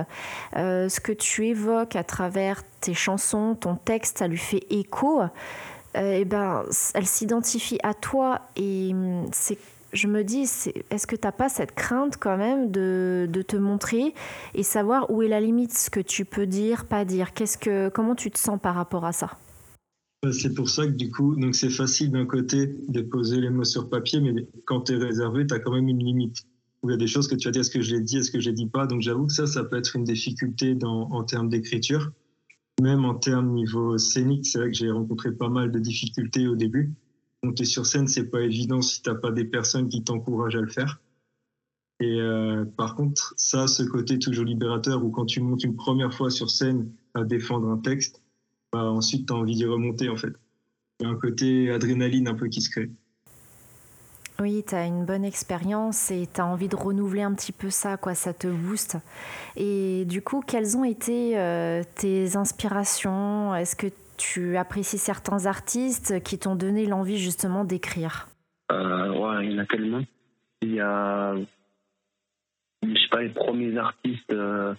ce 0.55 1.01
que 1.01 1.13
tu 1.13 1.47
évoques 1.47 1.97
à 1.97 2.05
travers 2.05 2.63
tes 2.81 2.95
chansons, 2.95 3.55
ton 3.55 3.77
texte, 3.77 4.19
ça 4.19 4.29
lui 4.29 4.39
fait 4.39 4.67
écho, 4.71 5.23
euh, 5.97 6.17
eh 6.21 6.25
ben, 6.25 6.65
elle 6.95 7.07
s'identifie 7.07 7.79
à 7.83 7.93
toi 7.93 8.41
et 8.57 8.91
hum, 8.93 9.27
c'est 9.33 9.59
je 9.93 10.07
me 10.07 10.25
dis, 10.25 10.49
est-ce 10.89 11.07
que 11.07 11.17
tu 11.17 11.27
n'as 11.27 11.33
pas 11.33 11.51
cette 11.51 11.75
crainte 11.75 12.17
quand 12.17 12.39
même 12.39 12.71
de, 12.71 13.29
de, 13.29 13.43
te 13.43 13.57
montrer 13.57 14.15
et 14.55 14.63
savoir 14.63 15.11
où 15.11 15.21
est 15.21 15.29
la 15.29 15.39
limite, 15.39 15.77
ce 15.77 15.91
que 15.91 16.01
tu 16.01 16.25
peux 16.25 16.47
dire, 16.47 16.87
pas 16.87 17.05
dire? 17.05 17.35
Qu'est-ce 17.35 17.59
que, 17.59 17.91
Comment 17.91 18.15
tu 18.15 18.31
te 18.31 18.39
sens 18.39 18.59
par 18.59 18.75
rapport 18.75 19.05
à 19.05 19.13
ça? 19.13 19.33
C'est 20.31 20.55
pour 20.55 20.71
ça 20.71 20.87
que 20.87 20.93
du 20.93 21.11
coup, 21.11 21.35
donc 21.35 21.57
c'est 21.57 21.71
facile 21.71 22.13
d'un 22.13 22.27
côté 22.27 22.77
de 22.89 23.03
poser 23.03 23.41
les 23.41 23.51
mots 23.51 23.65
sur 23.65 23.91
papier, 23.91 24.21
mais 24.21 24.47
quand 24.67 24.83
tu 24.83 24.93
es 24.93 24.97
réservé, 24.97 25.45
tu 25.49 25.55
as 25.55 25.59
quand 25.59 25.73
même 25.73 25.89
une 25.89 25.99
limite. 25.99 26.47
il 26.85 26.91
y 26.91 26.95
a 26.95 26.97
des 26.97 27.09
choses 27.09 27.27
que 27.27 27.35
tu 27.35 27.49
vas 27.49 27.51
dire, 27.51 27.63
est-ce 27.63 27.71
que 27.71 27.83
je 27.83 27.97
l'ai 27.97 28.01
dit, 28.01 28.19
est-ce 28.19 28.31
que 28.31 28.39
je 28.39 28.51
l'ai 28.51 28.55
dit 28.55 28.69
pas? 28.69 28.87
Donc 28.87 29.03
j'avoue 29.03 29.27
que 29.27 29.33
ça, 29.33 29.49
ça 29.49 29.65
peut 29.65 29.77
être 29.77 29.97
une 29.97 30.05
difficulté 30.05 30.77
dans, 30.77 31.11
en 31.11 31.25
termes 31.25 31.49
d'écriture. 31.49 32.13
Même 32.81 33.05
en 33.05 33.17
termes 33.17 33.53
niveau 33.53 33.99
scénique, 33.99 34.47
c'est 34.47 34.59
vrai 34.59 34.71
que 34.71 34.77
j'ai 34.77 34.93
rencontré 34.93 35.33
pas 35.33 35.49
mal 35.49 35.73
de 35.73 35.79
difficultés 35.81 36.47
au 36.47 36.55
début. 36.55 36.93
Monter 37.43 37.65
sur 37.65 37.85
scène, 37.85 38.07
c'est 38.07 38.31
pas 38.31 38.43
évident 38.43 38.81
si 38.81 39.03
t'as 39.03 39.17
pas 39.17 39.33
des 39.33 39.45
personnes 39.45 39.89
qui 39.89 40.05
t'encouragent 40.05 40.57
à 40.57 40.61
le 40.61 40.69
faire. 40.69 41.01
Et 41.99 42.21
euh, 42.21 42.65
par 42.65 42.95
contre, 42.95 43.35
ça, 43.37 43.67
ce 43.67 43.83
côté 43.83 44.21
toujours 44.21 44.45
libérateur, 44.45 45.05
où 45.05 45.11
quand 45.11 45.27
tu 45.27 45.41
montes 45.41 45.65
une 45.65 45.75
première 45.75 46.15
fois 46.15 46.31
sur 46.31 46.49
scène 46.49 46.93
à 47.15 47.25
défendre 47.25 47.69
un 47.69 47.79
texte, 47.79 48.23
bah, 48.73 48.85
ensuite 48.85 49.27
tu 49.27 49.33
as 49.33 49.37
envie 49.37 49.55
d'y 49.55 49.67
remonter 49.67 50.09
en 50.09 50.17
fait. 50.17 50.33
Il 51.01 51.07
y 51.07 51.09
a 51.09 51.13
un 51.13 51.17
côté 51.17 51.71
adrénaline 51.71 52.29
un 52.29 52.35
peu 52.35 52.49
qui 52.49 52.61
se 52.61 52.71
crée. 52.71 52.91
Oui, 54.41 54.65
tu 54.67 54.75
as 54.75 54.87
une 54.87 55.05
bonne 55.05 55.25
expérience 55.25 56.11
et 56.11 56.27
tu 56.33 56.41
as 56.41 56.47
envie 56.47 56.69
de 56.69 56.75
renouveler 56.75 57.23
un 57.23 57.33
petit 57.35 57.53
peu 57.53 57.71
ça, 57.71 57.97
quoi, 57.97 58.15
ça 58.15 58.33
te 58.33 58.49
booste. 58.49 58.97
Et 59.57 60.05
du 60.07 60.23
coup, 60.23 60.41
quelles 60.41 60.77
ont 60.77 60.85
été 60.85 61.39
euh, 61.39 61.83
tes 61.97 62.37
inspirations? 62.37 63.55
Est-ce 63.55 63.77
que 63.77 63.87
tu 64.17 64.57
apprécies 64.57 64.99
certains 64.99 65.47
artistes 65.47 66.23
qui 66.23 66.39
t'ont 66.39 66.57
donné 66.57 66.87
l'envie 66.87 67.19
justement 67.19 67.65
d'écrire? 67.65 68.29
Euh, 68.73 69.11
Ouais, 69.11 69.47
il 69.47 69.53
y 69.53 69.55
en 69.55 69.59
a 69.59 69.67
tellement. 69.67 70.03
Il 70.63 70.75
y 70.75 70.81
a, 70.81 71.35
je 72.83 72.95
sais 72.95 73.09
pas, 73.11 73.23
les 73.23 73.29
premiers 73.29 73.77
artistes 73.77 74.33
euh, 74.33 74.75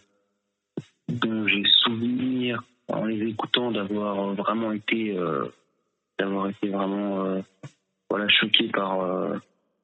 dont 1.10 1.47
j'ai 1.47 1.63
souvenir 1.84 2.63
en 2.88 3.06
les 3.06 3.30
écoutant 3.30 3.72
d'avoir 3.72 4.34
vraiment 4.34 4.72
été, 4.72 5.17
d'avoir 6.19 6.50
été 6.50 6.69
vraiment 6.69 7.41
voilà, 8.10 8.28
choqué 8.30 8.67
par 8.69 9.00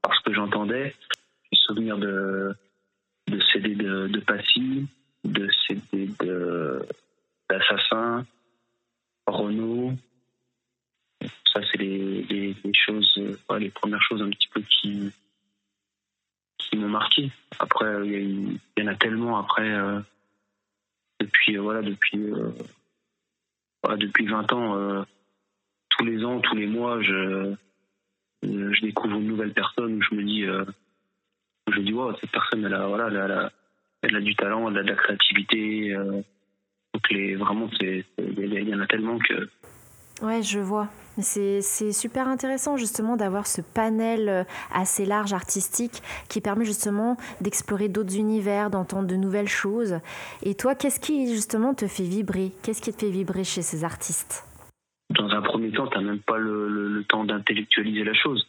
parce 0.01 0.19
que 0.21 0.33
j'entendais. 0.33 0.95
J'ai 1.51 1.59
souvenir 1.59 1.97
de, 1.97 2.55
de 3.27 3.39
CD 3.51 3.75
de, 3.75 4.07
de 4.07 4.19
Passy, 4.19 4.87
de 5.23 5.49
CD 5.67 6.09
d'Assassin, 7.49 8.25
Renault. 9.27 9.93
Ça, 11.51 11.61
c'est 11.71 11.77
les, 11.77 12.55
choses, 12.73 13.19
les 13.59 13.69
premières 13.69 14.01
choses 14.01 14.21
un 14.21 14.29
petit 14.29 14.47
peu 14.53 14.61
qui, 14.61 15.11
qui 16.57 16.77
m'ont 16.77 16.89
marqué. 16.89 17.31
Après, 17.59 18.07
il 18.07 18.59
y, 18.77 18.83
en 18.83 18.87
a 18.87 18.95
tellement 18.95 19.37
après, 19.37 19.75
depuis, 21.19 21.57
voilà, 21.57 21.81
depuis, 21.81 22.31
depuis 23.97 24.27
20 24.27 24.53
ans, 24.53 25.05
tous 25.89 26.05
les 26.05 26.23
ans, 26.23 26.39
tous 26.39 26.55
les 26.55 26.67
mois, 26.67 27.01
je, 27.01 27.53
je 28.43 28.81
découvre 28.81 29.15
une 29.17 29.27
nouvelle 29.27 29.53
personne 29.53 29.95
où 29.95 30.01
je 30.01 30.15
me 30.15 30.23
dis, 30.23 30.45
je 31.71 31.79
me 31.79 31.85
dis, 31.85 32.19
cette 32.19 32.31
personne, 32.31 32.65
elle 32.65 32.73
a, 32.73 32.87
voilà, 32.87 33.51
elle 34.01 34.15
a, 34.15 34.21
du 34.21 34.35
talent, 34.35 34.69
elle 34.69 34.77
a 34.77 34.83
de 34.83 34.89
la 34.89 34.95
créativité. 34.95 35.93
Euh, 35.93 36.21
donc 36.93 37.09
les, 37.11 37.35
vraiment, 37.35 37.69
il 37.79 38.69
y 38.69 38.75
en 38.75 38.79
a 38.79 38.87
tellement 38.87 39.19
que. 39.19 39.49
Ouais, 40.21 40.43
je 40.43 40.59
vois. 40.59 40.89
C'est 41.21 41.91
super 41.91 42.27
intéressant 42.27 42.77
justement 42.77 43.17
d'avoir 43.17 43.45
ce 43.45 43.61
panel 43.61 44.29
euh, 44.29 44.43
assez 44.71 45.05
large 45.05 45.33
artistique 45.33 46.01
qui 46.29 46.39
permet 46.39 46.65
justement 46.65 47.17
d'explorer 47.41 47.89
d'autres 47.89 48.17
univers, 48.17 48.69
d'entendre 48.69 49.07
de 49.07 49.15
nouvelles 49.15 49.49
choses. 49.49 49.99
Et 50.43 50.55
toi, 50.55 50.75
qu'est-ce 50.75 50.99
qui 50.99 51.33
justement 51.33 51.73
te 51.73 51.87
fait 51.87 52.03
vibrer? 52.03 52.51
Qu'est-ce 52.63 52.81
qui 52.81 52.93
te 52.93 52.99
fait 52.99 53.11
vibrer 53.11 53.43
chez 53.43 53.61
ces 53.61 53.83
artistes? 53.83 54.45
Dans 55.09 55.29
un 55.29 55.41
premier 55.41 55.71
temps, 55.71 55.87
tu 55.87 55.97
n'as 55.97 56.03
même 56.03 56.19
pas 56.19 56.37
le, 56.37 57.03
temps 57.07 57.25
d'intellectualiser 57.25 58.03
la 58.03 58.13
chose. 58.13 58.47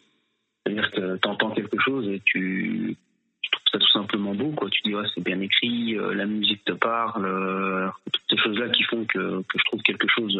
C'est-à-dire 0.63 0.91
que 0.91 1.17
tu 1.17 1.27
entends 1.27 1.51
quelque 1.51 1.79
chose 1.79 2.07
et 2.07 2.21
tu, 2.23 2.95
trouve 3.51 3.63
ça 3.71 3.79
tout 3.79 3.91
simplement 3.91 4.33
beau. 4.33 4.51
Quoi. 4.51 4.69
Tu 4.69 4.81
dis, 4.83 4.95
ouais, 4.95 5.05
c'est 5.13 5.23
bien 5.23 5.39
écrit, 5.41 5.97
euh, 5.97 6.13
la 6.13 6.25
musique 6.25 6.63
te 6.63 6.73
parle, 6.73 7.25
euh, 7.25 7.89
toutes 8.11 8.23
ces 8.29 8.37
choses-là 8.37 8.69
qui 8.69 8.83
font 8.83 9.03
que, 9.05 9.43
je 9.53 9.63
trouve 9.65 9.81
quelque 9.81 10.07
chose 10.07 10.37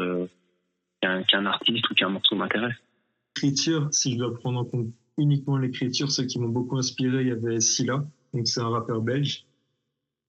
euh, 1.05 1.23
qu'un 1.23 1.45
artiste 1.45 1.89
ou 1.89 1.93
qu'un 1.93 2.09
morceau 2.09 2.35
m'intéresse. 2.35 2.75
L'écriture, 3.35 3.87
si 3.91 4.13
je 4.13 4.17
dois 4.17 4.33
prendre 4.33 4.59
en 4.59 4.65
compte 4.65 4.87
uniquement 5.17 5.57
l'écriture, 5.57 6.11
ceux 6.11 6.25
qui 6.25 6.39
m'ont 6.39 6.49
beaucoup 6.49 6.77
inspiré, 6.77 7.21
il 7.21 7.27
y 7.27 7.31
avait 7.31 7.59
Silla, 7.59 8.05
donc 8.33 8.47
c'est 8.47 8.61
un 8.61 8.69
rappeur 8.69 9.01
belge. 9.01 9.45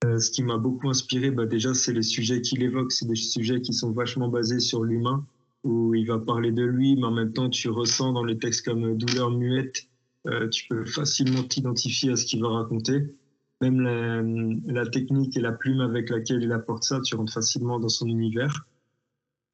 ce 0.03 0.31
qui 0.31 0.43
m'a 0.43 0.57
beaucoup 0.57 0.89
inspiré, 0.89 1.31
bah 1.31 1.45
déjà, 1.45 1.73
c'est 1.73 1.93
les 1.93 2.01
sujets 2.01 2.41
qu'il 2.41 2.63
évoque. 2.63 2.91
C'est 2.91 3.07
des 3.07 3.15
sujets 3.15 3.61
qui 3.61 3.73
sont 3.73 3.91
vachement 3.91 4.27
basés 4.27 4.59
sur 4.59 4.83
l'humain, 4.83 5.25
où 5.63 5.95
il 5.95 6.05
va 6.05 6.19
parler 6.19 6.51
de 6.51 6.63
lui, 6.63 6.95
mais 6.95 7.05
en 7.05 7.11
même 7.11 7.33
temps, 7.33 7.49
tu 7.49 7.69
ressens 7.69 8.13
dans 8.13 8.23
les 8.23 8.37
textes 8.37 8.65
comme 8.65 8.97
Douleur 8.97 9.31
muette 9.31 9.87
euh, 10.27 10.47
tu 10.49 10.67
peux 10.67 10.85
facilement 10.85 11.43
t'identifier 11.43 12.11
à 12.11 12.15
ce 12.15 12.25
qu'il 12.25 12.41
va 12.41 12.49
raconter. 12.49 13.15
Même 13.61 14.61
la, 14.67 14.85
technique 14.87 15.37
et 15.37 15.41
la 15.41 15.51
plume 15.51 15.79
avec 15.79 16.09
laquelle 16.09 16.43
il 16.43 16.51
apporte 16.51 16.83
ça, 16.83 16.99
tu 17.01 17.15
rentres 17.15 17.33
facilement 17.33 17.79
dans 17.79 17.89
son 17.89 18.07
univers. 18.07 18.67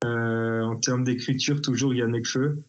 Euh, 0.04 0.49
en 0.70 0.78
termes 0.78 1.04
d'écriture, 1.04 1.62
toujours 1.62 1.94
il 1.94 1.98
y 1.98 2.02
a 2.02 2.08
Nekfeu, 2.08 2.64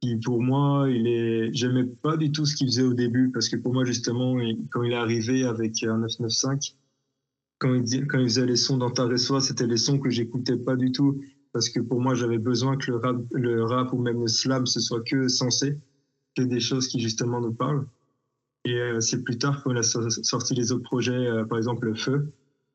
qui 0.00 0.16
pour 0.16 0.40
moi, 0.40 0.86
il 0.88 1.06
est, 1.06 1.52
j'aimais 1.52 1.84
pas 1.84 2.16
du 2.16 2.30
tout 2.30 2.46
ce 2.46 2.54
qu'il 2.54 2.68
faisait 2.68 2.82
au 2.82 2.94
début, 2.94 3.30
parce 3.32 3.48
que 3.48 3.56
pour 3.56 3.72
moi 3.72 3.84
justement, 3.84 4.36
quand 4.70 4.82
il 4.82 4.92
est 4.92 4.96
arrivé 4.96 5.44
avec 5.44 5.82
un 5.82 5.98
995, 5.98 6.76
quand 7.58 7.74
il, 7.74 8.06
faisait 8.10 8.46
les 8.46 8.56
sons 8.56 8.76
dans 8.76 8.90
Taressois, 8.90 9.40
c'était 9.40 9.66
les 9.66 9.76
sons 9.76 9.98
que 9.98 10.10
j'écoutais 10.10 10.56
pas 10.56 10.76
du 10.76 10.92
tout, 10.92 11.20
parce 11.52 11.68
que 11.68 11.80
pour 11.80 12.00
moi, 12.00 12.14
j'avais 12.14 12.38
besoin 12.38 12.76
que 12.76 12.90
le 12.92 12.98
rap, 12.98 13.16
le 13.32 13.64
rap 13.64 13.92
ou 13.92 13.98
même 13.98 14.20
le 14.20 14.28
slam, 14.28 14.66
ce 14.66 14.80
soit 14.80 15.02
que 15.02 15.26
censé 15.26 15.76
des 16.46 16.60
choses 16.60 16.88
qui 16.88 17.00
justement 17.00 17.40
nous 17.40 17.52
parlent. 17.52 17.86
Et 18.64 18.74
euh, 18.74 19.00
c'est 19.00 19.22
plus 19.22 19.38
tard 19.38 19.62
qu'on 19.62 19.76
a 19.76 19.82
sorti 19.82 20.54
les 20.54 20.72
autres 20.72 20.84
projets, 20.84 21.12
euh, 21.12 21.44
par 21.44 21.58
exemple 21.58 21.86
Le 21.86 21.94
Feu, 21.94 22.32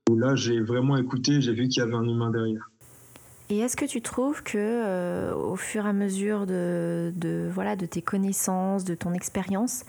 où 0.09 0.17
là 0.17 0.35
j'ai 0.35 0.59
vraiment 0.59 0.97
écouté, 0.97 1.41
j'ai 1.41 1.53
vu 1.53 1.67
qu'il 1.67 1.81
y 1.81 1.83
avait 1.83 1.95
un 1.95 2.07
humain 2.07 2.31
derrière. 2.31 2.69
Et 3.49 3.59
est-ce 3.59 3.75
que 3.75 3.85
tu 3.85 4.01
trouves 4.01 4.41
que, 4.41 4.57
euh, 4.57 5.35
au 5.35 5.55
fur 5.55 5.85
et 5.85 5.89
à 5.89 5.93
mesure 5.93 6.45
de, 6.45 7.11
voilà, 7.51 7.75
de 7.75 7.85
tes 7.85 8.01
connaissances, 8.01 8.83
de 8.83 8.95
ton 8.95 9.13
expérience, 9.13 9.83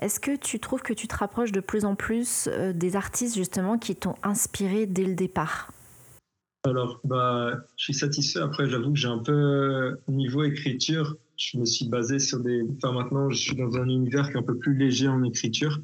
est-ce 0.00 0.18
que 0.18 0.34
tu 0.36 0.58
trouves 0.58 0.82
que 0.82 0.92
tu 0.92 1.06
te 1.06 1.16
rapproches 1.16 1.52
de 1.52 1.60
plus 1.60 1.84
en 1.84 1.94
plus 1.94 2.48
des 2.74 2.96
artistes 2.96 3.36
justement 3.36 3.78
qui 3.78 3.94
t'ont 3.96 4.16
inspiré 4.22 4.86
dès 4.86 5.04
le 5.04 5.14
départ? 5.14 5.72
Alors, 6.64 7.00
bah, 7.04 7.52
je 7.76 7.84
suis 7.84 7.94
satisfait. 7.94 8.40
Après, 8.40 8.68
j'avoue 8.68 8.92
que 8.92 8.98
j'ai 8.98 9.08
un 9.08 9.18
peu 9.18 9.98
niveau 10.08 10.42
écriture 10.42 11.16
je 11.36 11.58
me 11.58 11.64
suis 11.64 11.88
basé 11.88 12.18
sur 12.18 12.40
des. 12.40 12.62
Enfin, 12.76 12.92
maintenant, 12.92 13.30
je 13.30 13.36
suis 13.36 13.56
dans 13.56 13.76
un 13.76 13.88
univers 13.88 14.28
qui 14.30 14.34
est 14.34 14.38
un 14.38 14.42
peu 14.42 14.56
plus 14.56 14.76
léger 14.76 15.08
en 15.08 15.22
écriture. 15.22 15.80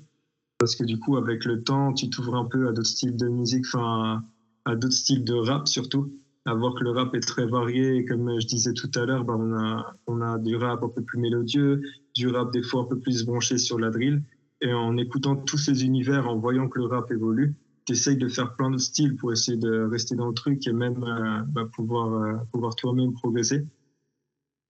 Parce 0.58 0.76
que 0.76 0.84
du 0.84 0.98
coup, 0.98 1.16
avec 1.16 1.44
le 1.44 1.62
temps, 1.62 1.92
tu 1.92 2.08
t'ouvres 2.08 2.36
un 2.36 2.44
peu 2.44 2.68
à 2.68 2.72
d'autres 2.72 2.88
styles 2.88 3.16
de 3.16 3.28
musique, 3.28 3.64
enfin, 3.66 4.24
à 4.64 4.76
d'autres 4.76 4.94
styles 4.94 5.24
de 5.24 5.34
rap 5.34 5.66
surtout. 5.68 6.12
À 6.44 6.54
voir 6.54 6.74
que 6.74 6.82
le 6.82 6.90
rap 6.90 7.14
est 7.14 7.20
très 7.20 7.46
varié. 7.46 7.96
Et 7.96 8.04
comme 8.04 8.40
je 8.40 8.46
disais 8.46 8.72
tout 8.72 8.90
à 8.94 9.04
l'heure, 9.04 9.24
bah, 9.24 9.36
on, 9.38 9.54
a, 9.54 9.96
on 10.06 10.20
a 10.20 10.38
du 10.38 10.56
rap 10.56 10.82
un 10.82 10.88
peu 10.88 11.02
plus 11.02 11.18
mélodieux, 11.18 11.80
du 12.14 12.28
rap 12.28 12.52
des 12.52 12.62
fois 12.62 12.82
un 12.82 12.84
peu 12.84 12.98
plus 12.98 13.24
branché 13.24 13.58
sur 13.58 13.78
la 13.78 13.90
drill. 13.90 14.22
Et 14.60 14.72
en 14.72 14.96
écoutant 14.96 15.36
tous 15.36 15.58
ces 15.58 15.84
univers, 15.84 16.28
en 16.28 16.38
voyant 16.38 16.68
que 16.68 16.78
le 16.78 16.86
rap 16.86 17.10
évolue, 17.10 17.54
tu 17.84 17.92
essayes 17.92 18.16
de 18.16 18.28
faire 18.28 18.54
plein 18.54 18.70
de 18.70 18.78
styles 18.78 19.16
pour 19.16 19.32
essayer 19.32 19.58
de 19.58 19.82
rester 19.82 20.14
dans 20.14 20.28
le 20.28 20.34
truc 20.34 20.66
et 20.66 20.72
même 20.72 21.02
euh, 21.02 21.42
bah, 21.48 21.68
pouvoir, 21.74 22.12
euh, 22.12 22.36
pouvoir 22.52 22.74
toi-même 22.76 23.12
progresser. 23.12 23.66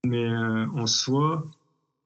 Mais 0.05 0.25
euh, 0.25 0.65
en 0.75 0.87
soi, 0.87 1.49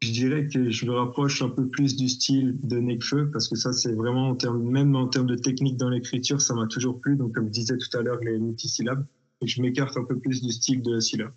je 0.01 0.11
dirais 0.11 0.47
que 0.47 0.69
je 0.69 0.85
me 0.85 0.91
rapproche 0.91 1.41
un 1.41 1.49
peu 1.49 1.67
plus 1.67 1.95
du 1.95 2.09
style 2.09 2.57
de 2.61 2.77
Nekfeu 2.77 3.31
parce 3.31 3.47
que 3.47 3.55
ça, 3.55 3.71
c'est 3.73 3.93
vraiment 3.93 4.29
en 4.29 4.35
termes, 4.35 4.61
même 4.61 4.95
en 4.95 5.07
termes 5.07 5.27
de 5.27 5.35
technique 5.35 5.77
dans 5.77 5.89
l'écriture, 5.89 6.41
ça 6.41 6.53
m'a 6.53 6.67
toujours 6.67 6.99
plu. 6.99 7.15
Donc, 7.15 7.33
comme 7.33 7.47
je 7.47 7.51
disais 7.51 7.77
tout 7.77 7.97
à 7.97 8.01
l'heure, 8.01 8.19
les 8.21 8.37
multisyllabes, 8.37 9.05
et 9.41 9.47
je 9.47 9.61
m'écarte 9.61 9.97
un 9.97 10.03
peu 10.03 10.17
plus 10.17 10.41
du 10.41 10.51
style 10.51 10.81
de 10.81 10.99
Scylla. 10.99 11.31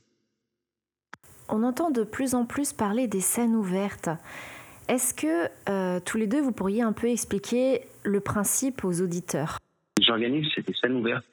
On 1.48 1.62
entend 1.62 1.90
de 1.90 2.04
plus 2.04 2.34
en 2.34 2.46
plus 2.46 2.72
parler 2.72 3.08
des 3.08 3.20
scènes 3.20 3.56
ouvertes. 3.56 4.08
Est-ce 4.88 5.14
que 5.14 5.48
euh, 5.68 6.00
tous 6.04 6.16
les 6.16 6.26
deux, 6.26 6.40
vous 6.40 6.52
pourriez 6.52 6.82
un 6.82 6.92
peu 6.92 7.08
expliquer 7.08 7.82
le 8.04 8.20
principe 8.20 8.84
aux 8.84 9.00
auditeurs? 9.00 9.58
J'organise 10.00 10.48
des 10.66 10.74
scènes 10.74 10.96
ouvertes 10.96 11.26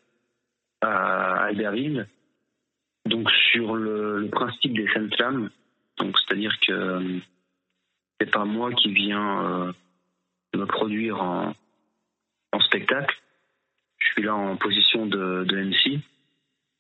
à 0.82 1.46
Albertville 1.46 2.08
donc 3.08 3.30
sur 3.52 3.76
le, 3.76 4.30
principe 4.32 4.74
des 4.76 4.88
scènes 4.90 5.10
donc 5.98 6.16
c'est-à-dire 6.20 6.54
que 6.60 6.72
euh, 6.72 7.20
c'est 8.20 8.30
pas 8.30 8.46
moi 8.46 8.72
qui 8.74 8.92
viens 8.92 9.44
euh, 9.44 9.72
me 10.56 10.66
produire 10.66 11.22
en, 11.22 11.54
spectacle. 12.60 13.16
Je 14.00 14.08
suis 14.08 14.24
là 14.24 14.36
en 14.36 14.58
position 14.58 15.06
de, 15.06 15.46
de 15.46 15.64
MC 15.64 16.02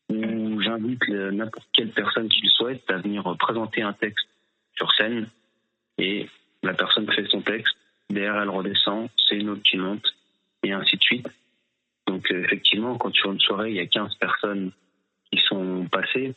où 0.09 0.61
j'invite 0.61 1.07
n'importe 1.09 1.67
quelle 1.73 1.91
personne 1.91 2.29
qui 2.29 2.41
le 2.43 2.49
souhaite 2.49 2.83
à 2.89 2.97
venir 2.97 3.23
présenter 3.37 3.81
un 3.81 3.93
texte 3.93 4.27
sur 4.75 4.91
scène 4.93 5.27
et 5.97 6.27
la 6.63 6.73
personne 6.73 7.11
fait 7.11 7.25
son 7.27 7.41
texte, 7.41 7.75
derrière 8.09 8.41
elle 8.41 8.49
redescend, 8.49 9.09
c'est 9.27 9.35
une 9.35 9.49
autre 9.49 9.63
qui 9.63 9.77
monte 9.77 10.05
et 10.63 10.71
ainsi 10.71 10.97
de 10.97 11.01
suite. 11.01 11.27
Donc 12.07 12.31
euh, 12.31 12.43
effectivement, 12.43 12.97
quand 12.97 13.13
sur 13.13 13.31
une 13.31 13.39
soirée, 13.39 13.71
il 13.71 13.75
y 13.75 13.79
a 13.79 13.87
15 13.87 14.15
personnes 14.15 14.71
qui 15.31 15.39
sont 15.45 15.87
passés. 15.91 16.33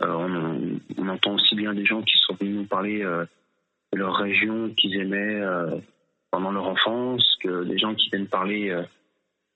Euh, 0.00 0.78
on, 0.96 1.08
entend 1.08 1.34
aussi 1.34 1.54
bien 1.54 1.74
des 1.74 1.84
gens 1.84 2.02
qui 2.02 2.16
sont 2.18 2.34
venus 2.34 2.56
nous 2.56 2.66
parler 2.66 3.02
euh, 3.02 3.24
de 3.92 3.98
leur 3.98 4.16
région 4.16 4.70
qu'ils 4.74 5.00
aimaient 5.00 5.40
pendant 6.30 6.52
leur 6.52 6.68
enfance, 6.68 7.36
que 7.40 7.64
des 7.64 7.78
gens 7.78 7.94
qui 7.94 8.10
viennent 8.10 8.28
parler 8.28 8.70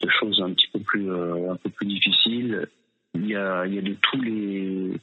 de 0.01 0.09
choses 0.09 0.41
un 0.41 0.53
petit 0.55 0.69
peu 0.73 0.81
plus 0.81 1.11
un 1.13 1.57
peu 1.57 1.69
plus 1.69 1.87
difficiles. 1.87 2.67
Il 3.15 3.27
y 3.27 3.37
a, 3.37 3.67
de 3.67 3.95
tous 4.01 4.21
les 4.21 4.99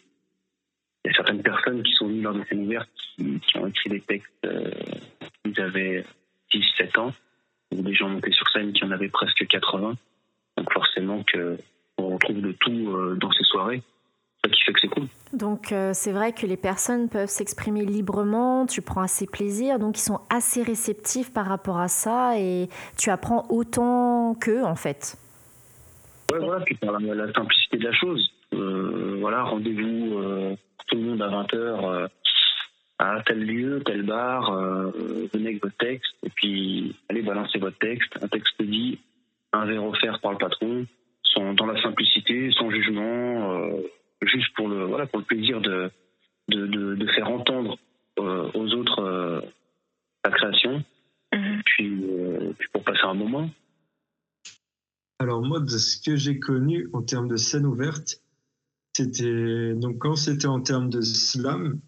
il 1.05 1.07
y 1.07 1.09
a 1.09 1.13
certaines 1.13 1.41
personnes 1.41 1.81
qui 1.83 1.93
sont 1.93 2.07
venues 2.07 2.21
lors 2.21 2.33
de 2.33 2.43
scènes 2.45 2.65
ouvertes 2.65 2.89
qui, 3.17 3.57
ont 3.57 3.67
écrit 3.67 3.89
des 3.89 4.01
textes 4.01 4.29
euh, 4.45 4.71
ils 5.45 5.61
avaient 5.61 6.03
10 6.51 6.63
7 6.77 6.97
ans 6.97 7.13
ou 7.71 7.81
des 7.81 7.93
gens 7.93 8.09
montés 8.09 8.31
sur 8.31 8.49
scène 8.49 8.73
qui 8.73 8.83
en 8.83 8.91
avaient 8.91 9.09
presque 9.09 9.47
80 9.47 9.95
donc 10.57 10.73
forcément 10.73 11.23
que 11.23 11.57
on 11.99 12.13
retrouve 12.13 12.41
de 12.41 12.51
tout 12.53 12.71
euh, 12.71 13.15
dans 13.19 13.31
ces 13.31 13.43
soirées. 13.43 13.81
Ça 14.43 14.49
qui 14.49 14.63
fait 14.63 14.73
que 14.73 14.79
c'est 14.79 14.87
cool. 14.87 15.07
Donc 15.33 15.71
euh, 15.71 15.91
c'est 15.93 16.11
vrai 16.11 16.31
que 16.31 16.45
les 16.45 16.57
personnes 16.57 17.09
peuvent 17.09 17.29
s'exprimer 17.29 17.85
librement, 17.85 18.65
tu 18.65 18.81
prends 18.81 19.01
assez 19.01 19.27
plaisir, 19.27 19.79
donc 19.79 19.97
ils 19.97 20.01
sont 20.01 20.21
assez 20.29 20.63
réceptifs 20.63 21.33
par 21.33 21.45
rapport 21.45 21.79
à 21.79 21.89
ça 21.89 22.39
et 22.39 22.69
tu 22.97 23.09
apprends 23.09 23.45
autant 23.49 24.35
qu'eux 24.35 24.63
en 24.63 24.75
fait. 24.75 25.17
Ouais, 26.31 26.39
voilà, 26.39 26.63
puis 26.63 26.75
par 26.75 26.99
la, 26.99 27.33
simplicité 27.33 27.77
de 27.77 27.85
la 27.85 27.93
chose. 27.93 28.31
Euh, 28.53 29.17
voilà, 29.19 29.43
rendez-vous 29.43 30.55
tout 30.87 30.95
le 30.95 31.01
monde 31.01 31.21
à 31.21 31.27
20h 31.27 32.09
à 33.01 33.21
tel 33.25 33.45
lieu, 33.45 33.81
tel 33.85 34.03
bar, 34.03 34.51
venez 34.51 35.49
avec 35.49 35.63
votre 35.63 35.77
texte 35.77 36.13
et 36.23 36.29
puis 36.29 36.95
allez 37.07 37.21
balancer 37.21 37.57
votre 37.57 37.77
texte. 37.77 38.17
Un 38.21 38.27
texte 38.27 38.61
dit, 38.61 38.99
un 39.53 39.65
verre 39.65 39.85
offert 39.85 40.19
par 40.19 40.33
le 40.33 40.37
patron, 40.37 40.85
dans 41.55 41.65
la 41.65 41.81
simplicité, 41.81 42.51
sans 42.51 42.69
jugement, 42.69 43.51
euh, 43.51 43.81
juste 44.23 44.53
pour 44.55 44.67
le, 44.67 44.85
voilà, 44.85 45.05
pour 45.05 45.19
le 45.19 45.25
plaisir 45.25 45.61
de, 45.61 45.89
de, 46.49 46.65
de, 46.95 47.07
faire 47.07 47.29
entendre 47.29 47.77
euh, 48.19 48.49
aux 48.53 48.73
autres 48.73 49.01
euh, 49.01 49.41
la 50.25 50.31
création, 50.31 50.83
mhm. 51.33 51.61
puis, 51.65 52.03
puis 52.57 52.67
pour 52.73 52.83
passer 52.83 53.03
un 53.03 53.13
moment. 53.13 53.49
Alors 55.21 55.41
moi, 55.41 55.59
de 55.59 55.77
ce 55.77 56.01
que 56.01 56.15
j'ai 56.15 56.39
connu 56.39 56.87
en 56.93 57.01
termes 57.01 57.27
de 57.27 57.35
scène 57.35 57.65
ouverte, 57.65 58.21
c'était 58.93 59.75
donc 59.75 59.97
quand 59.99 60.15
c'était 60.15 60.47
en 60.47 60.61
termes 60.61 60.89
de 60.89 61.01
slam, 61.01 61.81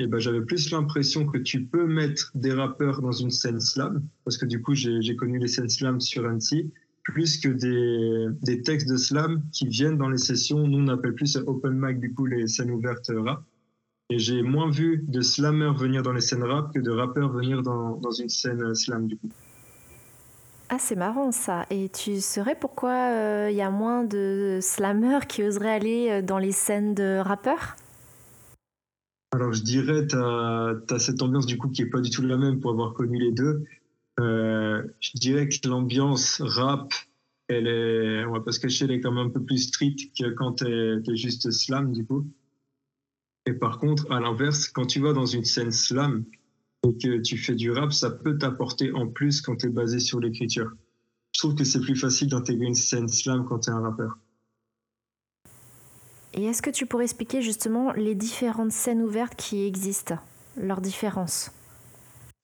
eh 0.00 0.08
ben 0.08 0.18
j'avais 0.18 0.40
plus 0.42 0.72
l'impression 0.72 1.24
que 1.24 1.38
tu 1.38 1.66
peux 1.66 1.86
mettre 1.86 2.32
des 2.34 2.52
rappeurs 2.52 3.00
dans 3.00 3.12
une 3.12 3.30
scène 3.30 3.60
slam, 3.60 4.02
parce 4.24 4.36
que 4.38 4.46
du 4.46 4.60
coup 4.60 4.74
j'ai 4.74 5.14
connu 5.14 5.38
les 5.38 5.46
scènes 5.46 5.68
slam 5.68 6.00
sur 6.00 6.26
Annecy, 6.26 6.72
plus 7.04 7.38
que 7.38 7.48
des, 7.48 8.26
des, 8.42 8.62
textes 8.62 8.88
de 8.88 8.96
slam 8.96 9.44
qui 9.52 9.68
viennent 9.68 9.96
dans 9.96 10.08
les 10.08 10.18
sessions. 10.18 10.66
Nous 10.66 10.78
on 10.78 10.88
appelle 10.88 11.14
plus 11.14 11.36
open 11.36 11.74
mic 11.74 12.00
du 12.00 12.12
coup 12.12 12.26
les 12.26 12.48
scènes 12.48 12.72
ouvertes 12.72 13.12
rap. 13.16 13.44
Et 14.10 14.18
j'ai 14.18 14.42
moins 14.42 14.68
vu 14.68 15.04
de 15.06 15.20
slammers 15.20 15.74
venir 15.74 16.02
dans 16.02 16.12
les 16.12 16.20
scènes 16.20 16.42
rap 16.42 16.74
que 16.74 16.80
de 16.80 16.90
rappeurs 16.90 17.30
venir 17.30 17.62
dans, 17.62 17.96
dans 17.98 18.10
une 18.10 18.28
scène 18.28 18.74
slam 18.74 19.06
du 19.06 19.16
coup. 19.16 19.30
Ah, 20.70 20.78
c'est 20.78 20.96
marrant 20.96 21.30
ça. 21.30 21.66
Et 21.70 21.88
tu 21.90 22.20
saurais 22.20 22.56
pourquoi 22.58 22.90
il 22.90 23.14
euh, 23.14 23.50
y 23.50 23.60
a 23.60 23.70
moins 23.70 24.04
de 24.04 24.58
slammers 24.62 25.26
qui 25.28 25.42
oseraient 25.42 25.74
aller 25.74 26.08
euh, 26.10 26.22
dans 26.22 26.38
les 26.38 26.52
scènes 26.52 26.94
de 26.94 27.18
rappeurs? 27.18 27.76
Alors, 29.32 29.52
je 29.52 29.62
dirais, 29.62 30.06
tu 30.06 30.16
as, 30.16 30.98
cette 30.98 31.20
ambiance 31.20 31.46
du 31.46 31.58
coup 31.58 31.68
qui 31.68 31.82
est 31.82 31.90
pas 31.90 32.00
du 32.00 32.10
tout 32.10 32.22
la 32.22 32.36
même 32.36 32.60
pour 32.60 32.70
avoir 32.70 32.94
connu 32.94 33.18
les 33.18 33.32
deux. 33.32 33.64
Euh, 34.20 34.82
je 35.00 35.18
dirais 35.18 35.48
que 35.48 35.68
l'ambiance 35.68 36.40
rap, 36.40 36.92
elle 37.48 37.66
est, 37.66 38.24
on 38.24 38.32
va 38.32 38.40
pas 38.40 38.52
se 38.52 38.60
cacher, 38.60 38.84
elle 38.84 38.92
est 38.92 39.00
quand 39.00 39.12
même 39.12 39.26
un 39.26 39.30
peu 39.30 39.42
plus 39.42 39.58
street 39.58 39.96
que 40.18 40.30
quand 40.30 40.54
tu 40.54 40.66
es, 40.66 41.16
juste 41.16 41.50
slam 41.50 41.92
du 41.92 42.06
coup. 42.06 42.24
Et 43.46 43.52
par 43.52 43.78
contre, 43.78 44.10
à 44.10 44.20
l'inverse, 44.20 44.68
quand 44.68 44.86
tu 44.86 45.00
vas 45.00 45.12
dans 45.12 45.26
une 45.26 45.44
scène 45.44 45.72
slam, 45.72 46.24
et 46.84 46.96
que 46.96 47.20
tu 47.20 47.38
fais 47.38 47.54
du 47.54 47.70
rap, 47.70 47.92
ça 47.92 48.10
peut 48.10 48.36
t'apporter 48.36 48.92
en 48.92 49.08
plus 49.08 49.40
quand 49.40 49.56
tu 49.56 49.66
es 49.66 49.70
basé 49.70 49.98
sur 49.98 50.20
l'écriture. 50.20 50.70
Je 51.32 51.40
trouve 51.40 51.54
que 51.54 51.64
c'est 51.64 51.80
plus 51.80 51.96
facile 51.96 52.28
d'intégrer 52.28 52.66
une 52.66 52.74
scène 52.74 53.08
slam 53.08 53.44
quand 53.48 53.60
tu 53.60 53.70
es 53.70 53.72
un 53.72 53.80
rappeur. 53.80 54.18
Et 56.34 56.44
est-ce 56.44 56.62
que 56.62 56.70
tu 56.70 56.86
pourrais 56.86 57.04
expliquer 57.04 57.42
justement 57.42 57.92
les 57.92 58.14
différentes 58.14 58.72
scènes 58.72 59.02
ouvertes 59.02 59.36
qui 59.36 59.64
existent, 59.64 60.18
leurs 60.60 60.80
différences? 60.80 61.52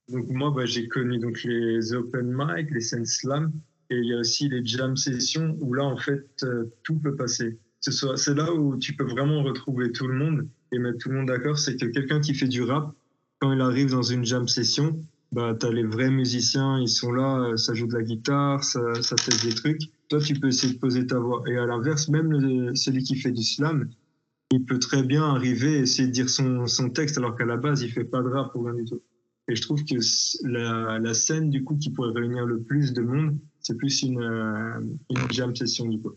Donc 0.09 0.29
moi, 0.29 0.53
bah, 0.55 0.65
j'ai 0.65 0.89
connu 0.89 1.19
donc 1.19 1.43
les 1.45 1.93
open 1.93 2.33
mic, 2.33 2.71
les 2.71 2.81
scènes 2.81 3.07
slam, 3.07 3.53
et 3.91 3.97
il 3.97 4.07
y 4.07 4.15
a 4.15 4.19
aussi 4.19 4.49
les 4.49 4.65
jam 4.65 4.97
sessions 4.97 5.57
où 5.61 5.75
là, 5.75 5.85
en 5.85 5.97
fait, 5.97 6.27
euh, 6.45 6.73
tout 6.83 6.99
peut 6.99 7.17
passer. 7.17 7.59
C'est 7.81 8.35
là 8.35 8.53
où 8.53 8.77
tu 8.77 8.95
peux 8.95 9.05
vraiment 9.05 9.43
retrouver 9.43 9.91
tout 9.91 10.07
le 10.07 10.15
monde 10.15 10.47
et 10.71 10.79
mettre 10.79 10.99
tout 10.99 11.09
le 11.09 11.17
monde 11.17 11.29
d'accord. 11.29 11.59
C'est 11.59 11.77
que 11.77 11.87
quelqu'un 11.87 12.21
qui 12.21 12.35
fait 12.35 12.49
du 12.49 12.63
rap, 12.63 12.93
quand 13.41 13.53
il 13.53 13.61
arrive 13.61 13.91
dans 13.91 14.03
une 14.03 14.25
jam 14.25 14.47
session, 14.47 15.05
bah, 15.33 15.55
tu 15.59 15.67
as 15.67 15.71
les 15.71 15.85
vrais 15.85 16.11
musiciens, 16.11 16.79
ils 16.79 16.89
sont 16.89 17.13
là, 17.13 17.41
euh, 17.41 17.57
ça 17.57 17.75
joue 17.75 17.87
de 17.87 17.95
la 17.95 18.03
guitare, 18.03 18.63
ça, 18.63 18.81
ça 19.03 19.17
teste 19.17 19.45
des 19.45 19.55
trucs. 19.55 19.83
Toi, 20.09 20.21
tu 20.21 20.35
peux 20.35 20.49
essayer 20.49 20.75
de 20.75 20.79
poser 20.79 21.07
ta 21.07 21.19
voix. 21.19 21.43
Et 21.47 21.57
à 21.57 21.67
l'inverse, 21.67 22.09
même 22.09 22.75
celui 22.75 23.03
qui 23.03 23.17
fait 23.17 23.31
du 23.31 23.43
slam, 23.43 23.89
il 24.51 24.65
peut 24.65 24.79
très 24.79 25.03
bien 25.03 25.23
arriver 25.23 25.75
et 25.75 25.81
essayer 25.81 26.09
de 26.09 26.13
dire 26.13 26.29
son, 26.29 26.67
son 26.67 26.91
texte 26.91 27.17
alors 27.17 27.37
qu'à 27.37 27.45
la 27.45 27.57
base, 27.57 27.83
il 27.83 27.91
fait 27.91 28.05
pas 28.05 28.21
de 28.21 28.29
rap 28.29 28.55
ou 28.55 28.65
rien 28.65 28.75
du 28.75 28.85
tout. 28.85 29.01
Et 29.49 29.55
je 29.55 29.63
trouve 29.63 29.85
que 29.85 29.95
la, 30.45 30.99
la, 30.99 31.15
scène, 31.15 31.51
du 31.51 31.65
coup, 31.65 31.77
qui 31.77 31.91
pourrait 31.91 32.13
réunir 32.13 32.45
le 32.45 32.61
plus 32.61 32.93
de 32.93 33.03
monde, 33.03 33.37
c'est 33.61 33.77
plus 33.77 34.03
une, 34.03 34.21
euh, 34.21 34.81
une 35.11 35.31
jam 35.31 35.55
session, 35.55 35.87
du 35.87 36.01
coup, 36.01 36.13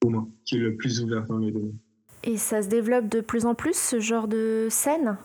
pour 0.00 0.10
moi, 0.10 0.28
qui 0.44 0.56
est 0.56 0.60
le 0.60 0.76
plus 0.76 1.00
ouvert 1.00 1.26
dans 1.26 1.38
les 1.38 1.52
domaines. 1.52 1.78
Et 2.24 2.36
ça 2.36 2.62
se 2.62 2.68
développe 2.68 3.08
de 3.08 3.20
plus 3.20 3.46
en 3.46 3.54
plus, 3.54 3.76
ce 3.76 4.00
genre 4.00 4.28
de 4.28 4.68
scène? 4.70 5.18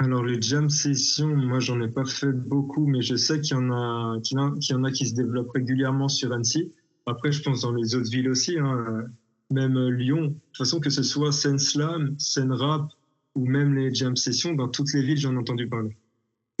Alors 0.00 0.24
les 0.24 0.40
jam 0.42 0.68
sessions, 0.68 1.36
moi 1.36 1.60
j'en 1.60 1.80
ai 1.80 1.88
pas 1.88 2.04
fait 2.04 2.32
beaucoup, 2.32 2.86
mais 2.86 3.00
je 3.00 3.14
sais 3.14 3.40
qu'il 3.40 3.56
y 3.56 3.60
en 3.60 3.70
a, 3.70 4.18
qu'il 4.22 4.36
y 4.38 4.74
en 4.74 4.84
a 4.84 4.90
qui 4.90 5.06
se 5.06 5.14
développent 5.14 5.52
régulièrement 5.52 6.08
sur 6.08 6.32
Annecy. 6.32 6.72
Après, 7.06 7.32
je 7.32 7.42
pense 7.42 7.62
dans 7.62 7.72
les 7.72 7.94
autres 7.94 8.10
villes 8.10 8.28
aussi, 8.28 8.58
hein, 8.58 9.06
même 9.50 9.78
Lyon. 9.90 10.22
De 10.22 10.28
toute 10.28 10.56
façon, 10.58 10.80
que 10.80 10.90
ce 10.90 11.02
soit 11.02 11.32
scène 11.32 11.58
slam, 11.58 12.16
scène 12.18 12.52
rap 12.52 12.90
ou 13.34 13.46
même 13.46 13.74
les 13.74 13.94
jam 13.94 14.16
sessions, 14.16 14.54
dans 14.54 14.68
toutes 14.68 14.92
les 14.94 15.02
villes 15.02 15.18
j'en 15.18 15.34
ai 15.34 15.38
entendu 15.38 15.68
parler. 15.68 15.96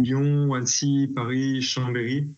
Lyon, 0.00 0.52
Annecy, 0.54 1.10
Paris, 1.14 1.60
Chambéry, 1.62 2.28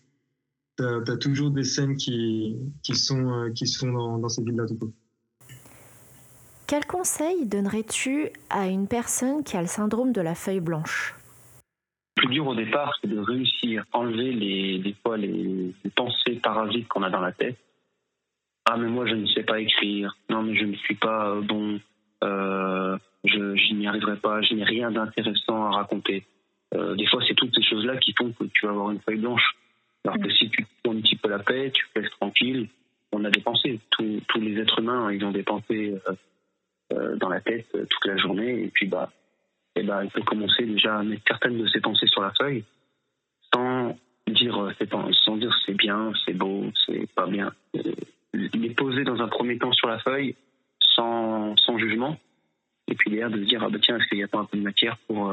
tu 0.79 0.85
as, 0.85 1.17
toujours 1.17 1.51
des 1.51 1.65
scènes 1.65 1.97
qui, 1.97 2.57
qui 2.83 2.95
sont, 2.95 3.31
euh, 3.33 3.51
qui 3.51 3.67
sont 3.67 3.93
dans, 3.93 4.19
dans 4.19 4.29
ces 4.29 4.43
villes-là. 4.43 4.67
Quel 6.69 6.85
conseil 6.85 7.47
donnerais-tu 7.47 8.31
à 8.51 8.67
une 8.67 8.89
personne 8.89 9.45
qui 9.45 9.57
a 9.57 9.61
le 9.61 9.69
syndrome 9.69 10.11
de 10.11 10.21
la 10.21 10.35
feuille 10.35 10.59
blanche? 10.59 11.15
Le 12.17 12.23
plus 12.23 12.35
dur 12.35 12.49
au 12.49 12.57
départ, 12.57 12.93
c'est 13.01 13.09
de 13.09 13.21
réussir 13.21 13.85
à 13.93 13.99
enlever 13.99 14.33
les, 14.33 14.79
des 14.81 14.93
fois 15.01 15.17
les, 15.17 15.73
pensées 15.95 16.41
parasites 16.43 16.89
qu'on 16.89 17.05
a 17.05 17.11
dans 17.11 17.21
la 17.21 17.31
tête. 17.31 17.57
Ah, 18.65 18.77
mais 18.77 18.89
moi, 18.89 19.07
je 19.07 19.15
ne 19.15 19.27
sais 19.27 19.45
pas 19.45 19.61
écrire. 19.61 20.17
Non, 20.29 20.43
mais 20.43 20.57
je 20.57 20.65
ne 20.65 20.75
suis 20.75 20.97
pas 20.97 21.37
bon. 21.41 21.79
Euh, 22.25 22.99
je, 23.23 23.73
n'y 23.75 23.87
arriverai 23.87 24.17
pas. 24.17 24.43
Je 24.43 24.55
n'ai 24.55 24.65
rien 24.65 24.91
d'intéressant 24.91 25.67
à 25.67 25.71
raconter. 25.71 26.25
Euh, 26.75 26.97
des 26.97 27.07
fois, 27.07 27.23
c'est 27.29 27.35
toutes 27.35 27.55
ces 27.55 27.63
choses-là 27.63 27.97
qui 27.99 28.13
font 28.19 28.33
que 28.33 28.43
tu 28.43 28.67
vas 28.67 28.73
avoir 28.73 28.91
une 28.91 29.01
feuille 29.03 29.21
blanche. 29.21 29.55
Alors 30.05 30.19
que 30.19 30.31
si 30.31 30.51
tu 30.51 30.67
prends 30.83 30.95
un 30.95 31.01
petit 31.01 31.15
peu 31.15 31.29
la 31.29 31.39
paix, 31.39 31.71
tu 31.73 31.87
te 31.95 32.01
laisses 32.01 32.11
tranquille, 32.19 32.69
on 33.13 33.25
a 33.25 33.31
des 33.31 33.41
pensées. 33.41 33.79
Tous, 33.91 34.21
tous 34.27 34.41
les 34.41 34.61
êtres 34.61 34.81
humains, 34.81 35.13
ils 35.13 35.25
ont 35.25 35.31
des 35.31 35.45
pensées. 35.45 35.95
Euh, 36.09 36.11
euh, 36.11 36.15
dans 36.91 37.29
la 37.29 37.41
tête 37.41 37.67
euh, 37.75 37.85
toute 37.85 38.05
la 38.07 38.17
journée. 38.17 38.65
Et 38.65 38.69
puis, 38.69 38.87
bah, 38.87 39.11
et 39.75 39.83
bah, 39.83 40.05
il 40.05 40.11
peut 40.11 40.23
commencer 40.23 40.65
déjà 40.65 40.99
à 40.99 41.03
mettre 41.03 41.23
certaines 41.27 41.59
de 41.59 41.67
ses 41.69 41.81
pensées 41.81 42.07
sur 42.07 42.23
la 42.23 42.33
feuille 42.39 42.65
sans 43.53 43.97
dire 44.29 44.61
euh, 44.61 44.73
sans 45.25 45.37
dire 45.37 45.57
c'est 45.65 45.75
bien, 45.75 46.13
c'est 46.25 46.35
beau, 46.35 46.65
c'est 46.87 47.11
pas 47.15 47.27
bien. 47.27 47.53
Les 48.35 48.71
poser 48.71 49.05
dans 49.05 49.21
un 49.21 49.29
premier 49.29 49.59
temps 49.59 49.73
sur 49.73 49.89
la 49.89 49.99
feuille 49.99 50.35
sans, 50.81 51.57
sans 51.57 51.79
jugement. 51.79 52.19
Et 52.89 52.95
puis 52.95 53.11
derrière 53.11 53.31
de 53.31 53.43
se 53.43 53.49
dire 53.49 53.63
ah 53.65 53.69
bah 53.69 53.79
tiens 53.81 53.99
est-ce 53.99 54.09
qu'il 54.09 54.19
n'y 54.19 54.25
a 54.25 54.29
pas 54.29 54.39
un 54.39 54.45
peu 54.45 54.57
de 54.57 54.63
matière 54.63 54.97
pour, 55.07 55.33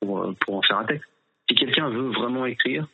pour, 0.00 0.34
pour 0.40 0.54
en 0.56 0.62
faire 0.62 0.78
un 0.78 0.84
texte? 0.84 1.08
Si 1.48 1.54
quelqu'un 1.54 1.88
veut 1.90 2.08
vraiment 2.08 2.46
écrire, 2.46 2.86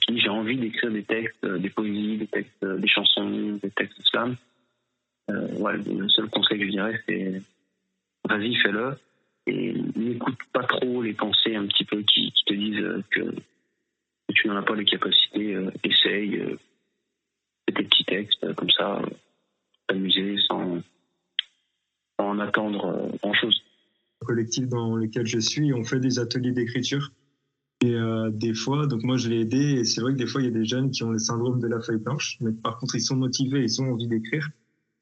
qui 0.00 0.18
j'ai 0.18 0.28
envie 0.28 0.56
d'écrire 0.56 0.90
des 0.90 1.02
textes, 1.02 1.44
des 1.44 1.70
poésies, 1.70 2.18
des 2.18 2.26
textes, 2.26 2.64
des 2.64 2.88
chansons, 2.88 3.58
des 3.62 3.70
textes 3.70 3.98
de 3.98 4.04
slam, 4.04 4.36
euh, 5.30 5.72
le 5.86 6.08
seul 6.08 6.28
conseil 6.28 6.58
que 6.58 6.66
je 6.66 6.70
dirais, 6.70 7.00
c'est 7.08 7.42
vas-y, 8.28 8.54
fais-le. 8.56 8.96
Et 9.46 9.74
n'écoute 9.96 10.38
pas 10.52 10.64
trop 10.64 11.02
les 11.02 11.12
pensées 11.12 11.54
un 11.54 11.66
petit 11.66 11.84
peu 11.84 12.02
qui, 12.02 12.32
te 12.46 12.54
disent 12.54 13.02
que, 13.10 13.34
tu 14.34 14.48
n'en 14.48 14.56
as 14.56 14.62
pas 14.62 14.74
les 14.74 14.84
capacités. 14.84 15.54
Euh, 15.54 15.70
essaye, 15.82 16.36
euh, 16.36 16.58
fais 17.66 17.74
tes 17.74 17.84
petits 17.84 18.04
textes 18.04 18.54
comme 18.54 18.70
ça, 18.70 19.00
t'amuser 19.86 20.36
sans, 20.48 20.80
sans 22.18 22.30
en 22.30 22.38
attendre 22.38 23.10
grand-chose. 23.22 23.62
Le 24.22 24.26
collectif 24.26 24.68
dans 24.68 24.96
lequel 24.96 25.26
je 25.26 25.38
suis, 25.38 25.72
on 25.72 25.84
fait 25.84 26.00
des 26.00 26.18
ateliers 26.18 26.52
d'écriture. 26.52 27.10
Et 27.82 27.94
des 28.30 28.54
fois, 28.54 28.86
donc 28.86 29.02
moi 29.02 29.18
je 29.18 29.28
l'ai 29.28 29.40
aidé, 29.40 29.58
et 29.58 29.84
c'est 29.84 30.00
vrai 30.00 30.12
que 30.12 30.16
des 30.16 30.26
fois 30.26 30.40
il 30.40 30.46
y 30.46 30.48
a 30.48 30.52
des 30.52 30.64
jeunes 30.64 30.90
qui 30.90 31.04
ont 31.04 31.10
le 31.10 31.18
syndrome 31.18 31.60
de 31.60 31.66
la 31.66 31.82
feuille 31.82 31.98
blanche, 31.98 32.38
mais 32.40 32.52
par 32.52 32.78
contre 32.78 32.94
ils 32.94 33.02
sont 33.02 33.16
motivés, 33.16 33.62
ils 33.62 33.82
ont 33.82 33.92
envie 33.92 34.08
d'écrire. 34.08 34.48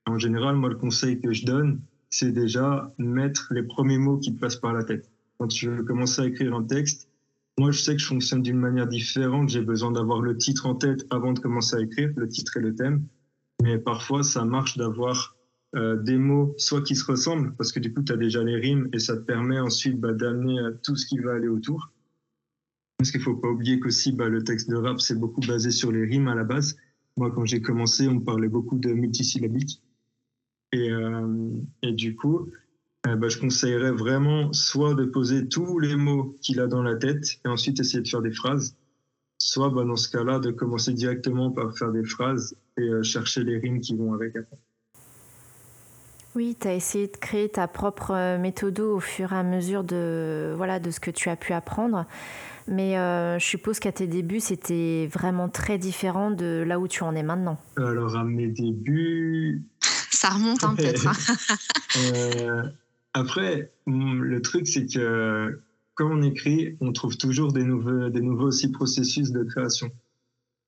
En 0.07 0.19
général, 0.19 0.57
moi, 0.57 0.69
le 0.69 0.77
conseil 0.77 1.21
que 1.21 1.33
je 1.33 1.47
donne, 1.47 1.81
c'est 2.11 2.33
déjà 2.33 2.93
mettre 2.99 3.49
les 3.53 3.63
premiers 3.63 3.99
mots 3.99 4.19
qui 4.19 4.35
te 4.35 4.41
passent 4.41 4.57
par 4.57 4.73
la 4.73 4.85
tête. 4.85 5.11
Quand 5.39 5.49
tu 5.49 5.69
veux 5.69 5.83
commencer 5.83 6.23
à 6.23 6.27
écrire 6.27 6.55
un 6.55 6.65
texte, 6.65 7.09
moi, 7.59 7.71
je 7.71 7.81
sais 7.81 7.95
que 7.95 8.01
je 8.01 8.07
fonctionne 8.07 8.43
d'une 8.43 8.59
manière 8.59 8.87
différente. 8.87 9.49
J'ai 9.49 9.61
besoin 9.61 9.93
d'avoir 9.93 10.21
le 10.23 10.37
titre 10.37 10.67
en 10.67 10.75
tête 10.75 11.07
avant 11.11 11.33
de 11.33 11.39
commencer 11.39 11.77
à 11.77 11.81
écrire, 11.81 12.11
le 12.17 12.29
titre 12.29 12.57
et 12.57 12.61
le 12.61 12.75
thème. 12.75 13.07
Mais 13.63 13.79
parfois, 13.79 14.23
ça 14.23 14.45
marche 14.45 14.77
d'avoir 14.77 15.37
euh, 15.77 15.97
des 15.97 16.19
mots, 16.19 16.55
soit 16.59 16.83
qui 16.83 16.97
se 16.97 17.05
ressemblent, 17.05 17.55
parce 17.57 17.73
que 17.73 17.81
du 17.81 17.93
coup, 17.93 18.03
tu 18.03 18.13
as 18.13 18.17
déjà 18.17 18.43
les 18.43 18.57
rimes 18.57 18.89
et 18.93 18.99
ça 18.99 19.17
te 19.17 19.23
permet 19.23 19.59
ensuite 19.59 20.01
bah, 20.01 20.13
d'amener 20.13 20.59
tout 20.83 20.97
ce 20.97 21.07
qui 21.07 21.19
va 21.19 21.35
aller 21.35 21.49
autour. 21.49 21.93
Parce 22.99 23.11
qu'il 23.11 23.21
faut 23.21 23.37
pas 23.37 23.49
oublier 23.49 23.81
qu'aussi, 23.81 24.13
bah, 24.13 24.29
le 24.29 24.45
texte 24.45 24.71
de 24.71 24.77
rap, 24.77 25.01
c'est 25.01 25.19
beaucoup 25.19 25.41
basé 25.41 25.71
sur 25.71 25.93
les 25.93 26.05
rimes 26.05 26.29
à 26.29 26.35
la 26.35 26.45
base. 26.45 26.77
Moi, 27.17 27.31
quand 27.31 27.45
j'ai 27.45 27.61
commencé, 27.61 28.09
on 28.09 28.21
parlait 28.21 28.49
beaucoup 28.49 28.79
de 28.79 28.93
multisyllabique. 28.93 29.83
Et, 30.73 30.91
euh, 30.91 31.51
et 31.83 31.93
du 31.93 32.17
coup, 32.17 32.51
euh, 33.07 33.17
bah, 33.17 33.29
je 33.29 33.39
conseillerais 33.39 33.93
vraiment 33.93 34.53
soit 34.53 34.95
de 34.95 35.05
poser 35.05 35.47
tous 35.49 35.79
les 35.79 35.97
mots 35.97 36.37
qu'il 36.41 36.61
a 36.61 36.67
dans 36.67 36.83
la 36.83 36.97
tête 36.97 37.41
et 37.45 37.49
ensuite 37.49 37.79
essayer 37.81 38.03
de 38.03 38.09
faire 38.09 38.23
des 38.23 38.33
phrases, 38.33 38.75
soit 39.39 39.69
bah, 39.69 39.85
dans 39.85 39.97
ce 39.97 40.09
cas-là 40.11 40.39
de 40.39 40.51
commencer 40.51 40.95
directement 40.95 41.51
par 41.51 41.77
faire 41.77 41.93
des 41.93 42.05
phrases 42.05 42.57
et 42.79 42.89
euh, 42.89 43.03
chercher 43.03 43.45
les 43.45 43.59
rimes 43.59 43.81
qui 43.81 43.95
vont 43.97 44.15
avec 44.15 44.35
après. 44.35 44.57
Oui, 46.35 46.57
tu 46.59 46.67
as 46.67 46.75
essayé 46.75 47.09
de 47.09 47.17
créer 47.19 47.51
ta 47.51 47.69
propre 47.69 48.39
méthode 48.39 48.81
au 48.81 49.01
fur 49.01 49.35
et 49.35 49.37
à 49.37 49.43
mesure 49.43 49.85
de, 49.85 50.55
voilà, 50.57 50.81
de 50.81 50.91
ce 50.91 50.99
que 50.99 51.11
tu 51.11 51.29
as 51.29 51.37
pu 51.37 51.53
apprendre. 51.53 52.07
Mais 52.67 52.95
je 52.95 53.45
suppose 53.45 53.81
qu'à 53.81 53.93
tes 53.93 54.07
débuts, 54.07 54.41
c'était 54.41 55.11
vraiment 55.13 55.51
très 55.51 55.77
différent 55.77 56.31
de 56.31 56.65
là 56.67 56.81
où 56.81 56.89
tu 56.89 57.03
en 57.03 57.15
es 57.15 57.23
maintenant. 57.23 57.59
Alors, 57.77 58.17
à 58.17 58.25
mes 58.25 58.49
débuts, 58.49 59.63
ça 60.23 60.31
remonte 60.31 60.63
hein, 60.63 60.75
peut-être. 60.77 61.07
Hein. 61.07 61.13
Euh, 62.15 62.63
après, 63.13 63.71
mm, 63.87 64.23
le 64.23 64.41
truc, 64.41 64.67
c'est 64.67 64.87
que 64.87 65.61
quand 65.95 66.11
on 66.11 66.23
écrit, 66.23 66.77
on 66.81 66.93
trouve 66.93 67.19
toujours 67.19 67.53
des 67.53 67.65
nouveaux, 67.65 68.09
des 68.09 68.23
nouveaux 68.23 68.47
aussi 68.47 68.71
processus 68.71 69.33
de 69.33 69.43
création. 69.43 69.91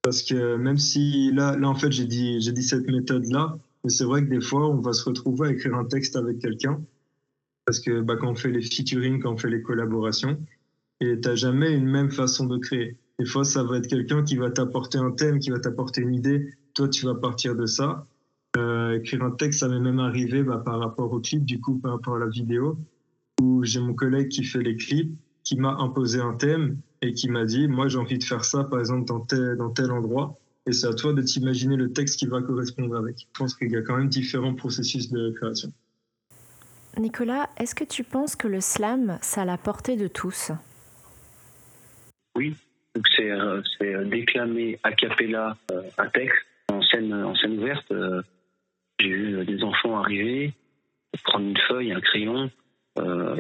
Parce 0.03 0.23
que 0.23 0.57
même 0.57 0.77
si 0.77 1.33
là, 1.33 1.57
là 1.57 1.69
en 1.69 1.75
fait, 1.75 1.91
j'ai 1.91 2.05
dit, 2.05 2.41
j'ai 2.43 2.53
dit 2.53 2.63
cette 2.63 2.87
méthode-là, 2.87 3.57
Mais 3.85 3.91
c'est 3.91 4.05
vrai 4.05 4.23
que 4.23 4.29
des 4.29 4.41
fois, 4.41 4.69
on 4.69 4.81
va 4.81 4.93
se 4.93 5.05
retrouver 5.05 5.49
à 5.49 5.53
écrire 5.53 5.75
un 5.77 5.85
texte 5.85 6.17
avec 6.17 6.41
quelqu'un. 6.41 6.83
Parce 7.65 7.81
que 7.81 8.03
bah, 8.03 8.17
quand 8.21 8.33
on 8.33 8.35
fait 8.35 8.51
les 8.51 8.61
featuring, 8.61 9.23
quand 9.23 9.33
on 9.33 9.39
fait 9.39 9.49
les 9.49 9.63
collaborations, 9.63 10.39
et 11.01 11.19
tu 11.21 11.29
n'as 11.29 11.37
jamais 11.37 11.73
une 11.73 11.89
même 11.89 12.11
façon 12.11 12.45
de 12.47 12.59
créer. 12.59 12.99
Des 13.19 13.25
fois, 13.25 13.45
ça 13.45 13.63
va 13.63 13.79
être 13.79 13.87
quelqu'un 13.87 14.25
qui 14.25 14.37
va 14.37 14.51
t'apporter 14.51 14.99
un 14.99 15.13
thème, 15.13 15.39
qui 15.39 15.51
va 15.51 15.59
t'apporter 15.59 16.03
une 16.03 16.15
idée. 16.15 16.53
Toi, 16.75 16.89
tu 16.89 17.07
vas 17.07 17.15
partir 17.15 17.57
de 17.57 17.67
ça. 17.67 18.07
Euh, 18.57 18.99
écrire 18.99 19.23
un 19.23 19.33
texte, 19.33 19.61
ça 19.61 19.69
m'est 19.69 19.81
même 19.81 19.99
arrivé 19.99 20.43
bah, 20.43 20.63
par 20.65 20.79
rapport 20.79 21.13
au 21.13 21.21
clip, 21.21 21.45
du 21.45 21.61
coup, 21.61 21.79
par 21.79 21.93
rapport 21.93 22.17
à 22.17 22.19
la 22.19 22.29
vidéo, 22.29 22.79
où 23.41 23.65
j'ai 23.65 23.81
mon 23.81 23.95
collègue 23.95 24.29
qui 24.29 24.45
fait 24.45 24.63
les 24.63 24.77
clips, 24.77 25.13
qui 25.43 25.57
m'a 25.57 25.77
imposé 25.81 26.21
un 26.21 26.35
thème 26.35 26.79
et 27.03 27.13
qui 27.13 27.29
m'a 27.29 27.45
dit, 27.45 27.69
moi, 27.69 27.89
j'ai 27.89 27.99
envie 27.99 28.19
de 28.19 28.25
faire 28.25 28.45
ça, 28.45 28.65
par 28.65 28.79
exemple, 28.79 29.07
dans 29.07 29.21
tel, 29.21 29.57
dans 29.57 29.71
tel 29.71 29.91
endroit. 29.91 30.39
Et 30.67 30.73
c'est 30.73 30.87
à 30.87 30.95
toi 30.95 31.13
de 31.13 31.21
t'imaginer 31.21 31.77
le 31.77 31.93
texte 31.93 32.19
qui 32.19 32.27
va 32.27 32.41
correspondre 32.41 32.97
avec. 32.97 33.19
Je 33.19 33.39
pense 33.39 33.55
qu'il 33.55 33.71
y 33.71 33.77
a 33.77 33.83
quand 33.83 33.97
même 33.97 34.09
différents 34.09 34.55
processus 34.55 35.11
de 35.11 35.31
création. 35.33 35.71
Nicolas, 36.97 37.51
est-ce 37.59 37.75
que 37.75 37.85
tu 37.85 38.05
penses 38.05 38.37
que 38.37 38.49
le 38.49 38.61
slam, 38.61 39.19
ça 39.21 39.43
a 39.43 39.45
la 39.45 39.59
portée 39.59 39.97
de 39.97 40.07
tous? 40.07 40.53
Oui, 42.37 42.55
c'est 43.17 43.31
euh, 43.31 43.61
euh, 43.83 44.05
déclamer 44.05 44.79
a 44.83 44.93
cappella 44.93 45.57
euh, 45.71 45.83
un 45.99 46.09
texte 46.09 46.39
en 46.73 46.81
scène, 46.83 47.13
en 47.13 47.35
scène 47.35 47.59
ouverte. 47.59 47.93
J'ai 49.01 49.09
vu 49.09 49.45
des 49.45 49.63
enfants 49.63 49.99
arriver, 49.99 50.53
prendre 51.25 51.47
une 51.47 51.59
feuille, 51.69 51.93
un 51.93 52.01
crayon, 52.01 52.51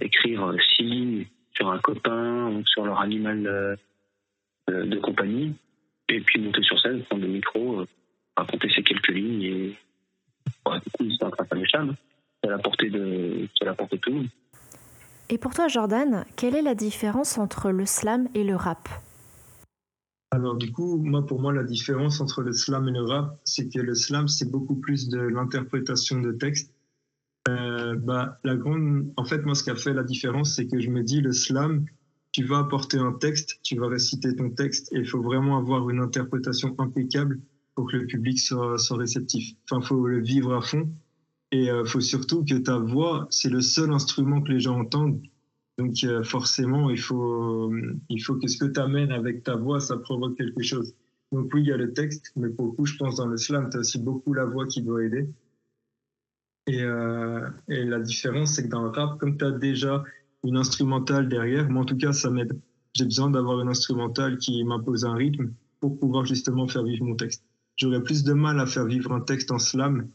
écrire 0.01 0.55
six 0.77 0.83
lignes 0.83 1.27
sur 1.53 1.71
un 1.71 1.79
copain 1.79 2.49
ou 2.49 2.67
sur 2.67 2.85
leur 2.85 3.01
animal 3.01 3.79
de 4.69 4.99
compagnie, 4.99 5.55
et 6.09 6.21
puis 6.21 6.41
monter 6.41 6.63
sur 6.63 6.81
scène, 6.81 7.03
prendre 7.05 7.23
le 7.23 7.29
micro, 7.29 7.87
raconter 8.37 8.69
ces 8.75 8.83
quelques 8.83 9.09
lignes 9.09 9.43
et 9.43 9.79
du 10.47 10.91
coup, 10.91 11.05
c'est 11.05 11.07
de 11.07 11.65
C'est 12.43 12.51
à 12.51 12.53
à 12.53 12.57
la 12.57 12.59
portée 12.59 12.91
de 12.91 13.49
tout 14.01 14.11
le 14.11 14.17
monde. 14.17 14.29
Et 15.31 15.39
pour 15.39 15.55
toi, 15.55 15.69
Jordan, 15.69 16.25
quelle 16.37 16.55
est 16.55 16.63
la 16.63 16.75
différence 16.75 17.39
entre 17.39 17.71
le 17.71 17.87
slam 17.87 18.29
et 18.35 18.45
le 18.45 18.57
rap? 18.57 18.89
Alors 20.35 20.57
du 20.57 20.73
coup, 20.73 20.97
moi 20.97 21.25
pour 21.25 21.41
moi 21.41 21.53
la 21.53 21.65
différence 21.65 22.21
entre 22.21 22.43
le 22.43 22.53
slam 22.53 22.89
et 22.89 22.93
le 22.93 23.03
rap, 23.03 23.41
c'est 23.45 23.69
que 23.69 23.79
le 23.81 23.95
slam 23.95 24.29
c'est 24.29 24.51
beaucoup 24.51 24.77
plus 24.77 25.09
de 25.09 25.21
l'interprétation 25.21 26.21
de 26.21 26.33
texte. 26.33 26.73
Euh, 27.49 27.95
bah 27.97 28.39
la 28.43 28.57
grande, 28.57 29.13
en 29.17 29.25
fait 29.25 29.45
moi 29.45 29.55
ce 29.55 29.63
qui 29.63 29.71
a 29.71 29.77
fait 29.77 29.93
la 29.93 30.03
différence, 30.03 30.55
c'est 30.57 30.67
que 30.67 30.81
je 30.81 30.91
me 30.91 31.03
dis 31.03 31.21
le 31.21 31.33
slam, 31.33 31.85
tu 32.33 32.45
vas 32.45 32.59
apporter 32.59 32.99
un 32.99 33.13
texte, 33.13 33.61
tu 33.63 33.77
vas 33.77 33.87
réciter 33.87 34.35
ton 34.35 34.51
texte 34.51 34.93
et 34.93 34.99
il 34.99 35.07
faut 35.07 35.23
vraiment 35.23 35.57
avoir 35.57 35.89
une 35.89 36.01
interprétation 36.01 36.75
impeccable 36.79 37.41
pour 37.75 37.91
que 37.91 37.97
le 37.97 38.07
public 38.07 38.41
soit, 38.41 38.77
réceptif. 38.91 39.55
Enfin, 39.71 39.81
faut 39.87 40.07
le 40.07 40.21
vivre 40.21 40.55
à 40.55 40.61
fond 40.61 40.91
et 41.53 41.71
euh, 41.71 41.85
faut 41.85 42.01
surtout 42.01 42.45
que 42.45 42.55
ta 42.55 42.79
voix, 42.79 43.29
c'est 43.31 43.51
le 43.51 43.61
seul 43.61 43.93
instrument 43.93 44.41
que 44.41 44.51
les 44.51 44.61
gens 44.61 44.81
entendent. 44.81 45.23
Donc 45.79 45.95
euh, 46.05 46.23
forcément, 46.23 46.91
il 46.91 47.01
faut, 47.01 47.73
il 48.09 48.21
faut 48.21 48.37
que 48.37 48.47
ce 48.47 48.59
que 48.59 48.67
tu 48.67 48.81
amènes 48.81 49.11
avec 49.11 49.43
ta 49.43 49.57
voix, 49.57 49.81
ça 49.81 49.97
provoque 49.97 50.37
quelque 50.37 50.63
chose. 50.63 50.95
Donc 51.33 51.51
oui, 51.53 51.63
il 51.63 51.67
y 51.67 51.73
a 51.73 51.77
le 51.77 51.93
texte, 51.93 52.33
mais 52.37 52.49
pour 52.49 52.67
le 52.67 52.73
coup, 52.73 52.87
je 52.87 52.97
pense 52.97 53.17
dans 53.17 53.27
le 53.27 53.37
slam, 53.37 53.69
tu 53.71 53.77
as 53.77 53.81
aussi 53.81 53.99
beaucoup 53.99 54.35
la 54.35 54.45
voix 54.45 54.67
qui 54.67 54.83
doit 54.83 55.03
aider. 55.05 55.29
Et, 56.67 56.83
euh, 56.83 57.49
et 57.69 57.85
la 57.85 58.01
différence, 58.01 58.55
c'est 58.55 58.65
que 58.65 58.69
dans 58.69 58.83
le 58.83 58.89
rap, 58.89 59.19
comme 59.19 59.37
tu 59.37 59.45
as 59.45 59.51
déjà 59.51 60.05
une 60.45 60.57
instrumentale 60.57 61.29
derrière, 61.29 61.69
moi 61.69 61.83
en 61.83 61.85
tout 61.85 61.97
cas, 61.97 62.13
ça 62.13 62.31
m'aide. 62.31 62.59
J'ai 62.95 63.05
besoin 63.05 63.31
d'avoir 63.31 63.61
une 63.61 63.69
instrumentale 63.69 64.39
qui 64.39 64.63
m'impose 64.63 65.05
un 65.05 65.15
rythme 65.15 65.53
pour 65.81 65.99
pouvoir 65.99 66.25
justement 66.25 66.69
faire 66.69 66.85
vivre 66.85 67.05
mon 67.05 67.17
texte. 67.17 67.45
J'aurais 67.77 68.03
plus 68.03 68.23
de 68.23 68.33
mal 68.33 68.61
à 68.61 68.67
faire 68.67 68.87
vivre 68.87 69.13
un 69.13 69.21
texte 69.21 69.51
en 69.51 69.59
slam 69.59 70.09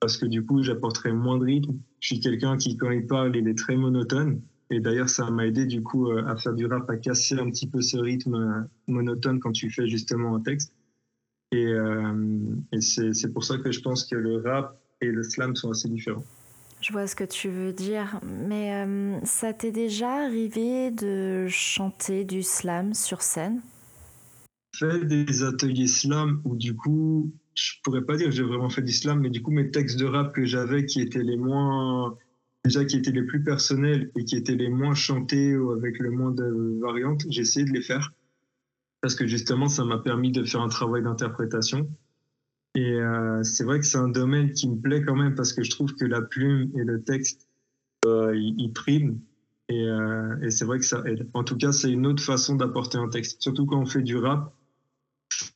parce 0.00 0.16
que 0.18 0.26
du 0.26 0.44
coup, 0.44 0.62
j'apporterais 0.62 1.12
moins 1.12 1.38
de 1.38 1.44
rythme. 1.44 1.78
Je 2.00 2.08
suis 2.08 2.20
quelqu'un 2.20 2.56
qui, 2.56 2.76
quand 2.76 2.90
il 2.90 3.06
parle, 3.06 3.36
il 3.36 3.48
est 3.48 3.56
très 3.56 3.76
monotone. 3.76 4.42
Et 4.70 4.80
d'ailleurs, 4.80 5.08
ça 5.08 5.30
m'a 5.30 5.46
aidé 5.46 5.66
du 5.66 5.82
coup 5.82 6.10
euh, 6.10 6.24
à 6.26 6.36
faire 6.36 6.54
du 6.54 6.66
rap, 6.66 6.88
à 6.88 6.96
casser 6.96 7.38
un 7.38 7.50
petit 7.50 7.66
peu 7.66 7.80
ce 7.82 7.96
rythme 7.96 8.34
euh, 8.34 8.62
monotone 8.86 9.38
quand 9.40 9.52
tu 9.52 9.70
fais 9.70 9.86
justement 9.86 10.36
un 10.36 10.40
texte. 10.40 10.72
Et, 11.52 11.66
euh, 11.66 12.38
et 12.72 12.80
c'est 12.80 13.32
pour 13.32 13.44
ça 13.44 13.58
que 13.58 13.70
je 13.70 13.80
pense 13.80 14.04
que 14.04 14.16
le 14.16 14.38
rap 14.38 14.80
et 15.00 15.06
le 15.06 15.22
slam 15.22 15.54
sont 15.54 15.70
assez 15.70 15.88
différents. 15.88 16.24
Je 16.80 16.92
vois 16.92 17.06
ce 17.06 17.14
que 17.14 17.24
tu 17.24 17.48
veux 17.48 17.72
dire, 17.72 18.20
mais 18.24 19.20
ça 19.22 19.52
t'est 19.52 19.70
déjà 19.70 20.24
arrivé 20.24 20.90
de 20.90 21.46
chanter 21.48 22.24
du 22.24 22.42
slam 22.42 22.92
sur 22.92 23.22
scène? 23.22 23.62
Fait 24.76 25.04
des 25.04 25.44
ateliers 25.44 25.86
slam 25.86 26.42
où 26.44 26.56
du 26.56 26.74
coup, 26.74 27.30
je 27.54 27.74
pourrais 27.84 28.02
pas 28.02 28.16
dire 28.16 28.26
que 28.26 28.32
j'ai 28.32 28.42
vraiment 28.42 28.68
fait 28.68 28.82
du 28.82 28.92
slam, 28.92 29.20
mais 29.20 29.30
du 29.30 29.40
coup 29.40 29.52
mes 29.52 29.70
textes 29.70 29.98
de 29.98 30.04
rap 30.04 30.34
que 30.34 30.44
j'avais 30.44 30.84
qui 30.84 31.00
étaient 31.00 31.22
les 31.22 31.36
moins 31.36 32.18
déjà 32.64 32.84
qui 32.84 32.96
étaient 32.96 33.12
les 33.12 33.22
plus 33.22 33.42
personnels 33.42 34.10
et 34.16 34.24
qui 34.24 34.36
étaient 34.36 34.54
les 34.54 34.68
moins 34.68 34.94
chantés 34.94 35.56
ou 35.56 35.72
avec 35.72 35.98
le 35.98 36.10
moins 36.10 36.30
de 36.30 36.78
variantes, 36.80 37.22
j'ai 37.28 37.42
essayé 37.42 37.66
de 37.66 37.72
les 37.72 37.82
faire 37.82 38.12
parce 39.02 39.14
que 39.14 39.26
justement 39.26 39.68
ça 39.68 39.84
m'a 39.84 39.98
permis 39.98 40.32
de 40.32 40.44
faire 40.44 40.62
un 40.62 40.68
travail 40.68 41.02
d'interprétation. 41.02 41.90
Et 42.74 42.94
euh, 42.94 43.42
c'est 43.42 43.62
vrai 43.62 43.78
que 43.78 43.86
c'est 43.86 43.98
un 43.98 44.08
domaine 44.08 44.52
qui 44.52 44.68
me 44.68 44.76
plaît 44.76 45.02
quand 45.02 45.14
même 45.14 45.34
parce 45.34 45.52
que 45.52 45.62
je 45.62 45.70
trouve 45.70 45.94
que 45.94 46.06
la 46.06 46.22
plume 46.22 46.72
et 46.74 46.82
le 46.82 47.02
texte, 47.02 47.46
euh, 48.06 48.34
ils, 48.34 48.72
priment. 48.72 49.20
Et, 49.68 49.86
euh, 49.86 50.36
et 50.42 50.50
c'est 50.50 50.64
vrai 50.64 50.78
que 50.78 50.86
ça 50.86 51.02
aide. 51.04 51.28
En 51.34 51.44
tout 51.44 51.56
cas, 51.56 51.70
c'est 51.70 51.92
une 51.92 52.06
autre 52.06 52.22
façon 52.22 52.56
d'apporter 52.56 52.98
un 52.98 53.08
texte. 53.08 53.42
Surtout 53.42 53.66
quand 53.66 53.78
on 53.78 53.86
fait 53.86 54.02
du 54.02 54.16
rap, 54.16 54.52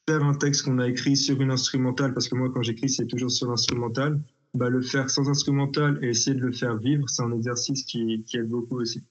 faire 0.06 0.22
un 0.22 0.34
texte 0.34 0.64
qu'on 0.64 0.78
a 0.78 0.86
écrit 0.86 1.16
sur 1.16 1.40
une 1.40 1.50
instrumentale, 1.50 2.12
parce 2.12 2.28
que 2.28 2.34
moi 2.34 2.50
quand 2.52 2.62
j'écris 2.62 2.88
c'est 2.88 3.06
toujours 3.06 3.30
sur 3.30 3.48
l'instrumental, 3.48 4.20
bah, 4.54 4.68
le 4.68 4.82
faire 4.82 5.10
sans 5.10 5.28
instrumental 5.28 5.98
et 6.02 6.08
essayer 6.08 6.36
de 6.36 6.44
le 6.44 6.52
faire 6.52 6.76
vivre, 6.76 7.08
c'est 7.08 7.22
un 7.22 7.32
exercice 7.32 7.84
qui, 7.84 8.24
qui, 8.26 8.38
aide 8.38 8.48
beaucoup 8.48 8.80
aussi. 8.80 9.02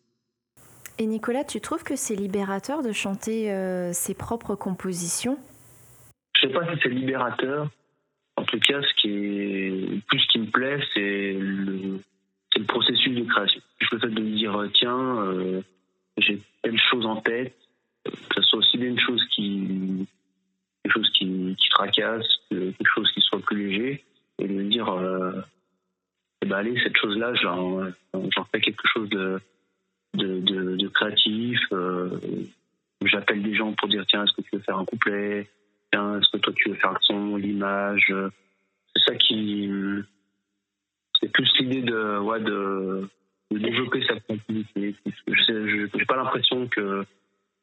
Et 1.00 1.06
Nicolas, 1.06 1.44
tu 1.44 1.62
trouves 1.62 1.84
que 1.84 1.96
c'est 1.96 2.16
libérateur 2.16 2.82
de 2.82 2.92
chanter 2.92 3.52
euh, 3.52 3.94
ses 3.94 4.16
propres 4.16 4.56
compositions? 4.56 5.38
Je 6.36 6.48
sais 6.48 6.54
pas 6.54 6.66
si 6.74 6.80
c'est 6.82 6.90
libérateur. 6.90 7.70
En 8.36 8.44
tout 8.44 8.60
cas, 8.60 8.82
ce 8.82 9.02
qui 9.02 9.10
est 9.10 10.02
plus 10.08 10.20
ce 10.20 10.28
qui 10.28 10.40
me 10.40 10.48
plaît, 10.48 10.80
c'est 10.94 11.34
le, 11.34 12.00
le 12.56 12.64
processus 12.66 13.16
de 13.16 13.24
création. 13.24 13.62
Le 13.92 14.00
fait 14.00 14.08
de 14.08 14.22
me 14.22 14.36
dire 14.36 14.70
tiens, 14.74 15.18
euh, 15.22 15.62
j'ai 16.18 16.42
telle 16.64 16.80
chose 16.80 17.06
en 17.06 17.18
tête, 17.18 17.56
que 18.06 18.36
ce 18.36 18.42
soit 18.42 18.60
aussi 18.60 18.78
bien 18.78 18.90
une 18.90 19.00
chose 19.00 19.24
qui 19.32 20.08
quelque 20.84 20.94
chose 20.94 21.10
qui, 21.12 21.56
qui 21.60 21.70
tracasse, 21.70 22.26
quelque 22.50 22.90
chose 22.94 23.12
qui 23.12 23.22
soit 23.22 23.40
plus 23.40 23.68
léger 23.68 24.04
et 24.40 24.48
de 24.48 24.54
me 24.54 24.64
dire 24.70 24.90
euh, 24.90 25.42
eh 26.42 26.46
ben 26.46 26.58
allez 26.58 26.80
cette 26.82 26.98
chose 26.98 27.18
là 27.18 27.34
j'en 27.36 27.92
fais 28.52 28.62
quelque 28.62 28.88
chose 28.88 29.10
de 29.10 29.40
de, 30.14 30.40
de, 30.76 30.88
créatif 30.88 31.60
euh, 31.72 32.10
j'appelle 33.06 33.44
des 33.44 33.56
gens 33.56 33.74
pour 33.74 33.88
dire 33.88 34.06
tiens 34.08 34.24
est-ce 34.24 34.34
que 34.34 34.42
tu 34.42 34.56
veux 34.56 34.62
faire 34.62 34.78
un 34.78 34.86
couplet? 34.86 35.48
Tiens 35.92 36.20
est-ce 36.20 36.30
que 36.32 36.38
toi 36.38 36.54
tu 36.56 36.70
veux 36.70 36.76
faire 36.76 36.94
le 36.94 37.00
son 37.02 37.36
l'image? 37.36 38.14
C'est 38.96 39.04
ça 39.06 39.16
qui 39.16 39.70
c'est 41.20 41.32
plus 41.32 41.52
l'idée 41.60 41.82
de 41.82 42.20
ouais 42.20 42.40
de, 42.40 43.08
de 43.52 43.58
développer 43.58 44.04
sa 44.06 44.20
créativité 44.20 44.96
je 45.28 45.98
n'ai 45.98 46.06
pas 46.06 46.16
l'impression 46.16 46.68
que 46.68 47.06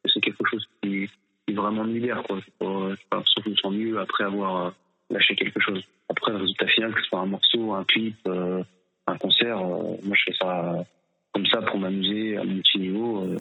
c'est 0.07 0.20
quelque 0.20 0.45
chose 0.49 0.68
qui, 0.83 1.09
qui 1.47 1.55
vraiment 1.55 1.85
me 1.85 1.93
libère 1.93 2.22
quoi 2.22 2.39
pas 2.59 2.89
l'impression 3.11 3.41
que 3.43 3.45
je 3.47 3.51
me 3.51 3.57
sens 3.57 3.75
mieux 3.75 3.99
après 3.99 4.25
avoir 4.25 4.72
lâcher 5.11 5.34
quelque 5.36 5.61
chose. 5.61 5.82
Après, 6.09 6.32
le 6.32 6.38
résultat 6.38 6.66
final, 6.66 6.94
que 6.94 7.00
ce 7.00 7.09
soit 7.09 7.20
un 7.20 7.26
morceau, 7.26 7.72
un 7.72 7.84
clip, 7.84 8.16
euh, 8.26 8.62
un 9.07 9.16
concert, 9.16 9.59
euh, 9.59 9.96
moi 10.02 10.16
je 10.16 10.24
fais 10.26 10.36
ça 10.38 10.84
comme 11.32 11.46
ça 11.46 11.62
pour 11.62 11.78
m'amuser 11.78 12.36
à 12.36 12.44
mon 12.44 12.59
petit 12.59 12.78
niveau. 12.78 13.22
Euh. 13.22 13.38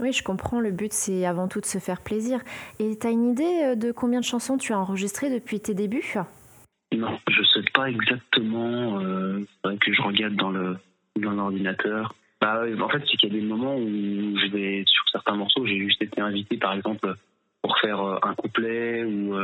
Oui, 0.00 0.12
je 0.12 0.22
comprends. 0.22 0.60
Le 0.60 0.70
but, 0.70 0.92
c'est 0.92 1.26
avant 1.26 1.48
tout 1.48 1.60
de 1.60 1.66
se 1.66 1.78
faire 1.78 2.00
plaisir. 2.00 2.40
Et 2.78 2.96
tu 2.98 3.06
as 3.06 3.10
une 3.10 3.30
idée 3.30 3.74
de 3.76 3.90
combien 3.90 4.20
de 4.20 4.24
chansons 4.24 4.56
tu 4.56 4.72
as 4.72 4.78
enregistrées 4.78 5.28
depuis 5.28 5.60
tes 5.60 5.74
débuts? 5.74 6.14
Non, 6.92 7.18
je 7.28 7.40
ne 7.40 7.46
sais 7.46 7.70
pas 7.74 7.90
exactement. 7.90 9.00
Euh, 9.00 9.44
que 9.80 9.92
je 9.92 10.02
regarde 10.02 10.34
dans 10.36 10.50
le 10.50 10.76
dans 11.16 11.32
l'ordinateur. 11.32 12.14
Bah, 12.40 12.62
en 12.80 12.88
fait, 12.88 13.02
c'est 13.10 13.16
qu'il 13.16 13.32
y 13.32 13.36
a 13.36 13.40
des 13.40 13.44
moments 13.44 13.76
où 13.76 14.38
je 14.38 14.46
vais 14.52 14.84
sur 14.86 15.04
certains 15.10 15.34
morceaux, 15.34 15.66
j'ai 15.66 15.80
juste 15.80 16.00
été 16.00 16.20
invité, 16.20 16.56
par 16.56 16.72
exemple, 16.74 17.12
pour 17.60 17.76
faire 17.80 18.00
un 18.22 18.34
couplet 18.34 19.04
ou 19.04 19.34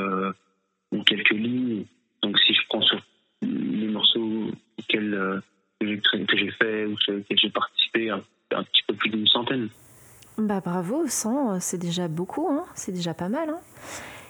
quelques 1.02 1.30
lignes. 1.30 1.84
Donc 2.22 2.38
si 2.38 2.54
je 2.54 2.60
prends 2.68 2.82
sur 2.82 3.00
les 3.42 3.88
morceaux 3.88 4.50
auxquels, 4.78 5.14
euh, 5.14 5.40
que 5.80 6.36
j'ai 6.36 6.50
fait 6.52 6.86
ou 6.86 6.98
sur 6.98 7.12
lesquels 7.12 7.38
j'ai 7.38 7.50
participé, 7.50 8.10
un, 8.10 8.22
petit 8.50 8.82
peu 8.86 8.94
plus 8.94 9.10
d'une 9.10 9.26
centaine. 9.26 9.68
Bah 10.38 10.60
bravo, 10.64 11.06
100, 11.06 11.60
c'est 11.60 11.78
déjà 11.78 12.08
beaucoup, 12.08 12.48
hein 12.48 12.64
c'est 12.74 12.92
déjà 12.92 13.14
pas 13.14 13.28
mal. 13.28 13.50
Hein 13.50 13.60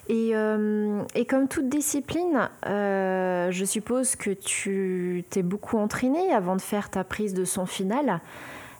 et, 0.08 0.30
euh, 0.34 1.02
et, 1.14 1.24
comme 1.24 1.48
toute 1.48 1.68
discipline, 1.68 2.50
euh, 2.66 3.50
je 3.50 3.64
suppose 3.64 4.16
que 4.16 4.30
tu 4.30 5.24
t'es 5.30 5.42
beaucoup 5.42 5.78
entraîné 5.78 6.32
avant 6.32 6.56
de 6.56 6.60
faire 6.60 6.90
ta 6.90 7.04
prise 7.04 7.32
de 7.32 7.44
son 7.44 7.64
final. 7.64 8.20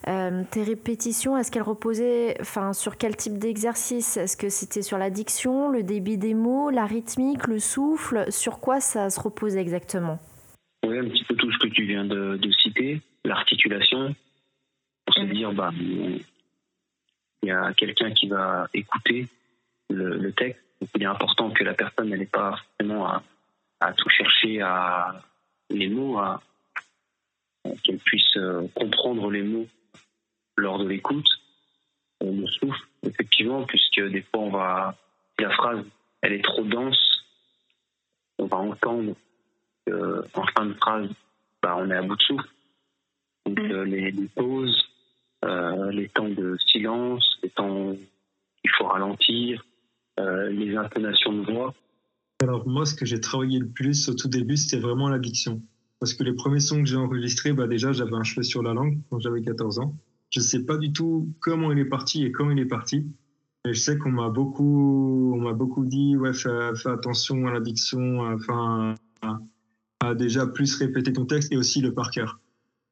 Euh, 0.07 0.43
tes 0.51 0.63
répétitions, 0.63 1.37
est-ce 1.39 1.51
qu'elles 1.51 1.63
reposaient 1.63 2.37
enfin, 2.41 2.75
sur 2.75 2.99
quel 2.99 3.17
type 3.17 3.39
d'exercice? 3.39 4.19
Est-ce 4.19 4.37
que 4.37 4.51
c'était 4.51 4.83
sur 4.83 4.99
la 4.99 5.09
diction, 5.09 5.71
le 5.71 5.83
débit 5.83 6.19
des 6.19 6.35
mots, 6.35 6.69
la 6.69 6.85
rythmique, 6.85 7.47
le 7.47 7.59
souffle? 7.59 8.31
Sur 8.31 8.61
quoi 8.61 8.81
ça 8.81 9.09
se 9.09 9.19
reposait 9.19 9.61
exactement? 9.61 10.19
Oui, 10.87 10.99
un 10.99 11.09
petit 11.09 11.25
peu 11.25 11.35
tout 11.37 11.51
ce 11.51 11.59
que 11.59 11.69
tu 11.69 11.85
viens 11.85 12.05
de, 12.05 12.39
citer, 12.63 13.01
l'articulation, 13.25 14.15
pour 15.07 15.15
se 15.15 15.23
mm. 15.23 15.31
dire, 15.31 15.53
bah, 15.53 15.71
il 15.75 16.21
y 17.43 17.51
a 17.51 17.73
quelqu'un 17.73 18.11
qui 18.11 18.29
va 18.29 18.69
écouter 18.75 19.27
le, 19.89 20.33
texte. 20.33 20.61
il 20.95 21.03
est 21.03 21.07
important 21.07 21.51
que 21.51 21.65
la 21.65 21.73
personne 21.73 22.11
n'ait 22.11 22.27
pas 22.27 22.51
forcément 22.51 23.07
à, 23.07 23.23
à, 23.81 23.93
tout 23.95 24.11
chercher 24.11 24.61
à 24.61 25.23
les 25.71 25.89
mots, 25.89 26.19
à, 26.19 26.43
qu'elle 27.83 27.99
puisse 27.99 28.37
euh, 28.37 28.67
comprendre 28.75 29.31
les 29.31 29.43
mots 29.43 29.67
lors 30.57 30.79
de 30.79 30.89
l'écoute. 30.89 31.29
Le 32.21 32.47
souffle, 32.47 32.81
effectivement, 33.03 33.65
puisque 33.65 34.01
des 34.01 34.23
fois 34.23 34.41
on 34.41 34.51
va, 34.51 34.97
la 35.39 35.51
phrase 35.51 35.85
elle 36.23 36.33
est 36.33 36.45
trop 36.45 36.63
dense, 36.63 36.99
on 38.39 38.47
va 38.47 38.57
entendre 38.57 39.15
en 40.35 40.47
fin 40.57 40.67
de 40.67 40.75
phrase, 40.75 41.09
bah, 41.63 41.77
on 41.79 41.91
est 41.91 41.97
à 41.97 42.03
bout 42.03 42.17
de 42.17 42.23
souffle. 42.23 42.49
Donc 43.47 43.59
mm. 43.59 43.71
euh, 43.73 43.85
les, 43.85 44.13
pauses, 44.35 44.83
euh, 45.45 45.91
les 45.91 46.09
temps 46.09 46.29
de 46.29 46.57
silence, 46.67 47.39
les 47.43 47.51
temps 47.51 47.93
qu'il 48.61 48.71
faut 48.79 48.87
ralentir, 48.87 49.65
euh, 50.21 50.49
les 50.51 50.77
intonations 50.77 51.33
de 51.33 51.53
voix. 51.53 51.75
Alors 52.43 52.67
moi, 52.67 52.85
ce 52.87 52.95
que 52.95 53.05
j'ai 53.05 53.21
travaillé 53.21 53.59
le 53.59 53.69
plus 53.69 54.09
au 54.09 54.15
tout 54.15 54.29
début, 54.29 54.57
c'était 54.57 54.81
vraiment 54.81 55.09
la 55.09 55.19
diction. 55.19 55.63
Parce 56.01 56.15
que 56.15 56.25
les 56.25 56.35
premiers 56.35 56.61
sons 56.61 56.83
que 56.83 56.89
j'ai 56.89 56.97
enregistrés, 56.97 57.53
bah 57.53 57.67
déjà, 57.67 57.93
j'avais 57.93 58.15
un 58.15 58.25
cheveu 58.25 58.43
sur 58.43 58.63
la 58.63 58.75
langue 58.75 58.99
quand 59.09 59.21
j'avais 59.21 59.43
14 59.43 59.79
ans. 59.79 59.95
Je 60.35 60.41
ne 60.41 60.45
sais 60.45 60.65
pas 60.65 60.77
du 60.77 60.93
tout 60.93 61.33
comment 61.39 61.71
il 61.71 61.79
est 61.79 61.85
parti 61.85 62.25
et 62.25 62.33
quand 62.33 62.51
il 62.51 62.59
est 62.59 62.65
parti. 62.65 63.07
Et 63.65 63.73
je 63.73 63.79
sais 63.79 63.97
qu'on 63.97 64.11
m'a 64.11 64.31
beaucoup, 64.31 65.33
on 65.33 65.41
m'a 65.41 65.53
beaucoup 65.53 65.87
dit, 65.87 66.17
ouais, 66.17 66.33
fais, 66.33 66.51
attention 66.87 67.47
à 67.47 67.53
la 67.53 67.61
diction, 67.61 68.19
enfin, 68.35 68.97
déjà 70.17 70.49
plus 70.49 70.75
répéter 70.75 71.13
ton 71.13 71.25
texte 71.25 71.53
et 71.53 71.57
aussi 71.57 71.81
le 71.81 71.95
par 71.95 72.11
cœur. 72.11 72.41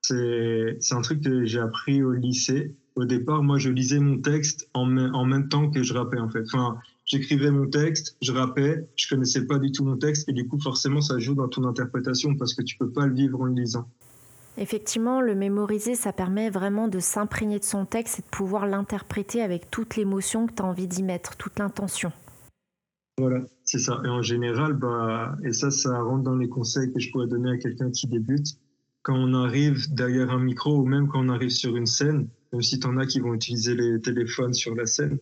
C'est 0.03 0.77
un 0.93 1.01
truc 1.01 1.21
que 1.21 1.45
j'ai 1.45 1.59
appris 1.59 2.05
au 2.05 2.13
lycée. 2.13 2.77
Au 2.95 3.07
départ, 3.07 3.43
moi, 3.43 3.59
je 3.59 3.71
lisais 3.71 3.99
mon 3.99 4.19
texte 4.19 4.71
en, 4.73 4.97
en 4.97 5.25
même 5.25 5.49
temps 5.49 5.69
que 5.69 5.83
je 5.83 5.95
rappais, 5.95 6.21
en 6.21 6.29
fait. 6.29 6.45
Enfin, 6.45 6.77
j'écrivais 7.07 7.51
mon 7.51 7.67
texte, 7.67 8.17
je 8.23 8.31
rappais, 8.31 8.87
je 8.95 9.09
connaissais 9.09 9.47
pas 9.47 9.59
du 9.59 9.73
tout 9.73 9.85
mon 9.85 9.97
texte, 9.97 10.29
et 10.29 10.33
du 10.33 10.47
coup, 10.47 10.61
forcément, 10.61 11.01
ça 11.01 11.19
joue 11.19 11.35
dans 11.35 11.49
ton 11.49 11.65
interprétation 11.65 12.37
parce 12.37 12.55
que 12.55 12.63
tu 12.63 12.77
peux 12.77 12.91
pas 12.91 13.07
le 13.07 13.15
vivre 13.15 13.41
en 13.41 13.47
le 13.47 13.55
lisant. 13.55 13.89
Effectivement, 14.59 15.21
le 15.21 15.35
mémoriser, 15.35 15.95
ça 15.95 16.13
permet 16.13 16.51
vraiment 16.51 16.89
de 16.89 16.99
s'imprégner 16.99 17.59
de 17.59 17.65
son 17.65 17.87
texte 17.87 18.19
et 18.19 18.23
de 18.23 18.29
pouvoir 18.29 18.67
l'interpréter 18.67 19.41
avec 19.43 19.71
toute 19.71 19.97
l'émotion 19.97 20.47
que 20.47 20.53
tu 20.53 20.63
as 20.63 20.67
envie 20.67 20.87
d'y 20.87 21.03
mettre, 21.03 21.37
toute 21.37 21.59
l'intention. 21.59 22.13
Voilà, 23.19 23.45
c'est 23.65 23.79
ça. 23.79 24.01
Et 24.05 24.09
en 24.09 24.23
général, 24.23 24.75
bah, 24.75 25.37
et 25.45 25.53
ça, 25.53 25.71
ça 25.71 26.01
rentre 26.01 26.25
dans 26.25 26.37
les 26.37 26.49
conseils 26.49 26.93
que 26.93 27.01
je 27.01 27.11
pourrais 27.11 27.29
donner 27.29 27.53
à 27.53 27.59
quelqu'un 27.59 27.91
qui 27.91 28.07
débute. 28.07 28.47
Quand 29.03 29.17
on 29.17 29.35
arrive 29.35 29.93
derrière 29.93 30.31
un 30.31 30.39
micro 30.39 30.79
ou 30.79 30.85
même 30.85 31.09
quand 31.09 31.25
on 31.25 31.29
arrive 31.29 31.51
sur 31.51 31.77
une 31.77 31.87
scène, 31.87 32.29
même 32.53 32.63
si 32.63 32.79
tu 32.79 32.87
en 32.87 32.97
as 32.99 33.07
qui 33.07 33.21
vont 33.21 33.35
utiliser 33.35 33.75
les 33.75 34.01
téléphones 34.01 34.55
sur 34.55 34.75
la 34.75 34.87
scène, 34.87 35.19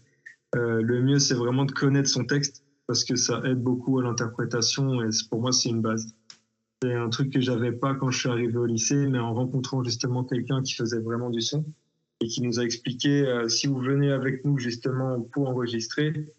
euh, 0.57 0.83
le 0.83 1.03
mieux, 1.03 1.19
c'est 1.19 1.35
vraiment 1.35 1.65
de 1.65 1.73
connaître 1.73 2.09
son 2.09 2.25
texte 2.25 2.65
parce 2.87 3.05
que 3.05 3.15
ça 3.15 3.41
aide 3.45 3.63
beaucoup 3.63 3.99
à 4.01 4.03
l'interprétation 4.03 5.03
et 5.03 5.09
pour 5.31 5.41
moi, 5.41 5.53
c'est 5.53 5.69
une 5.69 5.81
base. 5.81 6.13
C'est 6.83 6.95
un 6.95 7.11
truc 7.11 7.31
que 7.31 7.41
j'avais 7.41 7.73
pas 7.73 7.95
quand 7.95 8.11
je 8.11 8.21
suis 8.21 8.29
arrivé 8.31 8.57
au 8.57 8.65
lycée, 8.65 9.07
mais 9.07 9.19
en 9.19 9.35
rencontrant 9.35 9.85
justement 9.85 10.25
quelqu'un 10.25 10.63
qui 10.63 10.75
faisait 10.75 11.01
vraiment 11.01 11.29
du 11.29 11.43
son 11.43 11.65
et 12.21 12.27
qui 12.27 12.41
nous 12.41 12.59
a 12.59 12.65
expliqué 12.65 13.27
euh, 13.27 13.49
si 13.49 13.67
vous 13.67 13.81
venez 13.81 14.11
avec 14.11 14.45
nous 14.47 14.59
justement 14.59 15.21
pour 15.21 15.49
enregistrer, 15.49 16.33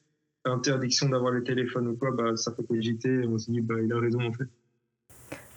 interdiction 0.46 1.10
d'avoir 1.10 1.32
le 1.32 1.44
téléphone 1.44 1.90
ou 1.90 1.96
quoi, 1.96 2.12
bah, 2.12 2.36
ça 2.38 2.54
fait 2.56 2.64
cogiter 2.64 3.24
on 3.28 3.38
se 3.38 3.52
dit, 3.52 3.62
bah, 3.62 3.76
il 3.84 3.94
a 3.94 4.00
raison 4.00 4.22
en 4.22 4.34
fait. 4.34 4.48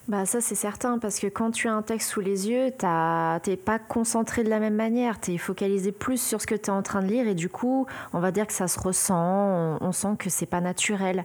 Bah 0.07 0.27
ça 0.27 0.43
c'est 0.43 0.55
certain 0.55 0.99
parce 0.99 1.19
que 1.19 1.29
quand 1.29 1.51
tu 1.51 1.67
as 1.67 1.73
un 1.73 1.81
texte 1.81 2.11
sous 2.11 2.21
les 2.21 2.51
yeux, 2.51 2.71
t'es 2.73 3.57
pas 3.57 3.79
concentré 3.79 4.45
de 4.45 4.51
la 4.51 4.61
même 4.61 4.75
manière, 4.75 5.19
tu 5.19 5.33
es 5.33 5.39
focalisé 5.39 5.93
plus 5.93 6.21
sur 6.21 6.43
ce 6.43 6.47
que 6.47 6.55
tu 6.55 6.67
es 6.67 6.71
en 6.71 6.83
train 6.83 7.01
de 7.01 7.07
lire 7.07 7.27
et 7.27 7.35
du 7.35 7.49
coup 7.49 7.87
on 8.13 8.21
va 8.21 8.31
dire 8.31 8.47
que 8.47 8.53
ça 8.53 8.69
se 8.69 8.79
ressent, 8.79 9.79
on, 9.81 9.93
sent 9.93 10.17
que 10.19 10.29
c'est 10.29 10.45
pas 10.45 10.61
naturel. 10.61 11.25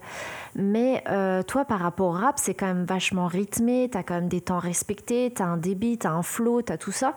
Mais 0.56 1.04
euh, 1.10 1.44
toi 1.44 1.66
par 1.66 1.80
rapport 1.80 2.08
au 2.08 2.12
rap 2.12 2.40
c'est 2.40 2.54
quand 2.54 2.68
même 2.68 2.86
vachement 2.86 3.28
rythmé, 3.28 3.90
tu 3.92 3.98
as 3.98 4.04
quand 4.04 4.16
même 4.16 4.30
des 4.30 4.40
temps 4.40 4.60
respectés, 4.60 5.34
tu 5.36 5.42
as 5.42 5.46
un 5.46 5.58
débit, 5.58 5.98
tu 5.98 6.08
as 6.08 6.14
un 6.14 6.24
flow, 6.24 6.62
tu 6.62 6.72
as 6.72 6.78
tout 6.78 6.94
ça. 6.94 7.16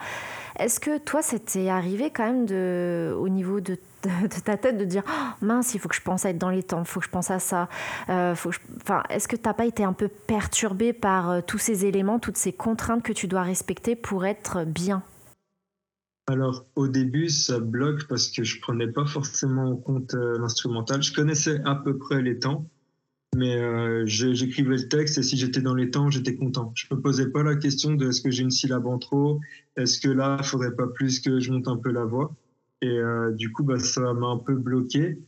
Est-ce 0.59 0.81
que 0.81 0.99
toi 0.99 1.23
c'était 1.23 1.69
arrivé 1.69 2.11
quand 2.11 2.25
même 2.25 3.15
au 3.17 3.29
niveau 3.29 3.61
de 4.23 4.41
ta 4.45 4.57
tête 4.57 4.79
de 4.79 4.85
dire 4.85 5.03
oh, 5.07 5.45
mince, 5.45 5.75
il 5.75 5.81
faut 5.81 5.89
que 5.89 5.95
je 5.95 6.03
pense 6.03 6.25
à 6.25 6.31
être 6.31 6.39
dans 6.39 6.51
les 6.51 6.63
temps, 6.63 6.81
il 6.81 6.87
faut 6.87 7.01
que 7.01 7.07
je 7.07 7.11
pense 7.11 7.31
à 7.31 7.39
ça. 7.39 7.69
Euh, 8.09 8.35
Est-ce 9.11 9.29
que 9.29 9.37
tu 9.37 9.43
n'as 9.45 9.55
pas 9.55 9.67
été 9.67 9.85
un 9.85 9.93
peu 9.93 10.09
perturbé 10.09 10.93
par 10.93 11.31
euh, 11.31 11.41
tous 11.47 11.59
ces 11.59 11.87
éléments, 11.87 12.19
toutes 12.19 12.37
ces 12.37 12.53
contraintes 12.53 13.03
que 13.03 13.13
tu 13.13 13.29
dois 13.29 13.43
respecter 13.43 13.97
pour 13.97 14.25
être 14.25 14.65
bien? 14.65 15.03
Alors 16.29 16.67
au 16.77 16.87
début 16.87 17.29
ça 17.29 17.59
bloque 17.59 18.07
parce 18.09 18.29
que 18.29 18.45
je 18.45 18.61
prenais 18.61 18.87
pas 18.87 19.05
forcément 19.07 19.73
en 19.73 19.77
compte 19.77 20.15
euh, 20.15 20.39
l'instrumental. 20.39 21.03
Je 21.03 21.13
connaissais 21.13 21.61
à 21.65 21.75
peu 21.75 21.97
près 21.99 22.23
les 22.23 22.39
temps, 22.39 22.67
mais 23.37 24.07
j'écrivais 24.07 24.77
le 24.77 24.89
texte 24.89 25.19
et 25.19 25.23
si 25.23 25.37
j'étais 25.37 25.61
dans 25.61 25.75
les 25.75 25.91
temps, 25.91 26.11
j'étais 26.11 26.35
content. 26.35 26.73
Je 26.75 26.87
me 26.91 27.01
posais 27.01 27.31
pas 27.31 27.43
la 27.43 27.57
question 27.57 27.95
de 27.95 28.09
est-ce 28.09 28.21
que 28.21 28.31
j'ai 28.31 28.43
une 28.43 28.51
syllabe 28.51 28.87
en 28.87 28.99
trop, 28.99 29.41
est-ce 29.77 30.01
que 30.01 30.09
là, 30.09 30.37
il 30.41 30.45
faudrait 30.45 30.75
pas 30.75 30.87
plus 30.87 31.21
que 31.21 31.41
je 31.41 31.51
monte 31.51 31.69
un 31.69 31.77
peu 31.77 31.91
la 31.91 32.05
voix? 32.05 32.35
Et 32.83 32.89
euh, 32.89 33.31
du 33.33 33.53
coup, 33.53 33.63
bah, 33.63 33.79
ça 33.79 34.13
m'a 34.13 34.27
un 34.27 34.39
peu 34.39 34.57
bloqué. 34.57 35.19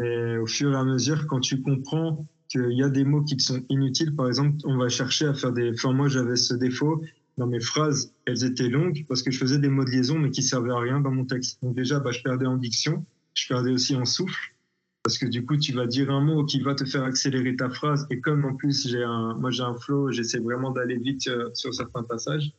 Mais 0.00 0.38
au 0.38 0.46
fur 0.46 0.72
et 0.72 0.76
à 0.76 0.84
mesure, 0.84 1.26
quand 1.26 1.40
tu 1.40 1.60
comprends 1.60 2.26
qu'il 2.48 2.72
y 2.72 2.82
a 2.82 2.88
des 2.88 3.04
mots 3.04 3.22
qui 3.22 3.36
te 3.36 3.42
sont 3.42 3.62
inutiles, 3.68 4.14
par 4.14 4.28
exemple, 4.28 4.56
on 4.64 4.78
va 4.78 4.88
chercher 4.88 5.26
à 5.26 5.34
faire 5.34 5.52
des. 5.52 5.72
Enfin, 5.72 5.92
moi, 5.92 6.08
j'avais 6.08 6.36
ce 6.36 6.54
défaut. 6.54 7.02
Dans 7.36 7.46
mes 7.46 7.60
phrases, 7.60 8.12
elles 8.26 8.44
étaient 8.44 8.68
longues 8.68 9.04
parce 9.08 9.22
que 9.22 9.30
je 9.30 9.38
faisais 9.38 9.58
des 9.58 9.68
mots 9.68 9.84
de 9.84 9.90
liaison, 9.90 10.18
mais 10.18 10.30
qui 10.30 10.42
servaient 10.42 10.72
à 10.72 10.78
rien 10.78 11.00
dans 11.00 11.10
mon 11.10 11.24
texte. 11.24 11.58
Donc, 11.62 11.74
déjà, 11.74 11.98
bah, 11.98 12.12
je 12.12 12.22
perdais 12.22 12.46
en 12.46 12.56
diction. 12.56 13.04
Je 13.34 13.48
perdais 13.48 13.72
aussi 13.72 13.96
en 13.96 14.04
souffle. 14.04 14.54
Parce 15.02 15.16
que 15.16 15.26
du 15.26 15.46
coup, 15.46 15.56
tu 15.56 15.72
vas 15.72 15.86
dire 15.86 16.10
un 16.10 16.20
mot 16.20 16.44
qui 16.44 16.60
va 16.60 16.74
te 16.74 16.84
faire 16.84 17.04
accélérer 17.04 17.56
ta 17.56 17.70
phrase. 17.70 18.06
Et 18.10 18.20
comme 18.20 18.44
en 18.44 18.54
plus, 18.54 18.94
moi, 19.38 19.50
j'ai 19.50 19.62
un 19.62 19.74
flow, 19.74 20.10
j'essaie 20.10 20.38
vraiment 20.38 20.70
d'aller 20.70 20.98
vite 20.98 21.26
euh, 21.28 21.48
sur 21.54 21.72
certains 21.72 22.02
passages, 22.02 22.52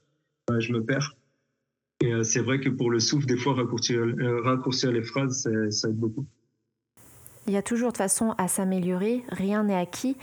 bah, 0.47 0.59
je 0.59 0.73
me 0.73 0.83
perds. 0.83 1.15
Et 2.01 2.11
euh, 2.13 2.23
c'est 2.23 2.39
vrai 2.39 2.59
que 2.59 2.69
pour 2.69 2.89
le 2.89 2.99
souffle, 2.99 3.27
des 3.27 3.37
fois, 3.37 3.53
raccourcir, 3.53 3.99
euh, 3.99 4.91
les 4.91 5.03
phrases, 5.03 5.47
ça 5.69 5.89
aide 5.89 5.97
beaucoup. 5.97 6.25
Il 7.47 7.53
y 7.53 7.57
a 7.57 7.61
toujours 7.61 7.91
de 7.91 7.97
façon 7.97 8.33
à 8.37 8.47
s'améliorer, 8.47 9.23
rien 9.29 9.63
n'est 9.63 9.75
acquis. 9.75 10.15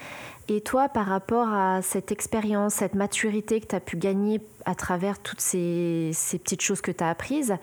Et 0.48 0.60
toi, 0.60 0.88
par 0.88 1.06
rapport 1.06 1.48
à 1.48 1.82
cette 1.82 2.10
expérience, 2.10 2.74
cette 2.74 2.94
maturité 2.94 3.60
que 3.60 3.66
tu 3.66 3.74
as 3.74 3.80
pu 3.80 3.96
gagner 3.96 4.40
à 4.64 4.74
travers 4.74 5.20
toutes 5.20 5.40
ces, 5.40 6.10
ces 6.14 6.38
petites 6.38 6.62
choses 6.62 6.80
que 6.80 6.92
tu 6.92 7.02
as 7.02 7.10
apprises, 7.10 7.54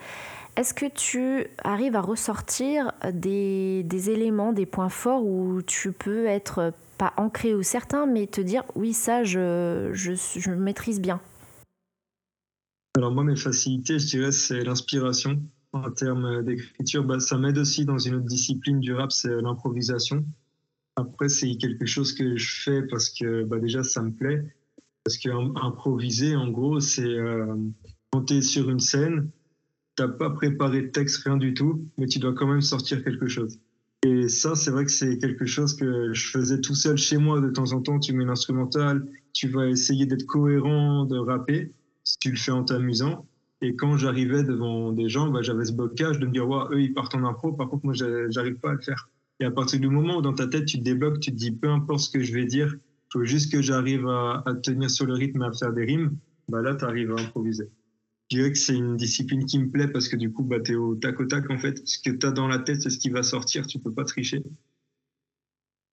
est-ce 0.56 0.74
que 0.74 0.86
tu 0.86 1.48
arrives 1.64 1.96
à 1.96 2.02
ressortir 2.02 2.92
des, 3.14 4.10
éléments, 4.10 4.54
des 4.54 4.66
points 4.66 4.90
forts 4.90 5.26
où 5.26 5.62
tu 5.62 5.92
peux 5.92 6.26
être 6.26 6.74
pas 6.98 7.14
ancré 7.18 7.54
ou 7.54 7.62
certain, 7.62 8.06
mais 8.06 8.26
te 8.28 8.40
dire 8.40 8.64
oui, 8.76 8.94
ça, 8.94 9.24
je, 9.24 9.90
je, 9.94 10.14
je 10.14 10.52
maîtrise 10.52 11.02
bien? 11.02 11.20
Alors 12.96 13.12
moi, 13.12 13.26
mes 13.26 13.36
facilités, 13.36 14.00
je 14.00 14.08
dirais, 14.08 14.32
c'est 14.32 14.64
l'inspiration. 14.64 15.42
En 15.74 15.92
termes 15.92 16.42
d'écriture, 16.44 17.04
bah, 17.04 17.20
ça 17.20 17.38
m'aide 17.38 17.58
aussi 17.58 17.84
dans 17.84 17.98
une 17.98 18.16
autre 18.16 18.26
discipline 18.26 18.80
du 18.80 18.94
rap, 18.94 19.12
c'est 19.12 19.42
l'improvisation. 19.42 20.26
Après, 20.96 21.28
c'est 21.28 21.58
quelque 21.58 21.86
chose 21.86 22.14
que 22.14 22.38
je 22.38 22.62
fais 22.62 22.82
parce 22.84 23.10
que 23.10 23.44
bah, 23.44 23.60
déjà, 23.60 23.84
ça 23.84 24.02
me 24.02 24.12
plaît. 24.12 24.56
Parce 25.04 25.18
qu'improviser, 25.18 26.38
en 26.38 26.50
gros, 26.50 26.80
c'est 26.80 27.04
euh, 27.04 27.54
monter 28.14 28.42
sur 28.42 28.70
une 28.70 28.80
scène, 28.80 29.30
t'as 29.96 30.08
pas 30.08 30.30
préparé 30.30 30.82
de 30.84 30.88
texte, 30.88 31.24
rien 31.24 31.38
du 31.38 31.54
tout, 31.54 31.86
mais 31.98 32.08
tu 32.08 32.20
dois 32.20 32.34
quand 32.34 32.48
même 32.48 32.62
sortir 32.62 33.04
quelque 33.04 33.28
chose. 33.28 33.60
Et 34.06 34.28
ça, 34.28 34.56
c'est 34.56 34.72
vrai 34.72 34.86
que 34.86 34.92
c'est 34.92 35.18
quelque 35.18 35.46
chose 35.46 35.76
que 35.76 36.14
je 36.14 36.30
faisais 36.30 36.62
tout 36.62 36.76
seul 36.76 36.98
chez 36.98 37.18
moi. 37.18 37.42
De 37.42 37.50
temps 37.50 37.74
en 37.74 37.82
temps, 37.82 38.00
tu 38.00 38.14
mets 38.14 38.26
l'instrumental, 38.26 39.08
tu 39.34 39.48
vas 39.48 39.68
essayer 39.68 40.06
d'être 40.06 40.26
cohérent, 40.26 41.06
de 41.06 41.18
rapper 41.18 41.72
tu 42.20 42.32
le 42.32 42.38
fais 42.38 42.52
en 42.52 42.64
t'amusant. 42.64 43.28
Et 43.62 43.76
quand 43.76 43.98
j'arrivais 43.98 44.44
devant 44.44 44.92
des 44.92 45.10
gens, 45.10 45.30
bah, 45.30 45.42
j'avais 45.42 45.66
ce 45.66 45.74
blocage 45.74 46.20
de 46.20 46.28
me 46.28 46.32
dire, 46.32 46.48
ouais, 46.48 46.64
eux, 46.72 46.82
ils 46.82 46.94
partent 46.94 47.16
en 47.16 47.24
impro, 47.24 47.54
par 47.54 47.70
contre, 47.70 47.86
moi, 47.86 47.94
j'arrive 47.94 48.56
pas 48.56 48.72
à 48.72 48.74
le 48.74 48.82
faire. 48.82 49.10
Et 49.40 49.46
à 49.46 49.52
partir 49.52 49.80
du 49.80 49.90
moment 49.90 50.18
où 50.18 50.22
dans 50.22 50.34
ta 50.34 50.48
tête, 50.48 50.66
tu 50.66 50.78
te 50.78 50.84
débloques, 50.84 51.20
tu 51.20 51.32
te 51.32 51.36
dis, 51.36 51.52
peu 51.52 51.70
importe 51.70 52.02
ce 52.02 52.10
que 52.10 52.22
je 52.22 52.34
vais 52.34 52.46
dire, 52.46 52.74
faut 53.12 53.24
juste 53.24 53.52
que 53.52 53.62
j'arrive 53.62 54.08
à, 54.08 54.44
tenir 54.64 54.90
sur 54.90 55.06
le 55.06 55.14
rythme 55.14 55.42
et 55.42 55.46
à 55.46 55.54
faire 55.54 55.74
des 55.74 55.86
rimes, 55.86 56.18
bah 56.48 56.62
là, 56.62 56.76
tu 56.76 56.86
arrives 56.86 57.12
à 57.12 57.22
improviser. 57.22 57.70
Je 58.32 58.38
dirais 58.38 58.52
que 58.52 58.58
c'est 58.58 58.76
une 58.76 58.98
discipline 58.98 59.46
qui 59.46 59.60
me 59.60 59.70
plaît 59.70 59.88
parce 59.88 60.08
que 60.08 60.16
du 60.16 60.32
coup, 60.32 60.44
bah, 60.44 60.60
tu 60.60 60.74
es 60.74 60.76
au 60.76 60.96
tac 60.96 61.20
au 61.20 61.26
tac, 61.26 61.50
en 61.50 61.58
fait. 61.58 61.88
Ce 61.88 62.00
que 62.00 62.10
tu 62.10 62.26
as 62.26 62.32
dans 62.32 62.48
la 62.48 62.60
tête, 62.60 62.82
c'est 62.82 62.90
ce 62.90 62.98
qui 62.98 63.10
va 63.10 63.24
sortir, 63.24 63.68
tu 63.68 63.80
peux 63.80 63.94
pas 63.94 64.04
tricher. 64.04 64.44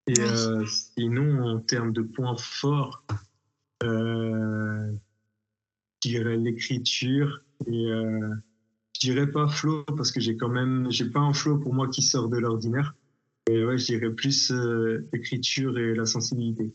Et 0.06 0.18
euh, 0.18 0.64
sinon, 0.66 1.42
en 1.42 1.60
termes 1.60 1.92
de 1.92 2.02
points 2.02 2.36
forts, 2.36 3.04
euh, 3.82 4.92
je 6.02 6.08
dirais 6.08 6.36
l'écriture 6.36 7.40
et 7.66 7.86
euh, 7.86 8.34
je 8.94 9.00
dirais 9.00 9.26
pas 9.26 9.48
flow 9.48 9.84
parce 9.96 10.12
que 10.12 10.20
j'ai 10.20 10.36
quand 10.36 10.48
même 10.48 10.86
j'ai 10.90 11.08
pas 11.08 11.20
un 11.20 11.32
flow 11.32 11.58
pour 11.58 11.74
moi 11.74 11.88
qui 11.88 12.02
sort 12.02 12.28
de 12.28 12.38
l'ordinaire 12.38 12.94
et 13.48 13.64
ouais 13.64 13.78
je 13.78 13.86
dirais 13.86 14.10
plus 14.10 14.50
euh, 14.50 15.08
l'écriture 15.12 15.78
et 15.78 15.94
la 15.94 16.06
sensibilité 16.06 16.72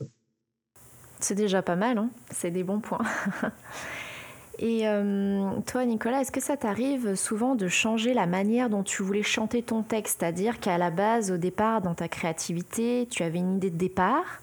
C'est 1.19 1.35
déjà 1.35 1.61
pas 1.61 1.75
mal, 1.75 1.97
hein 1.97 2.09
c'est 2.31 2.51
des 2.51 2.63
bons 2.63 2.79
points. 2.79 3.05
Et 4.59 4.87
euh, 4.87 5.51
toi, 5.67 5.85
Nicolas, 5.85 6.21
est-ce 6.21 6.31
que 6.31 6.41
ça 6.41 6.57
t'arrive 6.57 7.13
souvent 7.15 7.55
de 7.55 7.67
changer 7.67 8.13
la 8.13 8.25
manière 8.25 8.69
dont 8.69 8.81
tu 8.81 9.03
voulais 9.03 9.21
chanter 9.21 9.61
ton 9.61 9.83
texte? 9.83 10.19
C'est-à-dire 10.19 10.59
qu'à 10.59 10.79
la 10.79 10.89
base, 10.89 11.31
au 11.31 11.37
départ, 11.37 11.81
dans 11.81 11.93
ta 11.93 12.07
créativité, 12.07 13.07
tu 13.09 13.21
avais 13.21 13.37
une 13.37 13.57
idée 13.57 13.69
de 13.69 13.77
départ, 13.77 14.41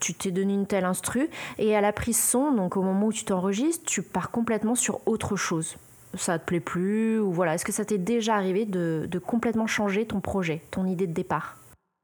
tu 0.00 0.14
t'es 0.14 0.30
donné 0.30 0.54
une 0.54 0.66
telle 0.66 0.84
instru, 0.84 1.28
et 1.58 1.74
à 1.74 1.80
la 1.80 1.92
prise 1.92 2.22
son, 2.22 2.52
donc 2.52 2.76
au 2.76 2.82
moment 2.82 3.06
où 3.06 3.12
tu 3.12 3.24
t'enregistres, 3.24 3.84
tu 3.84 4.02
pars 4.02 4.30
complètement 4.30 4.76
sur 4.76 5.00
autre 5.08 5.34
chose. 5.34 5.76
Ça 6.14 6.38
te 6.38 6.46
plaît 6.46 6.60
plus 6.60 7.18
ou 7.18 7.32
voilà 7.32 7.54
Est-ce 7.54 7.64
que 7.64 7.72
ça 7.72 7.84
t'est 7.84 7.98
déjà 7.98 8.36
arrivé 8.36 8.64
de, 8.64 9.08
complètement 9.18 9.66
changer 9.66 10.06
ton 10.06 10.20
projet, 10.20 10.62
ton 10.70 10.86
idée 10.86 11.08
de 11.08 11.12
départ? 11.12 11.56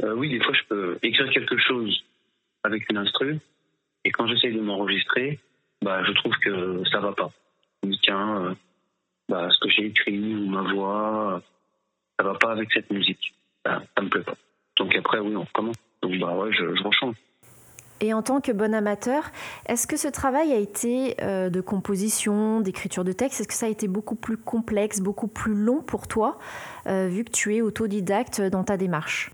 Euh, 0.02 0.14
Oui, 0.14 0.28
des 0.28 0.40
fois, 0.42 0.52
je 0.54 0.62
peux 0.68 0.98
écrire 1.02 1.30
quelque 1.30 1.56
chose 1.56 2.04
avec 2.64 2.90
une 2.90 2.96
instru, 2.96 3.38
et 4.04 4.10
quand 4.10 4.26
j'essaye 4.26 4.54
de 4.54 4.60
m'enregistrer, 4.60 5.38
bah, 5.82 6.02
je 6.04 6.12
trouve 6.12 6.34
que 6.42 6.82
ça 6.90 6.98
va 6.98 7.12
pas 7.12 7.30
tiens, 8.02 8.42
euh, 8.42 8.54
bah, 9.28 9.48
ce 9.50 9.58
que 9.60 9.70
j'ai 9.70 9.86
écrit 9.86 10.34
ou 10.34 10.46
ma 10.48 10.72
voix, 10.72 11.42
ça 12.18 12.24
va 12.24 12.34
pas 12.34 12.52
avec 12.52 12.72
cette 12.72 12.90
musique. 12.90 13.34
Ça, 13.64 13.82
ça 13.96 14.02
me 14.02 14.08
plaît 14.08 14.22
pas. 14.22 14.36
Donc 14.76 14.94
après, 14.94 15.18
oui, 15.20 15.34
on 15.36 15.44
recommence. 15.44 15.76
Donc 16.02 16.18
bah 16.20 16.36
ouais, 16.36 16.52
je, 16.52 16.74
je 16.74 16.82
rechange. 16.82 17.16
Et 18.00 18.12
en 18.12 18.22
tant 18.22 18.40
que 18.40 18.52
bon 18.52 18.74
amateur, 18.74 19.30
est-ce 19.66 19.86
que 19.86 19.96
ce 19.96 20.08
travail 20.08 20.52
a 20.52 20.58
été 20.58 21.14
euh, 21.22 21.48
de 21.48 21.60
composition, 21.60 22.60
d'écriture 22.60 23.04
de 23.04 23.12
texte, 23.12 23.40
est-ce 23.40 23.48
que 23.48 23.54
ça 23.54 23.66
a 23.66 23.68
été 23.68 23.88
beaucoup 23.88 24.16
plus 24.16 24.36
complexe, 24.36 25.00
beaucoup 25.00 25.28
plus 25.28 25.54
long 25.54 25.80
pour 25.80 26.08
toi, 26.08 26.38
euh, 26.86 27.08
vu 27.08 27.24
que 27.24 27.30
tu 27.30 27.54
es 27.54 27.62
autodidacte 27.62 28.42
dans 28.42 28.64
ta 28.64 28.76
démarche? 28.76 29.30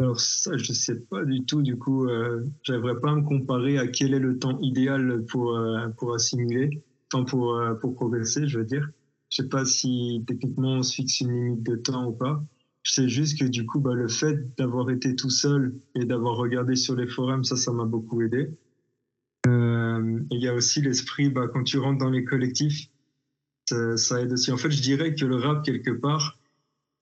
Alors 0.00 0.18
ça, 0.18 0.56
je 0.56 0.72
sais 0.72 1.00
pas 1.08 1.22
du 1.22 1.44
tout. 1.44 1.62
Du 1.62 1.78
coup, 1.78 2.08
euh, 2.08 2.44
j'aimerais 2.62 2.98
pas 2.98 3.14
me 3.14 3.22
comparer 3.22 3.78
à 3.78 3.86
quel 3.86 4.14
est 4.14 4.18
le 4.18 4.38
temps 4.38 4.58
idéal 4.60 5.24
pour 5.30 5.56
pour 5.96 6.14
assimiler 6.14 6.82
pour, 7.22 7.54
euh, 7.54 7.74
pour 7.74 7.94
progresser, 7.94 8.48
je 8.48 8.58
veux 8.58 8.64
dire. 8.64 8.90
Je 9.30 9.42
sais 9.42 9.48
pas 9.48 9.64
si 9.64 10.24
techniquement 10.26 10.78
on 10.78 10.82
se 10.82 10.94
fixe 10.94 11.20
une 11.20 11.32
limite 11.32 11.62
de 11.62 11.76
temps 11.76 12.08
ou 12.08 12.12
pas. 12.12 12.42
Je 12.82 12.92
sais 12.92 13.08
juste 13.08 13.38
que 13.38 13.44
du 13.44 13.64
coup, 13.64 13.78
bah, 13.78 13.94
le 13.94 14.08
fait 14.08 14.56
d'avoir 14.56 14.90
été 14.90 15.14
tout 15.14 15.30
seul 15.30 15.74
et 15.94 16.04
d'avoir 16.04 16.36
regardé 16.36 16.74
sur 16.74 16.96
les 16.96 17.06
forums, 17.06 17.44
ça, 17.44 17.56
ça 17.56 17.72
m'a 17.72 17.84
beaucoup 17.84 18.20
aidé. 18.22 18.50
Euh, 19.46 20.20
il 20.30 20.42
y 20.42 20.48
a 20.48 20.54
aussi 20.54 20.80
l'esprit, 20.82 21.30
bah, 21.30 21.48
quand 21.52 21.62
tu 21.62 21.78
rentres 21.78 21.98
dans 21.98 22.10
les 22.10 22.24
collectifs, 22.24 22.88
ça, 23.66 24.20
aide 24.20 24.32
aussi. 24.32 24.52
En 24.52 24.56
fait, 24.56 24.70
je 24.70 24.82
dirais 24.82 25.14
que 25.14 25.24
le 25.24 25.36
rap, 25.36 25.64
quelque 25.64 25.90
part, 25.90 26.38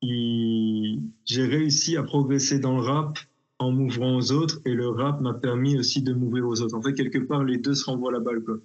j'ai 0.02 1.46
réussi 1.46 1.96
à 1.96 2.02
progresser 2.02 2.58
dans 2.58 2.76
le 2.76 2.82
rap 2.82 3.18
en 3.58 3.70
m'ouvrant 3.70 4.16
aux 4.16 4.32
autres 4.32 4.60
et 4.64 4.74
le 4.74 4.88
rap 4.88 5.20
m'a 5.20 5.34
permis 5.34 5.78
aussi 5.78 6.02
de 6.02 6.12
m'ouvrir 6.12 6.46
aux 6.46 6.60
autres. 6.60 6.74
En 6.76 6.82
fait, 6.82 6.94
quelque 6.94 7.18
part, 7.18 7.44
les 7.44 7.58
deux 7.58 7.74
se 7.74 7.84
renvoient 7.84 8.12
la 8.12 8.20
balle, 8.20 8.42
quoi. 8.42 8.58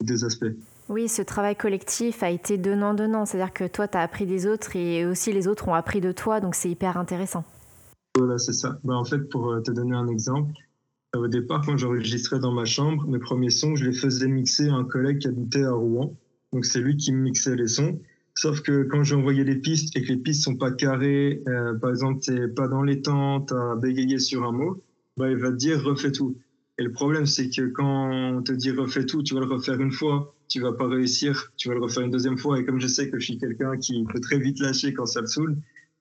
Les 0.00 0.06
deux 0.06 0.24
aspects. 0.24 0.52
Oui, 0.92 1.08
ce 1.08 1.22
travail 1.22 1.56
collectif 1.56 2.22
a 2.22 2.28
été 2.28 2.58
donnant-donnant. 2.58 3.24
C'est-à-dire 3.24 3.54
que 3.54 3.66
toi, 3.66 3.88
tu 3.88 3.96
as 3.96 4.02
appris 4.02 4.26
des 4.26 4.46
autres 4.46 4.76
et 4.76 5.06
aussi 5.06 5.32
les 5.32 5.48
autres 5.48 5.68
ont 5.68 5.74
appris 5.74 6.02
de 6.02 6.12
toi, 6.12 6.38
donc 6.38 6.54
c'est 6.54 6.68
hyper 6.68 6.98
intéressant. 6.98 7.44
Voilà, 8.18 8.36
c'est 8.36 8.52
ça. 8.52 8.78
Bah, 8.84 8.94
en 8.94 9.04
fait, 9.04 9.20
pour 9.30 9.52
euh, 9.52 9.60
te 9.62 9.70
donner 9.70 9.96
un 9.96 10.06
exemple, 10.08 10.52
euh, 11.16 11.20
au 11.20 11.28
départ, 11.28 11.62
quand 11.64 11.78
j'enregistrais 11.78 12.40
dans 12.40 12.52
ma 12.52 12.66
chambre, 12.66 13.06
mes 13.06 13.18
premiers 13.18 13.48
sons, 13.48 13.74
je 13.74 13.86
les 13.86 13.94
faisais 13.94 14.28
mixer 14.28 14.68
à 14.68 14.74
un 14.74 14.84
collègue 14.84 15.20
qui 15.20 15.28
habitait 15.28 15.64
à 15.64 15.72
Rouen. 15.72 16.14
Donc 16.52 16.66
c'est 16.66 16.80
lui 16.80 16.98
qui 16.98 17.14
mixait 17.14 17.56
les 17.56 17.68
sons. 17.68 17.98
Sauf 18.34 18.60
que 18.60 18.82
quand 18.82 19.02
j'ai 19.02 19.14
envoyé 19.14 19.44
les 19.44 19.56
pistes 19.56 19.96
et 19.96 20.02
que 20.02 20.08
les 20.08 20.18
pistes 20.18 20.44
sont 20.44 20.56
pas 20.56 20.72
carrées, 20.72 21.42
euh, 21.48 21.72
par 21.72 21.88
exemple, 21.88 22.20
t'es 22.20 22.48
pas 22.48 22.68
dans 22.68 22.82
les 22.82 23.00
temps, 23.00 23.40
t'as 23.40 23.76
bégayé 23.76 24.18
sur 24.18 24.44
un 24.44 24.52
mot, 24.52 24.82
bah, 25.16 25.30
il 25.30 25.38
va 25.38 25.52
te 25.52 25.56
dire 25.56 25.82
refais 25.82 26.12
tout. 26.12 26.36
Et 26.78 26.82
le 26.82 26.92
problème, 26.92 27.26
c'est 27.26 27.50
que 27.50 27.66
quand 27.66 28.10
on 28.10 28.42
te 28.42 28.52
dit 28.52 28.70
refais 28.70 29.04
tout, 29.04 29.22
tu 29.22 29.34
vas 29.34 29.40
le 29.40 29.46
refaire 29.46 29.80
une 29.80 29.92
fois, 29.92 30.34
tu 30.48 30.60
vas 30.60 30.72
pas 30.72 30.88
réussir, 30.88 31.52
tu 31.56 31.68
vas 31.68 31.74
le 31.74 31.80
refaire 31.80 32.02
une 32.02 32.10
deuxième 32.10 32.38
fois. 32.38 32.58
Et 32.58 32.64
comme 32.64 32.80
je 32.80 32.86
sais 32.86 33.10
que 33.10 33.18
je 33.18 33.24
suis 33.24 33.38
quelqu'un 33.38 33.76
qui 33.76 34.04
peut 34.04 34.20
très 34.20 34.38
vite 34.38 34.58
lâcher 34.58 34.94
quand 34.94 35.06
ça 35.06 35.20
le 35.20 35.26
saoule, 35.26 35.56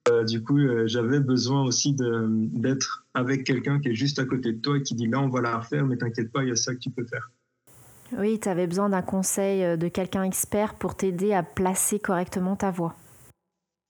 euh, 0.10 0.24
du 0.24 0.42
coup, 0.44 0.58
euh, 0.58 0.88
j'avais 0.88 1.20
besoin 1.20 1.64
aussi 1.64 1.94
d'être 1.94 3.06
avec 3.14 3.44
quelqu'un 3.44 3.80
qui 3.80 3.90
est 3.90 3.96
juste 3.96 4.18
à 4.18 4.26
côté 4.26 4.54
de 4.54 4.60
toi 4.60 4.78
et 4.78 4.82
qui 4.82 4.96
dit 4.96 5.08
là, 5.08 5.20
on 5.20 5.30
va 5.30 5.42
la 5.42 5.60
refaire, 5.60 5.86
mais 5.86 5.98
t'inquiète 5.98 6.32
pas, 6.32 6.44
il 6.44 6.50
y 6.50 6.52
a 6.52 6.56
ça 6.56 6.74
que 6.74 6.80
tu 6.80 6.90
peux 6.90 7.06
faire. 7.06 7.32
Oui, 8.18 8.40
tu 8.40 8.50
avais 8.50 8.68
besoin 8.68 8.90
d'un 8.90 9.02
conseil 9.02 9.64
euh, 9.64 9.78
de 9.78 9.88
quelqu'un 9.88 10.24
expert 10.24 10.76
pour 10.76 10.96
t'aider 10.96 11.34
à 11.34 11.44
placer 11.44 12.00
correctement 12.00 12.56
ta 12.56 12.72
voix. 12.72 12.96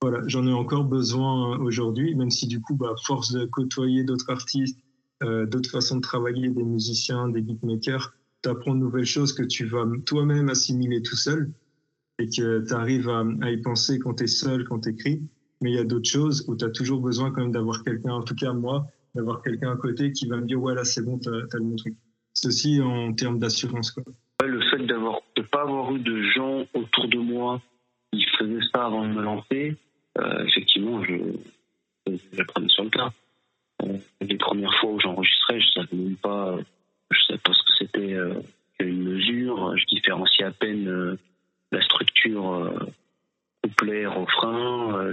Voilà, 0.01 0.19
j'en 0.25 0.45
ai 0.47 0.51
encore 0.51 0.83
besoin 0.83 1.57
aujourd'hui, 1.59 2.15
même 2.15 2.31
si 2.31 2.47
du 2.47 2.59
coup, 2.59 2.75
bah, 2.75 2.95
force 3.03 3.31
de 3.31 3.45
côtoyer 3.45 4.03
d'autres 4.03 4.29
artistes, 4.29 4.79
d'autres 5.21 5.69
façons 5.69 5.97
de 5.97 6.01
travailler, 6.01 6.49
des 6.49 6.63
musiciens, 6.63 7.29
des 7.29 7.41
beatmakers, 7.41 8.13
tu 8.43 8.49
apprends 8.49 8.73
de 8.73 8.79
nouvelles 8.79 9.05
choses 9.05 9.33
que 9.33 9.43
tu 9.43 9.65
vas 9.65 9.85
toi-même 10.05 10.49
assimiler 10.49 11.01
tout 11.01 11.15
seul 11.15 11.51
et 12.19 12.25
que 12.27 12.65
tu 12.65 12.73
arrives 12.73 13.09
à, 13.09 13.51
y 13.51 13.57
penser 13.57 13.99
quand 13.99 14.15
tu 14.15 14.23
es 14.23 14.27
seul, 14.27 14.65
quand 14.65 14.79
tu 14.79 14.89
écris. 14.89 15.21
Mais 15.61 15.71
il 15.71 15.75
y 15.75 15.79
a 15.79 15.83
d'autres 15.83 16.09
choses 16.09 16.45
où 16.47 16.55
tu 16.55 16.65
as 16.65 16.69
toujours 16.69 17.01
besoin 17.01 17.31
quand 17.31 17.41
même 17.41 17.51
d'avoir 17.51 17.83
quelqu'un, 17.83 18.13
en 18.13 18.23
tout 18.23 18.35
cas 18.35 18.53
moi, 18.53 18.87
d'avoir 19.13 19.41
quelqu'un 19.43 19.71
à 19.71 19.75
côté 19.75 20.11
qui 20.11 20.27
va 20.27 20.37
me 20.37 20.45
dire 20.45 20.61
ouais 20.61 20.73
là 20.73 20.83
c'est 20.83 21.03
bon, 21.03 21.19
tu 21.19 21.29
as, 21.29 21.31
le 21.31 21.63
bon 21.63 21.75
truc. 21.75 21.95
Ceci 22.33 22.81
en 22.81 23.13
termes 23.13 23.39
d'assurance. 23.39 23.91
Quoi. 23.91 24.03
Le 24.43 24.61
fait 24.69 24.85
de 24.85 25.41
pas 25.43 25.61
avoir 25.61 25.93
eu 25.95 25.99
de 25.99 26.23
gens 26.23 26.65
autour 26.73 27.07
de 27.09 27.17
moi 27.17 27.61
qui 28.11 28.25
faisaient 28.37 28.65
ça 28.73 28.85
avant 28.85 29.07
de 29.07 29.13
me 29.13 29.21
lancer, 29.21 29.77
euh, 30.17 30.45
effectivement, 30.45 31.03
je, 31.03 31.13
je, 32.07 32.67
sur 32.67 32.83
le 32.83 32.89
tas. 32.89 33.13
Euh, 33.83 33.97
les 34.21 34.37
premières 34.37 34.73
fois 34.75 34.91
où 34.91 34.99
j'enregistrais, 34.99 35.59
je 35.59 35.69
savais 35.71 35.95
même 35.95 36.17
pas 36.17 36.57
je 37.11 37.21
sais 37.23 37.37
pas 37.37 37.53
ce 37.53 37.63
que 37.63 37.73
c'était 37.77 38.13
euh, 38.13 38.41
une 38.79 39.03
mesure. 39.03 39.77
Je 39.77 39.85
différenciais 39.85 40.45
à 40.45 40.51
peine 40.51 40.87
euh, 40.87 41.17
la 41.71 41.81
structure 41.81 42.53
euh, 42.53 42.79
couplet, 43.63 44.05
refrain, 44.05 45.11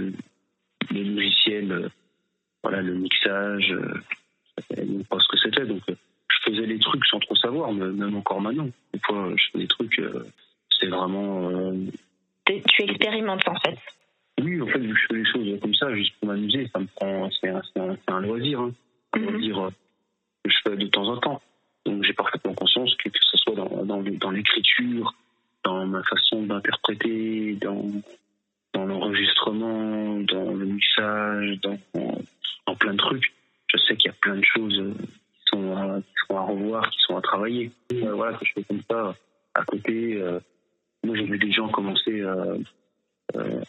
les 0.89 1.03
logiciels, 1.03 1.91
voilà, 2.63 2.81
le 2.81 2.95
mixage. 2.95 3.75
je 4.57 4.63
savais 4.69 4.85
même 4.85 5.05
pas 5.05 5.19
ce 5.19 5.27
que 5.27 5.37
c'était. 5.37 5.65
Donc, 5.65 5.83
je 5.87 6.51
faisais 6.51 6.65
les 6.65 6.79
trucs 6.79 7.05
sans 7.05 7.19
trop 7.19 7.35
savoir, 7.35 7.71
même 7.71 8.15
encore 8.15 8.41
maintenant. 8.41 8.69
Des 8.93 8.99
fois, 9.05 9.31
je 9.35 9.43
fais 9.51 9.59
des 9.59 9.67
trucs, 9.67 10.01
c'est 10.79 10.87
vraiment. 10.87 11.71
Tu 12.45 12.83
expérimentes 12.83 13.47
en 13.47 13.55
fait. 13.59 13.77
Oui, 14.41 14.61
en 14.61 14.67
fait, 14.67 14.81
je 14.81 14.93
fais 15.07 15.15
les 15.15 15.25
choses 15.25 15.59
comme 15.61 15.73
ça, 15.73 15.93
juste 15.93 16.13
pour 16.19 16.29
m'amuser, 16.29 16.69
ça 16.73 16.79
me 16.79 16.87
prend, 16.95 17.29
c'est 17.41 17.49
un, 17.49 18.21
loisir, 18.21 18.61
hein. 18.61 18.71
un 19.13 19.19
mhm. 19.19 19.31
loisir 19.31 19.69
que 20.43 20.49
je 20.49 20.57
fais 20.63 20.75
de 20.75 20.87
temps 20.87 21.07
en 21.07 21.17
temps. 21.17 21.41
Donc 21.85 22.03
j'ai 22.03 22.13
parfaitement 22.13 22.53
conscience 22.53 22.95
que, 22.95 23.09
que 23.09 23.19
ce 23.19 23.37
soit 23.37 23.55
dans, 23.55 23.83
dans, 23.85 24.31
l'écriture, 24.31 25.13
dans 25.63 25.85
ma 25.85 26.03
façon 26.03 26.43
d'interpréter, 26.43 27.57
dans, 27.61 27.85
dans 28.73 28.85
l'enregistrement, 28.85 30.19
dans 30.19 30.53
le 30.53 30.65
mixage, 30.65 31.59
dans, 31.61 31.77
dans, 32.65 32.75
plein 32.75 32.93
de 32.93 32.97
trucs, 32.97 33.33
je 33.67 33.77
sais 33.77 33.95
qu'il 33.97 34.09
y 34.09 34.13
a 34.13 34.17
plein 34.21 34.35
de 34.35 34.45
choses 34.45 34.81
qui 34.97 35.41
sont, 35.47 35.75
à, 35.75 35.99
qui 35.99 36.13
sont 36.27 36.37
à 36.37 36.41
revoir, 36.41 36.89
qui 36.89 36.99
sont 36.99 37.17
à 37.17 37.21
travailler. 37.21 37.71
Euh, 37.93 38.13
voilà, 38.13 38.37
que 38.37 38.45
je 38.45 38.53
fais 38.53 38.63
comme 38.63 38.81
ça 38.89 39.15
à 39.55 39.63
côté. 39.63 40.15
Euh, 40.15 40.39
moi, 41.03 41.15
j'ai 41.15 41.23
vu 41.23 41.37
des 41.37 41.51
gens 41.51 41.69
commencer 41.69 42.21
euh, 42.21 42.57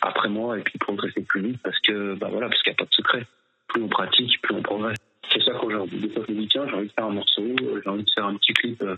après 0.01 0.29
moi 0.29 0.59
et 0.59 0.63
puis 0.63 0.79
progresser 0.79 1.23
plus 1.23 1.43
vite 1.43 1.61
parce 1.63 1.79
que, 1.81 2.15
bah 2.15 2.29
voilà, 2.31 2.49
parce 2.49 2.63
qu'il 2.63 2.71
n'y 2.71 2.77
a 2.77 2.79
pas 2.79 2.87
de 2.87 2.95
secret. 2.95 3.27
Plus 3.69 3.83
on 3.83 3.89
pratique, 3.89 4.41
plus 4.43 4.55
on 4.55 4.63
progresse 4.63 4.97
c'est 5.33 5.43
ça 5.45 5.53
qu'aujourd'hui, 5.53 5.99
des 5.99 6.09
fois 6.09 6.25
je 6.27 6.33
me 6.33 6.41
dis 6.41 6.49
tiens, 6.49 6.67
j'ai 6.69 6.75
envie 6.75 6.89
de 6.89 6.93
faire 6.93 7.07
un 7.07 7.11
morceau, 7.11 7.45
j'ai 7.59 7.89
envie 7.89 8.05
de 8.05 8.11
faire 8.11 8.27
un 8.27 8.35
petit 8.37 8.53
clip 8.53 8.83
euh, 8.83 8.97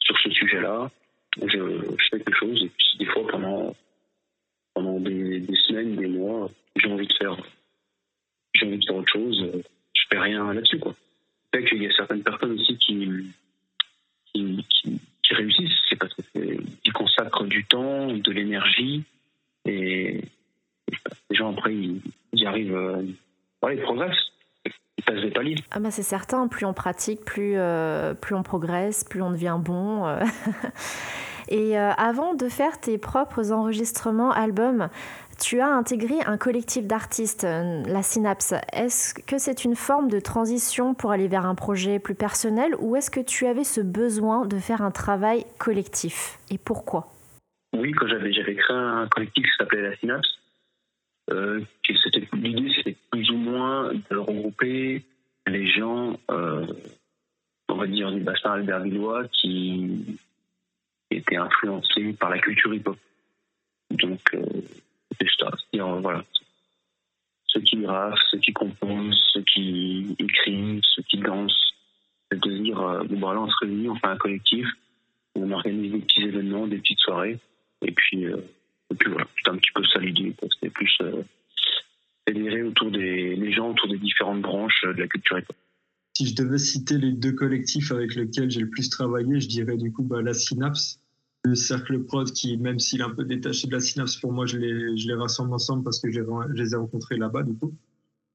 sur 0.00 0.18
ce 0.18 0.30
sujet-là. 0.30 0.90
Je, 1.42 1.58
fais 2.10 2.18
quelque 2.18 2.34
chose 2.34 2.62
et 2.62 2.68
puis 2.68 2.98
des 2.98 3.04
fois 3.06 3.26
pendant 3.28 3.74
pendant 4.72 4.98
des, 5.00 5.44
semaines, 5.66 5.96
des 5.96 6.06
mois, 6.06 6.50
j'ai 6.76 6.90
envie 6.90 7.06
de 7.06 7.12
faire 7.12 7.36
j'ai 8.54 8.66
envie 8.66 8.78
de 8.78 8.84
faire 8.84 8.96
autre 8.96 9.12
chose, 9.12 9.46
je 9.92 10.02
fais 10.10 10.18
rien 10.18 10.52
là-dessus 10.52 10.78
quoi. 10.78 10.94
Fait 11.54 11.64
qu'il 11.64 11.82
y 11.82 11.86
a 11.86 11.92
certaines 11.92 12.22
personnes 12.22 12.52
aussi 12.52 12.78
qui 12.78 13.32
qui, 14.32 14.64
qui, 15.22 15.34
réussissent, 15.34 15.78
c'est 15.88 15.96
parce 15.96 16.14
qu'ils 16.14 16.92
consacrent 16.92 17.44
du 17.44 17.64
temps, 17.64 18.06
de 18.06 18.30
l'énergie 18.32 19.04
et, 19.66 20.22
les 21.30 21.36
gens 21.36 21.52
après 21.52 21.74
ils, 21.74 22.00
y 22.32 22.46
arrivent, 22.46 22.76
euh, 22.76 23.02
ils 23.72 23.82
progressent 23.82 24.32
ah 25.70 25.78
bah 25.78 25.90
c'est 25.90 26.02
certain, 26.02 26.48
plus 26.48 26.66
on 26.66 26.72
pratique, 26.72 27.24
plus, 27.24 27.54
euh, 27.56 28.14
plus 28.14 28.34
on 28.34 28.42
progresse, 28.42 29.04
plus 29.04 29.22
on 29.22 29.30
devient 29.30 29.58
bon. 29.60 30.06
Euh. 30.06 30.20
Et 31.48 31.78
avant 31.78 32.34
de 32.34 32.48
faire 32.48 32.80
tes 32.80 32.98
propres 32.98 33.52
enregistrements 33.52 34.32
albums, 34.32 34.88
tu 35.38 35.60
as 35.60 35.68
intégré 35.68 36.16
un 36.26 36.38
collectif 36.38 36.86
d'artistes, 36.86 37.44
la 37.44 38.02
Synapse. 38.02 38.52
Est-ce 38.72 39.14
que 39.14 39.38
c'est 39.38 39.64
une 39.64 39.76
forme 39.76 40.08
de 40.08 40.18
transition 40.18 40.94
pour 40.94 41.12
aller 41.12 41.28
vers 41.28 41.46
un 41.46 41.54
projet 41.54 42.00
plus 42.00 42.16
personnel 42.16 42.74
ou 42.80 42.96
est-ce 42.96 43.12
que 43.12 43.20
tu 43.20 43.46
avais 43.46 43.62
ce 43.62 43.80
besoin 43.80 44.44
de 44.44 44.58
faire 44.58 44.82
un 44.82 44.90
travail 44.90 45.46
collectif? 45.58 46.40
Et 46.50 46.58
pourquoi? 46.58 47.12
Oui, 47.78 47.92
quand 47.92 48.06
j'avais, 48.08 48.32
j'avais 48.32 48.54
créé 48.54 48.76
un 48.76 49.06
collectif 49.08 49.44
qui 49.44 49.56
s'appelait 49.58 49.82
la 49.82 49.96
Synapse, 49.96 50.38
euh, 51.30 51.60
l'idée 52.34 52.72
c'était 52.76 52.96
plus 53.10 53.30
ou 53.30 53.36
moins 53.36 53.92
de 53.92 54.16
regrouper 54.16 55.02
les 55.46 55.66
gens 55.66 56.18
euh, 56.30 56.66
on 57.68 57.74
va 57.74 57.86
dire, 57.86 58.10
du 58.12 58.20
bassin 58.20 58.52
albervillois 58.52 59.28
qui 59.28 60.18
était 61.10 61.36
influencé 61.36 62.12
par 62.14 62.30
la 62.30 62.38
culture 62.38 62.74
hip-hop. 62.74 62.98
Donc, 63.90 64.20
euh, 64.34 64.44
c'est 65.20 65.28
ça. 65.38 65.50
voilà, 66.00 66.24
ceux 67.46 67.60
qui 67.60 67.76
graffent, 67.76 68.18
ceux 68.30 68.38
qui 68.38 68.52
composent, 68.52 69.22
ceux 69.32 69.42
qui 69.42 70.16
écrivent, 70.18 70.80
ceux 70.94 71.02
qui 71.02 71.18
dansent. 71.18 71.74
C'est 72.30 72.40
de 72.40 72.58
dire, 72.58 72.80
euh, 72.80 73.04
bon, 73.04 73.18
voilà, 73.20 73.40
on 73.40 73.48
se 73.50 73.56
réunit, 73.60 73.88
on 73.88 73.94
fait 73.96 74.06
un 74.06 74.16
collectif, 74.16 74.66
on 75.36 75.50
organise 75.52 75.92
des 75.92 75.98
petits 75.98 76.22
événements, 76.22 76.66
des 76.66 76.78
petites 76.78 76.98
soirées, 76.98 77.38
et 77.82 77.92
puis, 77.92 78.26
euh, 78.26 78.38
et 78.90 78.94
puis 78.94 79.10
voilà, 79.10 79.26
c'est 79.42 79.50
un 79.50 79.56
petit 79.56 79.70
peu 79.74 79.84
ça 79.84 79.98
l'idée. 79.98 80.34
C'était 80.54 80.70
plus 80.70 80.96
euh, 81.02 81.22
fédérer 82.28 82.62
autour 82.62 82.90
des 82.90 83.52
gens 83.52 83.70
autour 83.70 83.88
des 83.88 83.98
différentes 83.98 84.42
branches 84.42 84.82
de 84.84 85.00
la 85.00 85.08
culture 85.08 85.38
hip-hop. 85.38 85.56
Si 86.16 86.26
je 86.26 86.34
devais 86.34 86.58
citer 86.58 86.96
les 86.96 87.12
deux 87.12 87.32
collectifs 87.32 87.92
avec 87.92 88.14
lesquels 88.14 88.50
j'ai 88.50 88.60
le 88.60 88.70
plus 88.70 88.88
travaillé, 88.88 89.40
je 89.40 89.48
dirais 89.48 89.76
du 89.76 89.92
coup 89.92 90.02
bah, 90.02 90.22
la 90.22 90.32
Synapse, 90.32 90.98
le 91.46 91.54
cercle 91.54 92.02
prod 92.04 92.30
qui, 92.32 92.56
même 92.56 92.78
s'il 92.78 93.00
est 93.00 93.04
un 93.04 93.10
peu 93.10 93.24
détaché 93.24 93.68
de 93.68 93.72
la 93.72 93.80
synapse, 93.80 94.16
pour 94.16 94.32
moi, 94.32 94.46
je 94.46 94.58
les, 94.58 94.98
je 94.98 95.06
les 95.06 95.14
rassemble 95.14 95.54
ensemble 95.54 95.84
parce 95.84 96.00
que 96.00 96.10
je 96.10 96.20
les 96.54 96.72
ai 96.72 96.76
rencontrés 96.76 97.16
là-bas, 97.16 97.44
du 97.44 97.54
coup. 97.54 97.72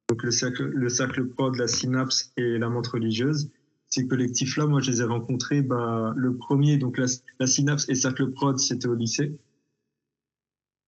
Donc 0.09 0.23
le 0.23 0.31
cercle, 0.31 0.63
le 0.63 0.89
cercle 0.89 1.25
prod, 1.27 1.55
la 1.55 1.67
synapse 1.67 2.31
et 2.37 2.57
la 2.57 2.69
montre 2.69 2.93
religieuse. 2.93 3.49
Ces 3.91 4.07
collectifs-là, 4.07 4.67
moi, 4.67 4.79
je 4.79 4.89
les 4.89 5.01
ai 5.01 5.03
rencontrés. 5.03 5.61
Bah, 5.61 6.13
le 6.15 6.37
premier, 6.37 6.77
donc 6.77 6.97
la, 6.97 7.47
synapse 7.47 7.89
et 7.89 7.95
cercle 7.95 8.31
prod, 8.31 8.57
c'était 8.57 8.87
au 8.87 8.95
lycée. 8.95 9.37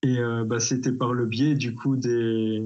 Et 0.03 0.19
euh, 0.19 0.45
bah, 0.45 0.61
c'était 0.61 0.93
par 0.93 1.13
le 1.13 1.25
biais, 1.25 1.55
du 1.55 1.75
coup, 1.75 1.97
des, 1.97 2.63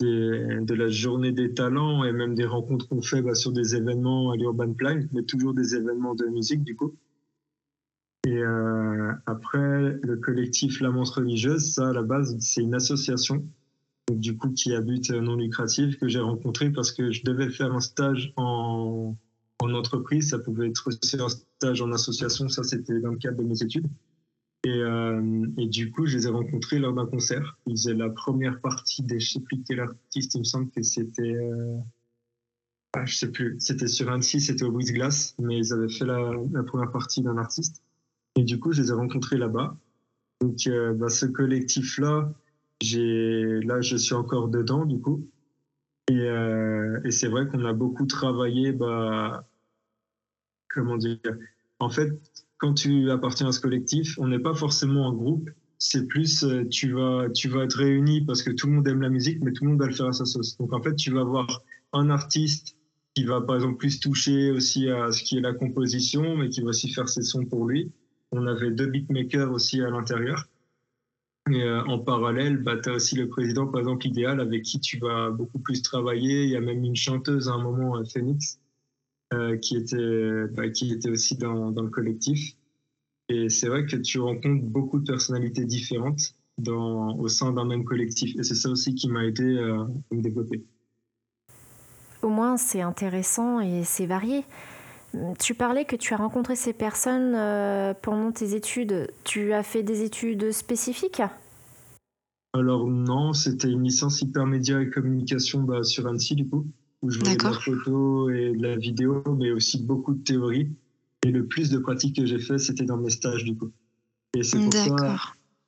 des, 0.00 0.58
de 0.60 0.74
la 0.74 0.88
journée 0.90 1.32
des 1.32 1.54
talents 1.54 2.04
et 2.04 2.12
même 2.12 2.34
des 2.34 2.44
rencontres 2.44 2.86
qu'on 2.86 3.00
fait 3.00 3.22
bah, 3.22 3.34
sur 3.34 3.50
des 3.50 3.74
événements 3.74 4.30
à 4.30 4.36
l'Urban 4.36 4.74
Plan, 4.74 5.00
mais 5.12 5.22
toujours 5.22 5.54
des 5.54 5.74
événements 5.74 6.14
de 6.14 6.26
musique, 6.26 6.62
du 6.62 6.76
coup. 6.76 6.94
Et 8.26 8.36
euh, 8.36 9.10
après, 9.24 9.98
le 10.02 10.16
collectif 10.16 10.80
La 10.80 10.90
Montre 10.90 11.20
Religieuse, 11.20 11.72
ça, 11.72 11.88
à 11.88 11.92
la 11.94 12.02
base, 12.02 12.36
c'est 12.40 12.60
une 12.60 12.74
association, 12.74 13.42
du 14.12 14.36
coup, 14.36 14.50
qui 14.50 14.74
a 14.74 14.82
but 14.82 15.10
non 15.12 15.36
lucratif, 15.36 15.96
que 15.98 16.08
j'ai 16.08 16.20
rencontré 16.20 16.70
parce 16.70 16.92
que 16.92 17.10
je 17.10 17.24
devais 17.24 17.48
faire 17.48 17.72
un 17.72 17.80
stage 17.80 18.34
en, 18.36 19.16
en 19.60 19.74
entreprise. 19.74 20.30
Ça 20.30 20.38
pouvait 20.38 20.68
être 20.68 20.88
aussi 20.88 21.20
un 21.20 21.28
stage 21.28 21.82
en 21.82 21.92
association, 21.92 22.48
ça, 22.48 22.62
c'était 22.62 23.00
dans 23.00 23.10
le 23.10 23.18
cadre 23.18 23.38
de 23.38 23.44
mes 23.44 23.62
études. 23.62 23.86
Et, 24.64 24.70
euh, 24.70 25.46
et, 25.58 25.68
du 25.68 25.92
coup, 25.92 26.06
je 26.06 26.16
les 26.16 26.26
ai 26.26 26.30
rencontrés 26.30 26.78
lors 26.78 26.92
d'un 26.92 27.06
concert. 27.06 27.56
Ils 27.66 27.76
faisaient 27.76 27.94
la 27.94 28.10
première 28.10 28.60
partie 28.60 29.02
des, 29.02 29.20
je 29.20 29.32
sais 29.32 29.40
plus 29.40 29.62
quel 29.62 29.80
artiste, 29.80 30.34
il 30.34 30.40
me 30.40 30.44
semble 30.44 30.70
que 30.70 30.82
c'était, 30.82 31.22
euh, 31.22 31.76
ah, 32.94 33.04
je 33.04 33.14
sais 33.14 33.30
plus, 33.30 33.56
c'était 33.60 33.86
sur 33.86 34.10
Annecy, 34.10 34.40
c'était 34.40 34.64
au 34.64 34.72
Brise 34.72 34.92
Glace, 34.92 35.36
mais 35.38 35.58
ils 35.58 35.72
avaient 35.72 35.88
fait 35.88 36.06
la, 36.06 36.32
première 36.64 36.90
partie 36.90 37.22
d'un 37.22 37.36
artiste. 37.36 37.82
Et 38.34 38.42
du 38.42 38.58
coup, 38.58 38.72
je 38.72 38.82
les 38.82 38.88
ai 38.90 38.94
rencontrés 38.94 39.36
là-bas. 39.36 39.76
Donc, 40.40 40.66
euh, 40.66 40.94
bah, 40.94 41.10
ce 41.10 41.26
collectif-là, 41.26 42.32
j'ai, 42.80 43.60
là, 43.60 43.80
je 43.80 43.96
suis 43.96 44.14
encore 44.14 44.48
dedans, 44.48 44.84
du 44.84 44.98
coup. 45.00 45.28
Et, 46.08 46.20
euh, 46.20 47.00
et 47.04 47.10
c'est 47.10 47.28
vrai 47.28 47.48
qu'on 47.48 47.64
a 47.64 47.72
beaucoup 47.72 48.06
travaillé, 48.06 48.72
bah, 48.72 49.44
comment 50.68 50.96
dire, 50.96 51.18
en 51.80 51.90
fait, 51.90 52.12
quand 52.58 52.74
tu 52.74 53.10
appartiens 53.10 53.48
à 53.48 53.52
ce 53.52 53.60
collectif, 53.60 54.16
on 54.18 54.28
n'est 54.28 54.38
pas 54.38 54.54
forcément 54.54 55.06
en 55.06 55.12
groupe. 55.12 55.50
C'est 55.78 56.06
plus, 56.06 56.42
euh, 56.44 56.66
tu 56.68 56.92
vas, 56.92 57.28
tu 57.30 57.48
vas 57.48 57.64
être 57.64 57.76
réuni 57.76 58.24
parce 58.24 58.42
que 58.42 58.50
tout 58.50 58.66
le 58.66 58.74
monde 58.74 58.88
aime 58.88 59.02
la 59.02 59.10
musique, 59.10 59.42
mais 59.42 59.52
tout 59.52 59.64
le 59.64 59.70
monde 59.70 59.80
va 59.80 59.86
le 59.86 59.92
faire 59.92 60.06
à 60.06 60.12
sa 60.12 60.24
sauce. 60.24 60.56
Donc, 60.56 60.72
en 60.72 60.82
fait, 60.82 60.94
tu 60.94 61.12
vas 61.12 61.20
avoir 61.20 61.62
un 61.92 62.08
artiste 62.08 62.76
qui 63.14 63.24
va, 63.24 63.40
par 63.40 63.56
exemple, 63.56 63.76
plus 63.76 64.00
toucher 64.00 64.50
aussi 64.50 64.88
à 64.88 65.12
ce 65.12 65.22
qui 65.22 65.38
est 65.38 65.40
la 65.40 65.52
composition, 65.52 66.36
mais 66.36 66.48
qui 66.48 66.60
va 66.62 66.68
aussi 66.68 66.92
faire 66.92 67.08
ses 67.08 67.22
sons 67.22 67.44
pour 67.44 67.66
lui. 67.66 67.90
On 68.32 68.46
avait 68.46 68.70
deux 68.70 68.86
beatmakers 68.86 69.50
aussi 69.50 69.82
à 69.82 69.90
l'intérieur. 69.90 70.46
Et 71.50 71.62
euh, 71.62 71.84
en 71.84 72.00
parallèle, 72.00 72.56
bah, 72.58 72.76
tu 72.76 72.90
as 72.90 72.94
aussi 72.94 73.14
le 73.14 73.28
président, 73.28 73.66
par 73.66 73.80
exemple, 73.80 74.06
idéal, 74.06 74.40
avec 74.40 74.62
qui 74.62 74.80
tu 74.80 74.98
vas 74.98 75.30
beaucoup 75.30 75.60
plus 75.60 75.80
travailler. 75.80 76.44
Il 76.44 76.50
y 76.50 76.56
a 76.56 76.60
même 76.60 76.82
une 76.84 76.96
chanteuse 76.96 77.48
à 77.48 77.52
un 77.52 77.62
moment, 77.62 77.96
euh, 77.96 78.04
Phoenix, 78.04 78.58
euh, 79.32 79.56
qui, 79.56 79.76
était, 79.76 80.46
bah, 80.52 80.68
qui 80.70 80.92
était 80.92 81.10
aussi 81.10 81.36
dans, 81.36 81.70
dans 81.70 81.82
le 81.82 81.90
collectif. 81.90 82.56
Et 83.28 83.48
c'est 83.48 83.68
vrai 83.68 83.86
que 83.86 83.96
tu 83.96 84.18
rencontres 84.18 84.64
beaucoup 84.64 84.98
de 84.98 85.04
personnalités 85.04 85.64
différentes 85.64 86.34
dans, 86.58 87.16
au 87.16 87.28
sein 87.28 87.52
d'un 87.52 87.64
même 87.64 87.84
collectif. 87.84 88.36
Et 88.38 88.42
c'est 88.42 88.54
ça 88.54 88.68
aussi 88.68 88.94
qui 88.94 89.08
m'a 89.08 89.24
aidé 89.24 89.58
à 89.58 90.14
me 90.14 90.22
développer. 90.22 90.64
Au 92.22 92.28
moins, 92.28 92.56
c'est 92.56 92.82
intéressant 92.82 93.60
et 93.60 93.82
c'est 93.84 94.06
varié. 94.06 94.44
Tu 95.38 95.54
parlais 95.54 95.84
que 95.84 95.96
tu 95.96 96.14
as 96.14 96.16
rencontré 96.16 96.56
ces 96.56 96.72
personnes 96.72 97.34
euh, 97.34 97.94
pendant 98.00 98.32
tes 98.32 98.54
études. 98.54 99.10
Tu 99.24 99.52
as 99.52 99.62
fait 99.62 99.82
des 99.82 100.02
études 100.02 100.52
spécifiques? 100.52 101.22
Alors 102.52 102.86
non, 102.86 103.32
c'était 103.32 103.70
une 103.70 103.84
licence 103.84 104.22
hypermédia 104.22 104.80
et 104.80 104.90
communication 104.90 105.62
bah, 105.62 105.82
sur 105.82 106.06
Annecy 106.06 106.34
du 106.34 106.48
coup, 106.48 106.66
où 107.02 107.10
je 107.10 107.18
faisais 107.18 107.36
de 107.36 107.44
la 107.44 107.52
photo 107.52 108.30
et 108.30 108.52
de 108.52 108.62
la 108.62 108.76
vidéo, 108.76 109.22
mais 109.38 109.50
aussi 109.50 109.82
beaucoup 109.82 110.14
de 110.14 110.22
théorie. 110.22 110.70
Et 111.24 111.30
le 111.30 111.46
plus 111.46 111.70
de 111.70 111.78
pratique 111.78 112.16
que 112.16 112.26
j'ai 112.26 112.38
fait, 112.38 112.58
c'était 112.58 112.84
dans 112.84 112.96
mes 112.96 113.10
stages 113.10 113.44
du 113.44 113.56
coup. 113.56 113.70
Et 114.34 114.42
c'est 114.42 114.58
pour 114.58 114.72
ça, 114.72 115.16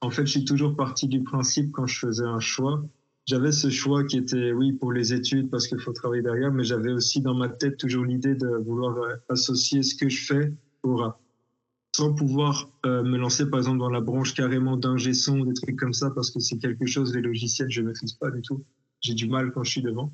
en 0.00 0.10
fait, 0.10 0.26
je 0.26 0.30
suis 0.30 0.44
toujours 0.44 0.76
parti 0.76 1.08
du 1.08 1.22
principe 1.22 1.72
quand 1.72 1.86
je 1.86 1.98
faisais 1.98 2.24
un 2.24 2.40
choix, 2.40 2.84
j'avais 3.28 3.52
ce 3.52 3.68
choix 3.68 4.04
qui 4.04 4.16
était, 4.16 4.52
oui, 4.52 4.72
pour 4.72 4.90
les 4.90 5.12
études, 5.12 5.50
parce 5.50 5.68
qu'il 5.68 5.78
faut 5.78 5.92
travailler 5.92 6.22
derrière, 6.22 6.50
mais 6.50 6.64
j'avais 6.64 6.92
aussi 6.92 7.20
dans 7.20 7.34
ma 7.34 7.50
tête 7.50 7.76
toujours 7.76 8.06
l'idée 8.06 8.34
de 8.34 8.48
vouloir 8.64 8.96
euh, 8.96 9.16
associer 9.28 9.82
ce 9.82 9.94
que 9.94 10.08
je 10.08 10.24
fais 10.24 10.52
au 10.82 10.96
rap. 10.96 11.20
Sans 11.94 12.14
pouvoir 12.14 12.70
euh, 12.86 13.02
me 13.02 13.18
lancer, 13.18 13.50
par 13.50 13.60
exemple, 13.60 13.80
dans 13.80 13.90
la 13.90 14.00
branche 14.00 14.32
carrément 14.32 14.78
d'ingé 14.78 15.12
son, 15.12 15.44
des 15.44 15.52
trucs 15.52 15.76
comme 15.76 15.92
ça, 15.92 16.10
parce 16.10 16.30
que 16.30 16.40
c'est 16.40 16.56
quelque 16.56 16.86
chose, 16.86 17.14
les 17.14 17.20
logiciels, 17.20 17.70
je 17.70 17.82
ne 17.82 17.88
maîtrise 17.88 18.14
pas 18.14 18.30
du 18.30 18.40
tout. 18.40 18.64
J'ai 19.02 19.12
du 19.12 19.28
mal 19.28 19.52
quand 19.52 19.62
je 19.62 19.72
suis 19.72 19.82
devant. 19.82 20.10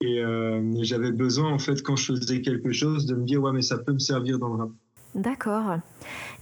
Et 0.00 0.20
euh, 0.20 0.62
j'avais 0.82 1.10
besoin, 1.10 1.52
en 1.52 1.58
fait, 1.58 1.82
quand 1.82 1.96
je 1.96 2.14
faisais 2.14 2.40
quelque 2.40 2.70
chose, 2.70 3.06
de 3.06 3.16
me 3.16 3.24
dire, 3.24 3.42
ouais, 3.42 3.52
mais 3.52 3.62
ça 3.62 3.78
peut 3.78 3.92
me 3.92 3.98
servir 3.98 4.38
dans 4.38 4.48
le 4.48 4.54
rap. 4.54 4.70
D'accord. 5.14 5.76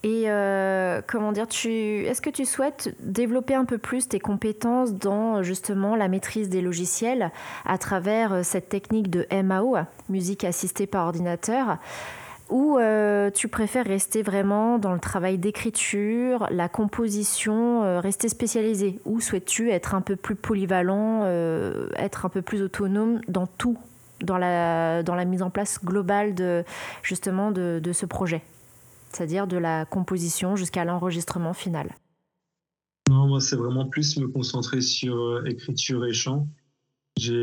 Et 0.02 0.24
euh, 0.26 1.02
comment 1.06 1.32
dire, 1.32 1.44
est-ce 1.44 2.22
que 2.22 2.30
tu 2.30 2.46
souhaites 2.46 2.94
développer 3.00 3.54
un 3.54 3.66
peu 3.66 3.76
plus 3.76 4.08
tes 4.08 4.18
compétences 4.18 4.94
dans 4.94 5.42
justement 5.42 5.94
la 5.94 6.08
maîtrise 6.08 6.48
des 6.48 6.62
logiciels 6.62 7.30
à 7.66 7.76
travers 7.76 8.32
euh, 8.32 8.42
cette 8.42 8.70
technique 8.70 9.10
de 9.10 9.26
MAO, 9.42 9.76
musique 10.08 10.44
assistée 10.44 10.86
par 10.86 11.04
ordinateur, 11.04 11.76
ou 12.48 12.78
euh, 12.78 13.30
tu 13.30 13.48
préfères 13.48 13.84
rester 13.84 14.22
vraiment 14.22 14.78
dans 14.78 14.94
le 14.94 15.00
travail 15.00 15.36
d'écriture, 15.36 16.46
la 16.50 16.70
composition, 16.70 18.00
rester 18.00 18.30
spécialisé, 18.30 19.00
ou 19.04 19.20
souhaites-tu 19.20 19.70
être 19.70 19.94
un 19.94 20.00
peu 20.00 20.16
plus 20.16 20.34
polyvalent, 20.34 21.26
être 21.96 22.26
un 22.26 22.28
peu 22.30 22.42
plus 22.42 22.62
autonome 22.62 23.20
dans 23.28 23.46
tout, 23.46 23.78
dans 24.22 24.38
la, 24.38 25.24
mise 25.24 25.42
en 25.42 25.50
place 25.50 25.78
globale 25.82 26.34
de 26.34 26.64
justement 27.02 27.52
de 27.52 27.92
ce 27.92 28.04
projet? 28.04 28.42
C'est-à-dire 29.12 29.46
de 29.46 29.56
la 29.56 29.84
composition 29.84 30.56
jusqu'à 30.56 30.84
l'enregistrement 30.84 31.52
final 31.52 31.94
Non, 33.08 33.28
moi, 33.28 33.40
c'est 33.40 33.56
vraiment 33.56 33.86
plus 33.86 34.16
me 34.18 34.28
concentrer 34.28 34.80
sur 34.80 35.16
euh, 35.16 35.44
écriture 35.44 36.04
et 36.06 36.12
chant. 36.12 36.48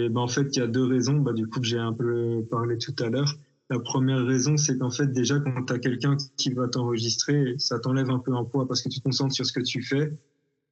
Bah, 0.10 0.22
en 0.22 0.28
fait, 0.28 0.56
il 0.56 0.60
y 0.60 0.62
a 0.62 0.68
deux 0.68 0.86
raisons, 0.86 1.18
bah, 1.18 1.34
du 1.34 1.48
coup, 1.48 1.60
j'ai 1.64 1.78
un 1.78 1.94
peu 1.94 2.44
parlé 2.50 2.78
tout 2.78 2.96
à 3.00 3.10
l'heure. 3.10 3.36
La 3.70 3.80
première 3.80 4.26
raison, 4.26 4.58
c'est 4.58 4.80
qu'en 4.80 4.90
fait, 4.90 5.12
déjà, 5.12 5.40
quand 5.40 5.66
tu 5.66 5.74
as 5.74 5.80
quelqu'un 5.80 6.18
qui 6.38 6.52
va 6.54 6.68
t'enregistrer, 6.68 7.54
ça 7.60 7.80
t'enlève 7.80 8.10
un 8.10 8.18
peu 8.18 8.34
un 8.34 8.44
poids 8.44 8.68
parce 8.68 8.82
que 8.82 8.90
tu 8.90 9.00
te 9.00 9.04
concentres 9.04 9.36
sur 9.36 9.46
ce 9.46 9.54
que 9.54 9.62
tu 9.62 9.84
fais. 9.84 10.12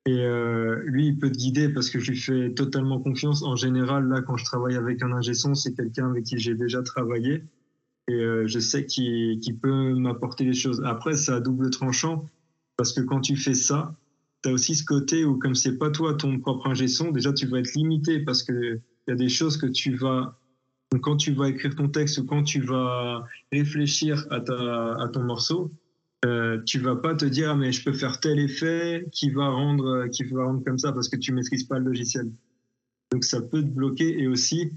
Et 0.08 0.20
euh, 0.22 0.82
lui, 0.86 1.08
il 1.08 1.20
peut 1.20 1.32
te 1.32 1.38
guider 1.38 1.70
parce 1.70 1.90
que 1.90 2.00
je 2.00 2.12
lui 2.12 2.18
fais 2.18 2.54
totalement 2.54 3.00
confiance. 3.00 3.44
En 3.44 3.56
général, 3.56 4.08
là, 4.08 4.22
quand 4.22 4.38
je 4.38 4.46
travaille 4.46 4.76
avec 4.76 5.04
un 5.04 5.12
ingé 5.12 5.36
son, 5.36 5.54
c'est 5.54 5.76
quelqu'un 5.76 6.10
avec 6.10 6.24
qui 6.24 6.40
j'ai 6.40 6.56
déjà 6.56 6.82
travaillé 6.82 7.44
et 8.08 8.14
euh, 8.14 8.48
je 8.48 8.60
sais 8.60 8.86
qu'il 8.86 9.60
peut 9.62 9.94
m'apporter 9.94 10.46
des 10.46 10.54
choses. 10.54 10.82
Après, 10.86 11.16
c'est 11.16 11.32
à 11.32 11.40
double 11.40 11.70
tranchant 11.70 12.26
parce 12.78 12.94
que 12.94 13.02
quand 13.02 13.22
tu 13.22 13.36
fais 13.36 13.54
ça, 13.54 13.96
tu 14.44 14.50
as 14.50 14.54
aussi 14.54 14.76
ce 14.76 14.86
côté 14.86 15.26
où, 15.26 15.38
comme 15.38 15.56
c'est 15.56 15.78
pas 15.78 15.90
toi 15.90 16.14
ton 16.14 16.40
propre 16.40 16.68
ingé 16.68 16.88
son, 16.88 17.12
déjà 17.12 17.34
tu 17.34 17.48
vas 17.48 17.60
être 17.60 17.74
limité 17.74 18.20
parce 18.20 18.44
que 18.44 18.80
il 19.08 19.12
y 19.12 19.14
a 19.14 19.16
des 19.16 19.30
choses 19.30 19.58
que 19.58 19.66
tu 19.66 19.96
vas. 19.96 20.38
quand 21.02 21.18
tu 21.18 21.34
vas 21.34 21.50
écrire 21.50 21.76
ton 21.76 21.90
texte 21.90 22.18
ou 22.18 22.26
quand 22.26 22.44
tu 22.44 22.62
vas 22.62 23.26
réfléchir 23.52 24.26
à, 24.30 24.42
ta, 24.42 24.96
à 25.02 25.08
ton 25.10 25.24
morceau, 25.24 25.72
euh, 26.26 26.62
tu 26.66 26.80
vas 26.80 26.96
pas 26.96 27.16
te 27.16 27.26
dire 27.26 27.56
mais 27.56 27.72
je 27.72 27.84
peux 27.84 27.94
faire 27.94 28.20
tel 28.20 28.40
effet 28.40 29.06
qui 29.12 29.30
va 29.30 29.50
rendre 29.50 30.08
qui 30.08 30.24
va 30.24 30.46
rendre 30.46 30.64
comme 30.64 30.78
ça 30.78 30.92
parce 30.92 31.10
que 31.10 31.18
tu 31.18 31.32
maîtrises 31.32 31.66
pas 31.66 31.80
le 31.80 31.86
logiciel. 31.86 32.32
Donc 33.12 33.24
ça 33.24 33.42
peut 33.42 33.62
te 33.62 33.68
bloquer 33.68 34.22
et 34.22 34.28
aussi 34.28 34.72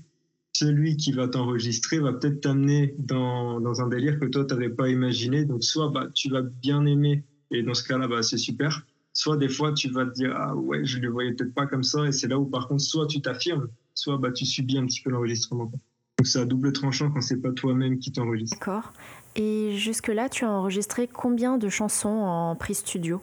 celui 0.61 0.99
qui 0.99 1.13
va 1.13 1.27
t'enregistrer 1.27 2.01
va 2.01 2.13
peut-être 2.13 2.43
t'amener 2.43 2.95
dans, 2.99 3.81
un 3.81 3.89
délire 3.89 4.21
que 4.21 4.27
toi, 4.27 4.45
tu 4.45 4.53
n'avais 4.53 4.69
pas 4.69 4.89
imaginé. 4.89 5.47
Donc, 5.47 5.65
soit 5.65 5.89
bah, 5.89 6.09
tu 6.15 6.29
vas 6.29 6.43
bien 6.43 6.85
aimer, 6.85 7.25
et 7.51 7.63
dans 7.63 7.73
ce 7.73 7.83
cas-là, 7.85 8.07
bah, 8.07 8.23
c'est 8.23 8.37
super. 8.37 8.87
Soit 9.15 9.39
des 9.39 9.49
fois, 9.49 9.73
tu 9.73 9.89
vas 9.89 10.05
te 10.05 10.13
dire, 10.13 10.35
ah 10.37 10.55
ouais, 10.55 10.85
je 10.85 10.99
ne 10.99 11.05
le 11.05 11.09
voyais 11.09 11.33
peut-être 11.33 11.55
pas 11.55 11.67
comme 11.67 11.83
ça. 11.83 12.07
Et 12.07 12.13
c'est 12.13 12.29
là 12.29 12.39
où, 12.39 12.45
par 12.45 12.69
contre, 12.69 12.83
soit 12.83 13.07
tu 13.07 13.23
t'affirmes, 13.23 13.69
soit 13.95 14.19
bah, 14.19 14.33
tu 14.33 14.45
subis 14.45 14.77
un 14.77 14.87
petit 14.87 15.01
peu 15.01 15.11
l'enregistrement. 15.11 15.65
Donc 15.65 16.27
c'est 16.27 16.39
à 16.39 16.45
double 16.45 16.73
tranchant 16.73 17.11
quand 17.11 17.23
c'est 17.23 17.41
pas 17.41 17.53
toi-même 17.53 17.99
qui 17.99 18.13
t'enregistre. 18.13 18.59
D'accord. 18.59 18.93
Et 19.37 19.77
jusque-là, 19.79 20.29
tu 20.29 20.45
as 20.45 20.51
enregistré 20.51 21.09
combien 21.09 21.57
de 21.57 21.71
chansons 21.71 22.09
en 22.09 22.55
prise 22.57 22.79
studio? 22.79 23.23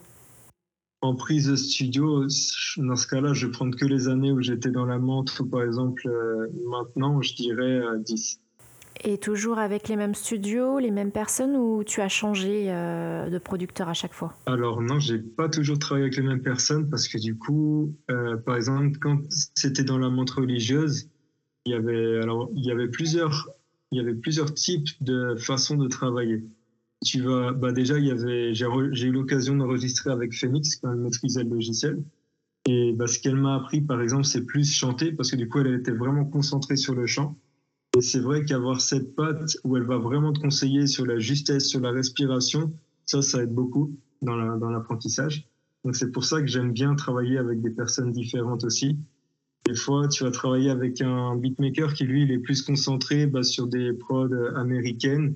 En 1.01 1.15
prise 1.15 1.53
studio, 1.55 2.23
dans 2.77 2.95
ce 2.95 3.07
cas-là, 3.07 3.33
je 3.33 3.45
vais 3.45 3.51
prendre 3.51 3.77
que 3.77 3.85
les 3.85 4.07
années 4.07 4.31
où 4.31 4.41
j'étais 4.41 4.71
dans 4.71 4.85
la 4.85 4.97
montre, 4.97 5.43
par 5.43 5.61
exemple, 5.61 6.07
euh, 6.07 6.47
maintenant, 6.65 7.21
je 7.21 7.35
dirais 7.35 7.81
10. 7.99 8.39
Euh, 9.05 9.09
Et 9.11 9.19
toujours 9.19 9.59
avec 9.59 9.89
les 9.89 9.95
mêmes 9.95 10.15
studios, 10.15 10.79
les 10.79 10.89
mêmes 10.89 11.11
personnes 11.11 11.55
ou 11.55 11.83
tu 11.83 12.01
as 12.01 12.09
changé 12.09 12.71
euh, 12.71 13.29
de 13.29 13.37
producteur 13.37 13.89
à 13.89 13.93
chaque 13.93 14.13
fois? 14.13 14.33
Alors 14.47 14.81
non, 14.81 14.99
j'ai 14.99 15.19
pas 15.19 15.49
toujours 15.49 15.77
travaillé 15.77 16.05
avec 16.05 16.17
les 16.17 16.23
mêmes 16.23 16.41
personnes 16.41 16.89
parce 16.89 17.07
que 17.07 17.19
du 17.19 17.37
coup, 17.37 17.95
par 18.45 18.55
exemple, 18.55 18.97
quand 18.99 19.19
c'était 19.53 19.83
dans 19.83 19.99
la 19.99 20.09
montre 20.09 20.41
religieuse, 20.41 21.09
il 21.67 21.73
y 21.73 21.75
avait 21.75 22.21
alors 22.23 22.49
il 22.55 22.65
y 22.65 22.71
avait 22.71 22.87
plusieurs 22.87 23.47
il 23.91 23.97
y 23.97 24.01
avait 24.01 24.15
plusieurs 24.15 24.53
types 24.53 24.89
de 25.01 25.35
façons 25.37 25.75
de 25.75 25.87
travailler. 25.87 26.43
Tu 27.05 27.21
vas, 27.21 27.51
bah 27.51 27.71
déjà, 27.71 27.99
il 27.99 28.05
y 28.05 28.11
avait, 28.11 28.53
j'ai 28.53 29.07
eu 29.07 29.11
l'occasion 29.11 29.55
d'enregistrer 29.55 30.11
avec 30.11 30.33
Phoenix 30.33 30.75
quand 30.77 30.91
elle 30.91 30.99
maîtrisait 30.99 31.43
le 31.43 31.51
logiciel. 31.51 32.03
Et 32.67 32.93
bah, 32.93 33.07
ce 33.07 33.19
qu'elle 33.19 33.35
m'a 33.35 33.55
appris, 33.55 33.81
par 33.81 34.01
exemple, 34.01 34.25
c'est 34.25 34.43
plus 34.43 34.69
chanter 34.69 35.11
parce 35.11 35.31
que 35.31 35.35
du 35.35 35.47
coup, 35.47 35.59
elle 35.59 35.73
était 35.75 35.91
vraiment 35.91 36.25
concentrée 36.25 36.75
sur 36.75 36.95
le 36.95 37.05
chant. 37.05 37.37
Et 37.95 38.01
c'est 38.01 38.19
vrai 38.19 38.43
qu'avoir 38.43 38.81
cette 38.81 39.15
patte 39.15 39.57
où 39.63 39.77
elle 39.77 39.83
va 39.83 39.97
vraiment 39.97 40.33
te 40.33 40.39
conseiller 40.39 40.87
sur 40.87 41.05
la 41.05 41.17
justesse, 41.17 41.67
sur 41.67 41.79
la 41.79 41.91
respiration, 41.91 42.73
ça, 43.05 43.21
ça 43.21 43.43
aide 43.43 43.53
beaucoup 43.53 43.95
dans 44.21 44.35
l'apprentissage. 44.35 45.47
Donc 45.85 45.95
c'est 45.95 46.11
pour 46.11 46.25
ça 46.25 46.41
que 46.41 46.47
j'aime 46.47 46.73
bien 46.73 46.95
travailler 46.95 47.37
avec 47.37 47.61
des 47.61 47.69
personnes 47.69 48.11
différentes 48.11 48.63
aussi. 48.65 48.97
Des 49.65 49.75
fois, 49.75 50.07
tu 50.07 50.23
vas 50.23 50.31
travailler 50.31 50.69
avec 50.69 51.01
un 51.01 51.35
beatmaker 51.35 51.93
qui, 51.93 52.03
lui, 52.03 52.23
il 52.23 52.31
est 52.31 52.39
plus 52.39 52.61
concentré 52.61 53.27
bah, 53.27 53.43
sur 53.43 53.67
des 53.67 53.93
prods 53.93 54.27
américaines. 54.55 55.35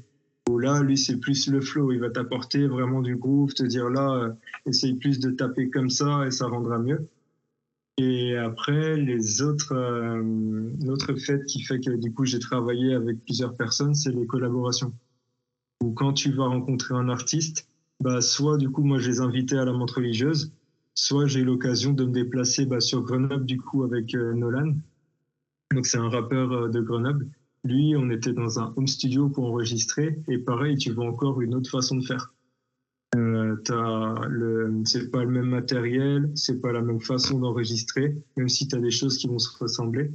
Là, 0.50 0.84
lui, 0.84 0.98
c'est 0.98 1.18
plus 1.18 1.48
le 1.48 1.62
flow. 1.62 1.92
Il 1.92 2.00
va 2.00 2.10
t'apporter 2.10 2.68
vraiment 2.68 3.02
du 3.02 3.16
groove, 3.16 3.54
te 3.54 3.64
dire 3.64 3.89
là, 3.89 4.14
euh, 4.14 4.32
essaye 4.66 4.94
plus 4.94 5.20
de 5.20 5.32
taper 5.32 5.70
comme 5.70 5.89
ça 5.89 6.26
et 6.28 6.32
ça 6.32 6.48
rendra 6.48 6.78
mieux. 6.78 7.08
Et 7.98 8.36
après, 8.36 8.98
les 8.98 9.42
autres, 9.42 9.74
euh, 9.74 10.22
l'autre 10.84 11.16
fait 11.16 11.44
qui 11.46 11.62
fait 11.62 11.80
que 11.80 11.92
du 11.92 12.14
coup, 12.14 12.26
j'ai 12.26 12.39
travaillé 12.39 12.94
avec 12.94 13.24
plusieurs 13.24 13.56
personnes, 13.56 13.96
c'est 13.96 14.12
les 14.12 14.26
collaborations. 14.26 14.94
Ou 15.84 15.92
quand 15.92 16.14
tu 16.14 16.32
vas 16.32 16.46
rencontrer 16.46 16.96
un 16.96 17.10
artiste, 17.10 17.68
bah, 18.00 18.22
soit 18.22 18.58
du 18.58 18.70
coup, 18.70 18.84
moi, 18.84 18.98
je 18.98 19.10
les 19.10 19.20
invitais 19.20 19.58
à 19.58 19.66
la 19.66 19.74
montre 19.74 19.98
religieuse, 19.98 20.52
soit 20.94 21.28
j'ai 21.28 21.42
eu 21.42 21.46
l'occasion 21.46 21.94
de 21.94 22.06
me 22.06 22.12
déplacer 22.12 22.66
bah, 22.66 22.80
sur 22.80 23.04
Grenoble 23.04 23.46
du 23.46 23.60
coup 23.60 23.84
avec 23.84 24.16
euh, 24.16 24.34
Nolan. 24.34 24.74
Donc 25.74 25.86
c'est 25.86 25.98
un 25.98 26.10
rappeur 26.10 26.52
euh, 26.52 26.70
de 26.70 26.82
Grenoble. 26.82 27.28
Lui, 27.64 27.95
on 27.95 28.09
était 28.09 28.34
dans 28.34 28.59
un 28.59 28.74
home 28.76 28.88
studio 28.88 29.30
pour 29.30 29.45
enregistrer 29.45 30.20
et 30.28 30.38
pareil, 30.39 30.78
tu 30.78 30.91
vois 30.91 31.05
encore 31.05 31.41
une 31.41 31.53
autre 31.53 31.70
façon 31.70 31.97
de 31.97 32.05
faire. 32.05 32.34
Euh, 33.16 33.55
c'est 34.86 35.12
pas 35.12 35.24
le 35.24 35.30
même 35.30 35.49
matériel, 35.49 36.32
c'est 36.34 36.62
pas 36.62 36.72
la 36.72 36.82
même 36.82 37.01
façon 37.01 37.39
d'enregistrer, 37.39 38.16
même 38.38 38.49
si 38.49 38.68
tu 38.68 38.76
as 38.76 38.80
des 38.80 38.89
choses 38.89 39.18
qui 39.18 39.28
vont 39.28 39.39
se 39.39 39.57
ressembler. 39.57 40.12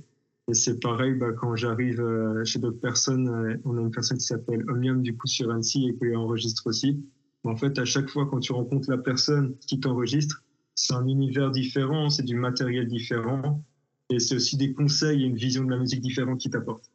Et 0.49 0.55
c'est 0.55 0.81
pareil, 0.81 1.15
bah, 1.15 1.33
quand 1.33 1.55
j'arrive 1.57 2.01
euh, 2.01 2.45
chez 2.45 2.59
d'autres 2.59 2.81
personnes, 2.81 3.61
on 3.65 3.77
a 3.77 3.81
une 3.81 3.91
personne 3.91 4.19
qui 4.19 4.27
s'appelle 4.27 4.65
Omnium 4.69 5.03
du 5.03 5.17
coup 5.17 5.27
sur 5.27 5.51
Annecy 5.51 5.89
et 5.89 5.97
qui 5.97 6.17
enregistre 6.17 6.67
aussi. 6.67 7.05
En 7.45 7.57
fait, 7.57 7.79
à 7.79 7.85
chaque 7.85 8.09
fois 8.09 8.27
quand 8.27 8.41
tu 8.41 8.53
rencontres 8.53 8.91
la 8.91 8.99
personne 8.99 9.57
qui 9.67 9.79
t'enregistre, 9.79 10.43
c'est 10.75 10.95
un 10.95 11.07
univers 11.07 11.51
différent, 11.51 12.11
c'est 12.11 12.25
du 12.25 12.37
matériel 12.37 12.87
différent, 12.87 13.63
et 14.11 14.19
c'est 14.19 14.37
aussi 14.37 14.57
des 14.57 14.73
conseils 14.73 15.23
et 15.23 15.27
une 15.27 15.37
vision 15.37 15.65
de 15.65 15.71
la 15.71 15.79
musique 15.79 16.01
différente 16.01 16.39
qui 16.39 16.51
t'apportent. 16.51 16.91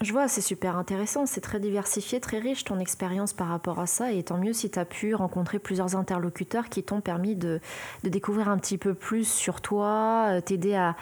Je 0.00 0.10
vois, 0.10 0.26
c'est 0.26 0.40
super 0.40 0.76
intéressant, 0.78 1.26
c'est 1.26 1.42
très 1.42 1.60
diversifié, 1.60 2.18
très 2.18 2.38
riche 2.38 2.64
ton 2.64 2.78
expérience 2.78 3.34
par 3.34 3.48
rapport 3.48 3.78
à 3.78 3.86
ça, 3.86 4.10
et 4.10 4.22
tant 4.22 4.38
mieux 4.38 4.54
si 4.54 4.70
tu 4.70 4.78
as 4.78 4.86
pu 4.86 5.14
rencontrer 5.14 5.58
plusieurs 5.58 5.96
interlocuteurs 5.96 6.70
qui 6.70 6.82
t'ont 6.82 7.02
permis 7.02 7.36
de, 7.36 7.60
découvrir 8.02 8.48
un 8.48 8.56
petit 8.56 8.78
peu 8.78 8.94
plus 8.94 9.28
sur 9.28 9.60
toi, 9.60 10.28
euh, 10.30 10.40
t'aider 10.40 10.74
à, 10.74 10.96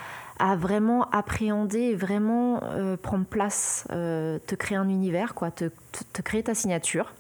vraiment 0.57 1.09
appréhender, 1.11 1.95
vraiment 1.95 2.63
euh, 2.65 2.97
prendre 2.97 3.27
place, 3.27 3.87
euh, 3.93 4.39
te 4.47 4.55
créer 4.55 4.79
un 4.79 4.89
univers, 4.89 5.35
quoi, 5.35 5.51
te, 5.51 5.71
te 6.13 6.23
créer 6.23 6.43
ta 6.43 6.55
signature. 6.55 7.13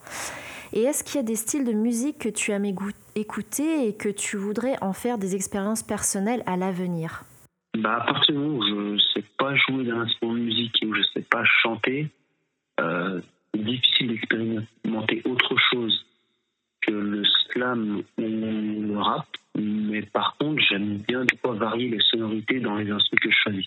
Et 0.72 0.82
est-ce 0.82 1.04
qu'il 1.04 1.16
y 1.16 1.18
a 1.18 1.22
des 1.22 1.36
styles 1.36 1.64
de 1.64 1.72
musique 1.72 2.18
que 2.18 2.28
tu 2.28 2.50
aimes 2.52 2.64
écouter 3.14 3.86
et 3.86 3.94
que 3.94 4.08
tu 4.08 4.36
voudrais 4.36 4.76
en 4.80 4.92
faire 4.92 5.18
des 5.18 5.34
expériences 5.34 5.82
personnelles 5.82 6.42
à 6.46 6.56
l'avenir? 6.56 7.24
Bah, 7.78 7.96
À 7.96 8.06
partir 8.06 8.34
du 8.34 8.40
moment 8.40 8.58
où 8.58 8.62
je 8.66 8.74
ne 8.74 8.98
sais 8.98 9.24
pas 9.38 9.54
jouer 9.54 9.84
d'un 9.84 10.00
instrument 10.00 10.34
de 10.34 10.40
musique 10.40 10.82
et 10.82 10.86
où 10.86 10.94
je 10.94 11.00
ne 11.00 11.04
sais 11.14 11.22
pas 11.22 11.44
chanter, 11.62 12.08
euh, 12.80 13.20
c'est 13.52 13.64
difficile 13.64 14.08
d'expérimenter 14.08 15.22
autre 15.24 15.56
chose 15.70 16.06
que 16.80 16.92
le 16.92 17.22
slam 17.24 18.02
ou 18.18 18.22
le 18.22 18.98
rap. 18.98 19.26
Mais 19.56 20.02
par 20.02 20.36
contre, 20.38 20.62
j'aime 20.68 20.98
bien 20.98 21.24
des 21.24 21.36
fois 21.36 21.54
varier 21.54 21.88
les 21.88 22.00
sonorités 22.00 22.60
dans 22.60 22.76
les 22.76 22.90
instruments 22.90 23.20
que 23.20 23.30
je 23.30 23.36
choisis. 23.36 23.66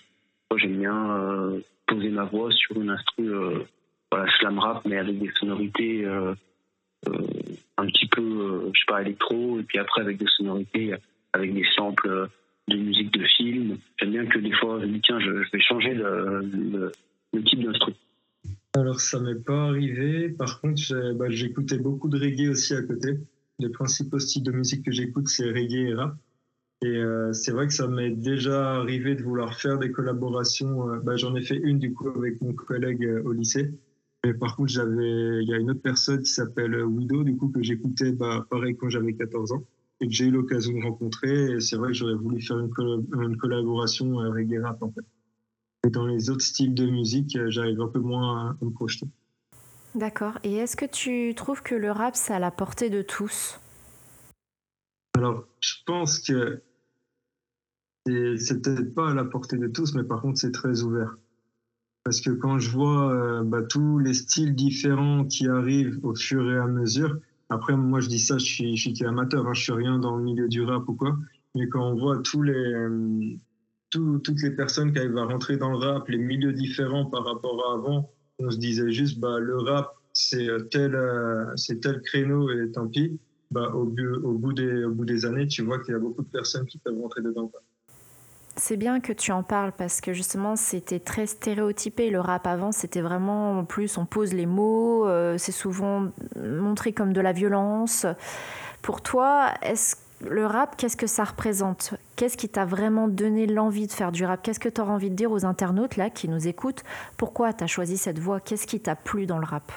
Moi, 0.49 0.59
j'aime 0.59 0.79
bien 0.79 1.11
euh, 1.11 1.59
poser 1.87 2.09
ma 2.09 2.23
voix 2.23 2.51
sur 2.51 2.81
une 2.81 2.89
instru, 2.89 3.33
euh, 3.33 3.59
voilà, 4.11 4.31
slam 4.39 4.59
rap, 4.59 4.83
mais 4.85 4.97
avec 4.97 5.19
des 5.19 5.31
sonorités 5.39 6.05
un 7.77 7.85
petit 7.87 8.07
peu, 8.07 8.71
je 8.73 8.79
sais 8.79 8.85
pas, 8.87 9.01
électro, 9.01 9.59
et 9.59 9.63
puis 9.63 9.77
après 9.77 10.01
avec 10.01 10.17
des 10.17 10.27
sonorités, 10.37 10.93
avec 11.33 11.53
des 11.53 11.65
samples 11.75 12.29
de 12.67 12.77
musique 12.77 13.11
de 13.11 13.25
film. 13.25 13.77
J'aime 13.99 14.11
bien 14.11 14.25
que 14.25 14.39
des 14.39 14.53
fois, 14.53 14.79
je 14.79 14.85
me 14.85 14.93
dis, 14.93 15.01
tiens, 15.01 15.19
je, 15.19 15.29
vais 15.29 15.61
changer 15.61 15.93
le, 15.93 16.91
type 17.45 17.63
d'instrument. 17.63 17.97
Alors, 18.75 18.99
ça 18.99 19.19
m'est 19.19 19.43
pas 19.43 19.67
arrivé. 19.67 20.29
Par 20.29 20.61
contre, 20.61 20.81
bah, 21.13 21.22
j'écoutais 21.35 21.77
beaucoup 21.77 22.09
de 22.09 22.19
reggae 22.19 22.49
aussi 22.49 22.73
à 22.73 22.81
côté. 22.81 23.19
Les 23.59 23.69
principaux 23.69 24.19
styles 24.19 24.43
de 24.43 24.51
musique 24.51 24.85
que 24.85 24.91
j'écoute, 24.91 25.27
c'est 25.27 25.45
reggae 25.45 25.89
et 25.89 25.93
rap. 25.93 26.15
Et 26.81 26.87
euh, 26.87 27.31
c'est 27.33 27.51
vrai 27.51 27.67
que 27.67 27.73
ça 27.73 27.87
m'est 27.87 28.11
déjà 28.11 28.75
arrivé 28.75 29.15
de 29.15 29.23
vouloir 29.23 29.55
faire 29.55 29.79
des 29.79 29.91
collaborations. 29.91 30.97
Bah, 31.03 31.15
J'en 31.15 31.35
ai 31.35 31.41
fait 31.41 31.57
une 31.57 31.79
du 31.79 31.93
coup 31.93 32.09
avec 32.09 32.41
mon 32.41 32.53
collègue 32.53 33.07
au 33.23 33.31
lycée. 33.31 33.71
Mais 34.25 34.33
par 34.33 34.55
contre, 34.55 34.73
il 34.73 35.47
y 35.47 35.53
a 35.53 35.57
une 35.57 35.71
autre 35.71 35.81
personne 35.81 36.21
qui 36.21 36.31
s'appelle 36.31 36.81
Widow, 36.85 37.23
du 37.23 37.35
coup, 37.35 37.49
que 37.49 37.61
j'écoutais, 37.61 38.13
bah, 38.13 38.47
pareil, 38.49 38.75
quand 38.77 38.89
j'avais 38.89 39.13
14 39.13 39.51
ans, 39.51 39.65
et 39.99 40.07
que 40.07 40.13
j'ai 40.13 40.25
eu 40.25 40.31
l'occasion 40.31 40.73
de 40.73 40.81
rencontrer. 40.81 41.51
Et 41.51 41.59
c'est 41.59 41.75
vrai 41.75 41.89
que 41.89 41.93
j'aurais 41.93 42.15
voulu 42.15 42.41
faire 42.41 42.57
une, 42.57 42.69
collaboration 43.37 44.21
euh, 44.21 44.29
reggae 44.29 44.61
rap, 44.63 44.81
en 44.81 44.91
fait. 44.91 45.05
Et 45.85 45.89
dans 45.89 46.05
les 46.05 46.29
autres 46.29 46.43
styles 46.43 46.73
de 46.73 46.85
musique, 46.85 47.35
euh, 47.35 47.49
j'arrive 47.49 47.81
un 47.81 47.89
peu 47.89 47.99
moins 47.99 48.51
à, 48.61 48.65
me 48.65 48.71
projeter. 48.71 49.07
D'accord. 49.95 50.39
Et 50.43 50.55
est-ce 50.55 50.75
que 50.75 50.85
tu 50.85 51.33
trouves 51.35 51.61
que 51.61 51.75
le 51.75 51.91
rap, 51.91 52.15
c'est 52.15 52.33
à 52.33 52.39
la 52.39 52.51
portée 52.51 52.89
de 52.89 53.01
tous? 53.01 53.59
Alors, 55.15 55.45
je 55.59 55.75
pense 55.85 56.19
que 56.19 56.61
c'est 58.05 58.61
peut-être 58.61 58.93
pas 58.93 59.11
à 59.11 59.13
la 59.13 59.23
portée 59.23 59.57
de 59.57 59.67
tous, 59.67 59.93
mais 59.93 60.03
par 60.03 60.21
contre, 60.21 60.39
c'est 60.39 60.51
très 60.51 60.81
ouvert. 60.81 61.15
Parce 62.03 62.19
que 62.19 62.31
quand 62.31 62.59
je 62.59 62.69
vois 62.69 63.13
euh, 63.13 63.43
bah, 63.43 63.61
tous 63.61 63.99
les 63.99 64.13
styles 64.13 64.55
différents 64.55 65.23
qui 65.23 65.47
arrivent 65.47 65.99
au 66.03 66.13
fur 66.13 66.51
et 66.51 66.57
à 66.57 66.67
mesure, 66.67 67.17
après 67.49 67.77
moi 67.77 68.01
je 68.01 68.09
dis 68.09 68.19
ça, 68.19 68.37
je 68.37 68.43
suis, 68.43 68.75
je 68.75 69.05
amateur, 69.05 69.47
hein, 69.47 69.53
je 69.53 69.61
suis 69.61 69.71
rien 69.71 69.99
dans 69.99 70.17
le 70.17 70.23
milieu 70.23 70.49
du 70.49 70.63
rap 70.63 70.87
ou 70.89 70.95
quoi, 70.95 71.15
mais 71.55 71.69
quand 71.69 71.91
on 71.91 71.95
voit 71.95 72.17
euh, 72.17 73.37
toutes 73.89 74.41
les 74.41 74.51
personnes 74.51 74.91
qui 74.91 74.99
arrivent 74.99 75.17
à 75.17 75.25
rentrer 75.25 75.55
dans 75.55 75.69
le 75.69 75.77
rap, 75.77 76.09
les 76.09 76.17
milieux 76.17 76.51
différents 76.51 77.05
par 77.05 77.23
rapport 77.23 77.69
à 77.69 77.75
avant, 77.75 78.11
on 78.45 78.51
se 78.51 78.57
disait 78.57 78.91
juste 78.91 79.19
bah 79.19 79.39
le 79.39 79.57
rap 79.57 79.95
c'est 80.13 80.47
tel, 80.69 80.95
euh, 80.95 81.45
c'est 81.55 81.81
tel 81.81 82.01
créneau 82.01 82.49
et 82.51 82.71
tant 82.71 82.87
pis. 82.87 83.19
Bah, 83.51 83.71
au, 83.75 83.81
au, 83.81 84.33
bout 84.33 84.53
des, 84.53 84.83
au 84.83 84.91
bout 84.91 85.05
des 85.05 85.25
années, 85.25 85.47
tu 85.47 85.61
vois 85.61 85.77
qu'il 85.79 85.93
y 85.93 85.95
a 85.95 85.99
beaucoup 85.99 86.23
de 86.23 86.27
personnes 86.27 86.65
qui 86.65 86.79
peuvent 86.79 86.99
rentrer 86.99 87.21
dedans. 87.21 87.51
C'est 88.55 88.77
bien 88.77 88.99
que 88.99 89.13
tu 89.13 89.31
en 89.31 89.43
parles 89.43 89.73
parce 89.77 90.01
que 90.01 90.13
justement 90.13 90.55
c'était 90.55 90.99
très 90.99 91.25
stéréotypé 91.25 92.09
le 92.11 92.19
rap 92.19 92.45
avant, 92.45 92.71
c'était 92.71 93.01
vraiment 93.01 93.59
en 93.59 93.65
plus 93.65 93.97
on 93.97 94.05
pose 94.05 94.33
les 94.33 94.45
mots, 94.45 95.07
euh, 95.07 95.37
c'est 95.39 95.51
souvent 95.51 96.11
montré 96.35 96.93
comme 96.93 97.13
de 97.13 97.21
la 97.21 97.31
violence. 97.31 98.05
Pour 98.83 99.01
toi, 99.01 99.53
est-ce 99.61 99.95
le 100.29 100.45
rap, 100.45 100.75
qu'est-ce 100.77 100.97
que 100.97 101.07
ça 101.07 101.23
représente? 101.23 101.93
Qu'est-ce 102.15 102.37
qui 102.37 102.49
t'a 102.49 102.65
vraiment 102.65 103.07
donné 103.07 103.47
l'envie 103.47 103.87
de 103.87 103.91
faire 103.91 104.11
du 104.11 104.25
rap? 104.25 104.41
Qu'est-ce 104.43 104.59
que 104.59 104.69
tu 104.69 104.81
auras 104.81 104.93
envie 104.93 105.09
de 105.09 105.15
dire 105.15 105.31
aux 105.31 105.45
internautes 105.45 105.97
là 105.97 106.09
qui 106.09 106.27
nous 106.27 106.47
écoutent? 106.47 106.83
Pourquoi 107.17 107.53
tu 107.53 107.63
as 107.63 107.67
choisi 107.67 107.97
cette 107.97 108.19
voie? 108.19 108.39
Qu'est-ce 108.39 108.67
qui 108.67 108.79
t'a 108.79 108.95
plu 108.95 109.25
dans 109.25 109.37
le 109.37 109.45
rap? 109.45 109.71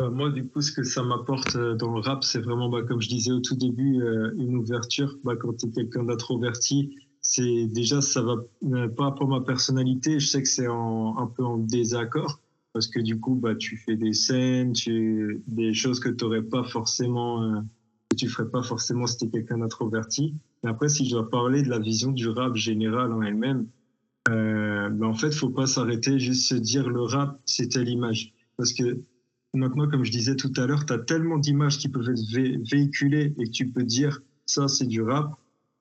Euh, 0.00 0.10
moi, 0.10 0.30
du 0.30 0.46
coup, 0.46 0.60
ce 0.60 0.72
que 0.72 0.84
ça 0.84 1.02
m'apporte 1.02 1.56
euh, 1.56 1.74
dans 1.74 1.92
le 1.92 2.00
rap, 2.00 2.22
c'est 2.22 2.40
vraiment, 2.40 2.68
bah, 2.68 2.82
comme 2.82 3.00
je 3.00 3.08
disais 3.08 3.32
au 3.32 3.40
tout 3.40 3.56
début, 3.56 4.00
une 4.36 4.56
ouverture. 4.56 5.16
Bah, 5.24 5.34
quand 5.36 5.56
tu 5.56 5.66
es 5.66 5.70
quelqu'un 5.70 6.04
d'introverti, 6.04 6.94
c'est 7.20 7.66
déjà 7.66 8.00
ça 8.00 8.22
va 8.22 8.36
euh, 8.72 8.88
pas 8.88 9.10
pour 9.10 9.28
ma 9.28 9.40
personnalité. 9.40 10.18
Je 10.18 10.26
sais 10.26 10.42
que 10.42 10.48
c'est 10.48 10.66
un 10.66 11.30
peu 11.36 11.44
en 11.44 11.58
désaccord 11.58 12.40
parce 12.72 12.86
que 12.86 13.00
du 13.00 13.18
coup, 13.18 13.34
bah, 13.34 13.54
tu 13.54 13.76
fais 13.76 13.96
des 13.96 14.12
scènes, 14.12 14.72
tu, 14.72 15.42
des 15.46 15.74
choses 15.74 16.00
que 16.00 16.08
tu 16.08 16.24
n'aurais 16.24 16.42
pas 16.42 16.64
forcément, 16.64 17.42
euh, 17.42 17.60
tu 18.18 18.28
ferais 18.28 18.50
pas 18.50 18.62
forcément 18.62 19.06
si 19.06 19.16
tu 19.16 19.30
quelqu'un 19.30 19.58
d'introverti. 19.58 20.34
Mais 20.62 20.70
après, 20.70 20.88
si 20.88 21.06
je 21.06 21.12
dois 21.12 21.30
parler 21.30 21.62
de 21.62 21.70
la 21.70 21.78
vision 21.78 22.12
du 22.12 22.28
rap 22.28 22.54
général 22.54 23.12
en 23.12 23.22
elle-même, 23.22 23.66
euh, 24.28 24.88
ben 24.90 25.06
en 25.06 25.14
fait, 25.14 25.32
faut 25.32 25.50
pas 25.50 25.66
s'arrêter, 25.66 26.18
juste 26.18 26.48
se 26.48 26.54
dire 26.54 26.88
le 26.88 27.02
rap, 27.02 27.40
c'est 27.46 27.68
telle 27.68 27.88
image. 27.88 28.34
Parce 28.56 28.72
que 28.72 29.00
maintenant, 29.54 29.88
comme 29.88 30.04
je 30.04 30.10
disais 30.10 30.36
tout 30.36 30.52
à 30.56 30.66
l'heure, 30.66 30.84
tu 30.84 30.92
as 30.92 30.98
tellement 30.98 31.38
d'images 31.38 31.78
qui 31.78 31.88
peuvent 31.88 32.08
être 32.10 32.68
véhiculées 32.70 33.34
et 33.38 33.44
que 33.44 33.50
tu 33.50 33.68
peux 33.68 33.84
dire 33.84 34.20
ça, 34.44 34.68
c'est 34.68 34.86
du 34.86 35.02
rap. 35.02 35.34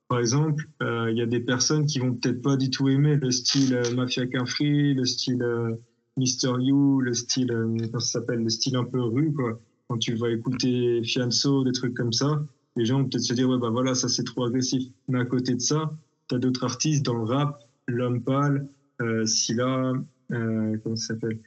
Par 0.08 0.20
exemple, 0.20 0.70
euh, 0.82 1.12
il 1.12 1.18
y 1.18 1.22
a 1.22 1.26
des 1.26 1.42
personnes 1.42 1.86
qui 1.86 2.00
vont 2.00 2.14
peut-être 2.14 2.42
pas 2.42 2.56
du 2.56 2.70
tout 2.70 2.88
aimer 2.88 3.18
le 3.18 3.32
style 3.32 3.76
euh, 3.76 3.94
Mafia 3.94 4.24
Free, 4.46 4.94
le 4.94 5.04
style 5.06 5.44
euh, 5.44 5.76
Mister 6.16 6.54
You, 6.60 7.02
le 7.02 7.14
style, 7.14 7.48
comment 7.48 8.00
ça 8.00 8.20
s'appelle, 8.20 8.44
le 8.44 8.50
style 8.50 8.76
un 8.78 8.86
peu 8.86 9.02
rue, 9.02 9.34
quoi. 9.34 9.60
Quand 9.88 9.98
tu 9.98 10.16
vas 10.16 10.30
écouter 10.30 11.02
Fianso, 11.04 11.64
des 11.64 11.72
trucs 11.72 11.94
comme 11.94 12.14
ça, 12.14 12.44
les 12.76 12.86
gens 12.86 13.00
vont 13.00 13.10
peut-être 13.10 13.24
se 13.24 13.34
dire, 13.34 13.50
ouais, 13.50 13.58
bah 13.58 13.70
voilà, 13.70 13.96
ça 13.96 14.10
c'est 14.10 14.24
trop 14.24 14.46
agressif. 14.46 14.84
Mais 15.08 15.20
à 15.20 15.26
côté 15.26 15.56
de 15.56 15.62
ça, 15.62 15.92
tu 16.30 16.36
as 16.36 16.40
d'autres 16.40 16.64
artistes 16.64 17.06
dans 17.06 17.16
le 17.16 17.24
rap, 17.24 17.64
L'Homme 17.88 18.22
Pâle, 18.22 18.68
euh, 19.02 19.26
Silla, 19.26 19.94
euh, 20.32 20.78
comment 20.84 20.96
ça 20.96 21.14
s'appelle 21.14 21.40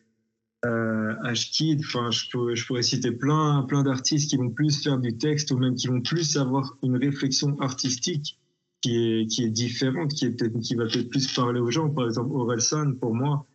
euh, 0.67 1.15
enfin, 1.23 2.11
je 2.11 2.31
pourrais, 2.31 2.55
je 2.55 2.67
pourrais 2.67 2.83
citer 2.83 3.13
plein, 3.13 3.65
plein 3.67 3.83
d'artistes 3.83 4.29
qui 4.29 4.37
vont 4.37 4.51
plus 4.51 4.83
faire 4.83 4.99
du 4.99 5.17
texte 5.17 5.51
ou 5.53 5.59
même 5.59 5.75
qui 5.75 5.87
vont 5.87 6.03
plus 6.03 6.37
avoir 6.37 6.77
une 6.83 6.97
réflexion 6.97 7.59
artistique 7.61 8.39
qui 8.83 8.97
est, 8.97 9.27
qui 9.27 9.45
est 9.45 9.51
différente, 9.51 10.13
qui, 10.13 10.27
est 10.27 10.61
qui 10.61 10.75
va 10.75 10.85
peut-être 10.85 11.09
plus 11.09 11.33
parler 11.35 11.61
aux 11.61 11.71
gens. 11.71 11.89
Par 11.89 12.07
exemple, 12.07 12.31
Orelsan, 12.35 12.95
pour 12.95 13.15
moi, 13.15 13.47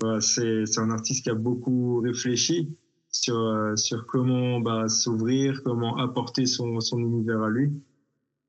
bah, 0.00 0.20
c'est 0.20 0.64
un 0.78 0.90
artiste 0.90 1.24
qui 1.24 1.30
a 1.30 1.34
beaucoup 1.34 2.00
réfléchi 2.00 2.74
sur, 3.14 3.38
euh, 3.38 3.76
sur 3.76 4.06
comment 4.06 4.60
bah, 4.60 4.88
s'ouvrir, 4.88 5.62
comment 5.62 5.96
apporter 5.98 6.46
son, 6.46 6.80
univers 6.98 7.42
à 7.42 7.48
lui. 7.48 7.72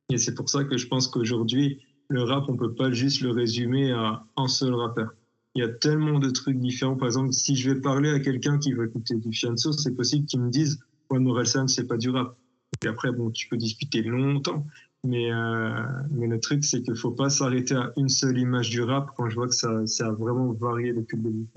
Et 0.10 0.18
c'est 0.18 0.34
pour 0.34 0.50
ça 0.50 0.64
que 0.64 0.78
je 0.78 0.88
pense 0.88 1.08
qu'aujourd'hui, 1.08 1.82
le 2.10 2.24
rap, 2.24 2.46
on 2.50 2.58
peut 2.58 2.74
pas 2.74 2.92
juste 2.92 3.22
le 3.22 3.32
résumer 3.32 3.92
à 3.92 4.24
un 4.38 4.48
seul 4.48 4.74
rappeur. 4.74 5.14
Il 5.54 5.62
y 5.62 5.64
a 5.64 5.70
tellement 5.70 6.20
de 6.20 6.30
trucs 6.32 6.58
différents. 6.58 6.96
Par 6.96 7.08
exemple, 7.08 7.32
si 7.32 7.56
je 7.56 7.72
vais 7.72 7.80
parler 7.80 8.10
à 8.10 8.20
quelqu'un 8.20 8.58
qui 8.58 8.74
veut 8.74 8.88
écouter 8.88 9.16
du 9.16 9.32
Fianso, 9.32 9.72
c'est 9.72 9.96
possible 9.96 10.26
qu'il 10.26 10.42
me 10.42 10.50
dise 10.50 10.80
Ouais, 11.10 11.20
Morelsan, 11.20 11.68
c'est 11.68 11.88
pas 11.88 11.98
du 11.98 12.10
rap. 12.10 12.36
Et 12.84 12.88
après, 12.88 13.12
bon, 13.12 13.30
tu 13.30 13.48
peux 13.48 13.58
discuter 13.58 14.02
longtemps. 14.02 14.66
Mais, 15.04 15.32
euh, 15.32 15.84
mais 16.12 16.28
le 16.28 16.40
truc, 16.40 16.64
c'est 16.64 16.82
qu'il 16.82 16.96
faut 16.96 17.12
pas 17.12 17.30
s'arrêter 17.30 17.76
à 17.76 17.94
une 17.98 18.10
seule 18.10 18.40
image 18.40 18.72
du 18.72 18.82
rap 18.82 19.12
quand 19.16 19.30
je 19.30 19.36
vois 19.36 19.48
que 19.48 19.54
ça, 19.54 19.86
ça 19.86 20.08
a 20.08 20.12
vraiment 20.12 20.52
varié 20.54 20.92
depuis 20.92 21.18
le 21.18 21.24
début. 21.24 21.48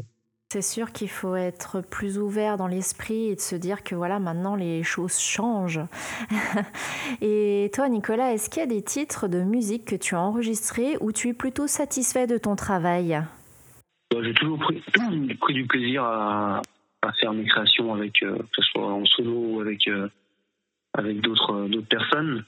C'est 0.50 0.62
sûr 0.62 0.92
qu'il 0.92 1.10
faut 1.10 1.36
être 1.36 1.82
plus 1.82 2.18
ouvert 2.18 2.56
dans 2.56 2.68
l'esprit 2.68 3.26
et 3.26 3.34
de 3.34 3.40
se 3.40 3.54
dire 3.54 3.84
que 3.84 3.94
voilà, 3.94 4.18
maintenant 4.18 4.56
les 4.56 4.82
choses 4.82 5.18
changent. 5.18 5.82
et 7.20 7.70
toi, 7.74 7.90
Nicolas, 7.90 8.32
est-ce 8.32 8.48
qu'il 8.48 8.60
y 8.60 8.62
a 8.62 8.66
des 8.66 8.80
titres 8.80 9.28
de 9.28 9.42
musique 9.42 9.84
que 9.84 9.94
tu 9.94 10.14
as 10.14 10.20
enregistrés 10.20 10.96
où 11.02 11.12
tu 11.12 11.28
es 11.28 11.34
plutôt 11.34 11.66
satisfait 11.66 12.26
de 12.26 12.38
ton 12.38 12.56
travail? 12.56 13.22
Bah, 14.10 14.20
J'ai 14.22 14.32
toujours 14.32 14.58
pris, 14.58 14.82
du 15.50 15.66
plaisir 15.66 16.02
à, 16.02 16.62
faire 17.20 17.34
mes 17.34 17.44
créations 17.44 17.92
avec, 17.92 18.22
euh, 18.22 18.38
que 18.38 18.62
ce 18.62 18.70
soit 18.70 18.90
en 18.90 19.04
solo 19.04 19.32
ou 19.32 19.60
avec, 19.60 19.86
euh, 19.86 20.08
avec 20.94 21.20
d'autres 21.20 21.68
personnes. 21.90 22.42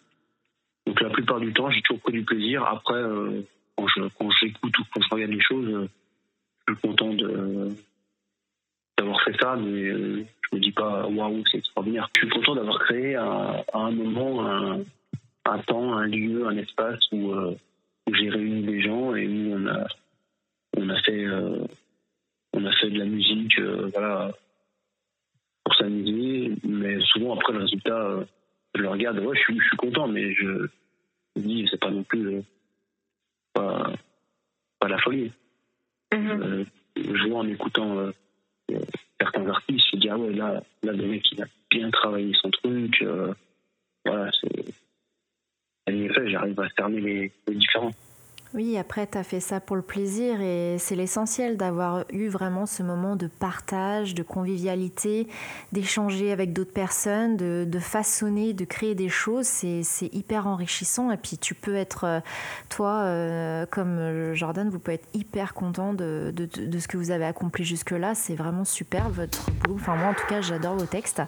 Donc 0.87 1.03
la 1.03 1.11
plupart 1.11 1.39
du 1.39 1.53
temps, 1.53 1.71
j'ai 1.71 1.83
toujours 1.83 2.01
pris 2.01 2.15
du 2.15 2.23
plaisir. 2.23 2.65
Après, 2.65 2.95
euh, 2.95 3.43
quand 3.77 4.31
j'écoute 4.41 4.79
ou 4.79 4.85
quand 4.95 5.03
je 5.03 5.15
regarde 5.15 5.33
les 5.33 5.43
choses, 5.43 5.87
je 6.67 6.73
suis 6.73 6.81
content 6.81 7.13
de 7.13 7.77
mais 9.43 9.89
euh, 9.89 10.25
je 10.43 10.57
me 10.57 10.61
dis 10.61 10.73
pas 10.73 11.07
waouh, 11.07 11.43
c'est 11.51 11.59
extraordinaire. 11.59 12.09
Je 12.15 12.21
suis 12.21 12.29
content 12.29 12.55
d'avoir 12.55 12.79
créé 12.81 13.15
à, 13.17 13.65
un 13.73 13.91
moment 13.91 14.47
un, 14.47 14.81
un, 15.47 15.59
temps, 15.61 15.95
un 15.95 16.07
lieu, 16.07 16.47
un 16.47 16.57
espace 16.57 17.01
où, 17.13 17.33
euh, 17.33 17.55
où 18.09 18.15
j'ai 18.15 18.31
réuni 18.31 18.63
des 18.63 18.81
gens 18.81 19.15
et 19.15 19.27
où 19.27 19.55
on 19.55 19.67
a 19.67 19.87
on 20.77 20.89
a 20.89 21.01
fait 21.03 21.25
euh, 21.25 21.65
on 22.53 22.65
a 22.65 22.73
fait 22.73 22.91
de 22.91 22.99
la 22.99 23.05
musique, 23.05 23.61
voilà, 23.93 24.33
pour 25.65 25.75
s'amuser. 25.77 26.53
Mais 26.65 27.01
souvent 27.01 27.35
après 27.35 27.53
le 27.53 27.61
résultat, 27.61 28.27
je 28.75 28.83
le 28.83 28.89
regarde, 28.89 29.19
ouais, 29.21 29.37
je 29.37 29.41
suis, 29.41 29.59
je 29.59 29.67
suis 29.67 29.77
content, 29.77 30.09
mais 30.09 30.33
je, 30.35 30.47
me 31.37 31.43
dis 31.43 31.69
c'est 31.71 31.81
pas 31.81 31.91
non 31.91 32.03
plus 32.03 32.43
pas, 33.55 33.93
pas 34.81 34.89
la 34.89 34.99
folie. 34.99 35.33
Mm-hmm. 36.13 36.67
je 36.97 37.29
vois 37.29 37.39
en 37.39 37.49
écoutant 37.49 38.11
certains 39.21 39.49
artistes 39.49 39.87
se 39.91 39.97
disent 39.97 40.11
ah 40.13 40.19
ouais 40.19 40.33
là 40.33 40.63
là 40.83 40.93
le 40.93 41.07
mec 41.07 41.23
il 41.33 41.43
a 41.43 41.47
bien 41.71 41.91
travaillé 41.91 42.33
son 42.35 42.51
truc 42.51 43.03
euh, 43.03 43.33
voilà 44.05 44.31
c'est 44.41 44.65
en 45.89 45.93
effet 45.93 46.31
j'arrive 46.31 46.61
à 46.61 46.69
cerner 46.71 47.01
les, 47.01 47.33
les 47.49 47.55
différents 47.55 47.93
oui, 48.53 48.77
après, 48.77 49.07
tu 49.07 49.17
as 49.17 49.23
fait 49.23 49.39
ça 49.39 49.61
pour 49.61 49.77
le 49.77 49.83
plaisir 49.83 50.41
et 50.41 50.75
c'est 50.79 50.97
l'essentiel 50.97 51.57
d'avoir 51.57 52.05
eu 52.11 52.27
vraiment 52.27 52.67
ce 52.67 52.83
moment 52.83 53.15
de 53.15 53.29
partage, 53.29 54.13
de 54.17 54.25
convivialité, 54.25 55.29
d'échanger 55.71 56.33
avec 56.33 56.53
d'autres 56.53 56.73
personnes, 56.73 57.37
de, 57.37 57.79
façonner, 57.79 58.53
de 58.53 58.65
créer 58.65 58.97
des 58.97 59.09
choses. 59.09 59.47
C'est 59.47 60.13
hyper 60.13 60.49
enrichissant 60.49 61.13
et 61.13 61.17
puis 61.17 61.39
tu 61.39 61.55
peux 61.55 61.77
être, 61.77 62.05
euh, 62.05 62.21
toi, 62.69 63.03
euh, 63.03 63.67
comme 63.71 64.35
Jordan, 64.35 64.69
vous 64.69 64.81
pouvez 64.81 64.95
être 64.95 65.09
hyper 65.15 65.55
content 65.55 65.95
de 65.95 66.33
ce 66.53 66.89
que 66.89 66.97
vous 66.97 67.13
avez 67.13 67.27
accompli 67.27 67.65
jusque-là. 67.65 68.17
C'est 68.17 68.35
vraiment 68.35 68.65
super 68.65 69.11
votre 69.11 69.49
boulot. 69.63 69.77
Enfin, 69.77 69.95
moi, 69.95 70.09
en 70.09 70.15
tout 70.15 70.27
cas, 70.27 70.41
j'adore 70.41 70.75
vos 70.75 70.87
textes. 70.87 71.23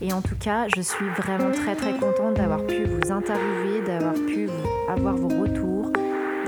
Et 0.00 0.12
en 0.12 0.20
tout 0.20 0.36
cas, 0.36 0.66
je 0.74 0.80
suis 0.80 1.08
vraiment 1.10 1.52
très 1.52 1.76
très 1.76 1.96
contente 1.96 2.34
d'avoir 2.34 2.66
pu 2.66 2.84
vous 2.84 3.12
interviewer, 3.12 3.82
d'avoir 3.86 4.14
pu 4.14 4.48
avoir 4.88 5.14
vos 5.14 5.28
retours 5.28 5.92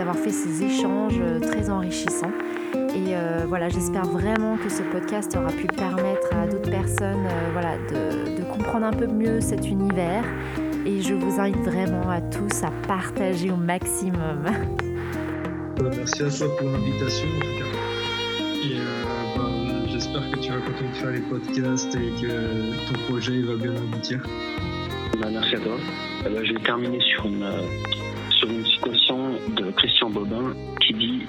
d'avoir 0.09 0.25
fait 0.25 0.33
ces 0.33 0.63
échanges 0.63 1.21
euh, 1.21 1.39
très 1.39 1.69
enrichissants. 1.69 2.33
Et 2.75 3.15
euh, 3.15 3.45
voilà, 3.47 3.69
j'espère 3.69 4.05
vraiment 4.07 4.57
que 4.57 4.71
ce 4.71 4.83
podcast 4.83 5.37
aura 5.37 5.53
pu 5.53 5.67
permettre 5.67 6.35
à 6.35 6.47
d'autres 6.47 6.71
personnes 6.71 7.27
euh, 7.27 7.51
voilà, 7.53 7.77
de, 7.77 8.43
comprendre 8.45 8.87
un 8.87 8.93
peu 8.93 9.07
mieux 9.07 9.43
cet 9.43 9.69
univers. 9.69 10.25
Et 10.87 11.03
je 11.03 11.13
vous 11.13 11.39
invite 11.39 11.59
vraiment 11.59 12.09
à 12.09 12.23
tous 12.23 12.63
à 12.63 12.71
partager 12.87 13.51
au 13.51 13.57
maximum. 13.57 14.45
Merci 15.79 16.23
à 16.23 16.31
toi 16.31 16.57
pour 16.57 16.71
l'invitation 16.71 17.29
en 17.29 17.41
tout 17.41 17.59
cas. 17.59 18.65
Et 18.65 18.79
bah, 19.37 19.87
j'espère 19.89 20.31
que 20.31 20.39
tu 20.39 20.51
vas 20.51 20.61
continuer 20.61 20.91
de 20.91 20.97
faire 20.97 21.11
les 21.11 21.21
podcasts 21.21 21.95
et 21.95 22.23
que 22.23 22.89
ton 22.89 22.99
projet 23.09 23.43
va 23.43 23.57
bien 23.57 23.77
aboutir. 23.77 24.23
Bah, 25.21 25.29
merci 25.31 25.57
à 25.57 25.61
toi. 25.61 25.77
Ben, 26.25 26.45
je 26.45 26.55
vais 26.55 26.61
terminer 26.61 27.01
sur 27.01 27.27
une 27.27 27.45
sur 28.39 28.49
une 28.49 28.65
citation 28.65 29.28
de 29.55 29.71
Christian 29.73 30.11
Bobin 30.11 30.55
qui 30.81 30.95
dit 30.95 31.27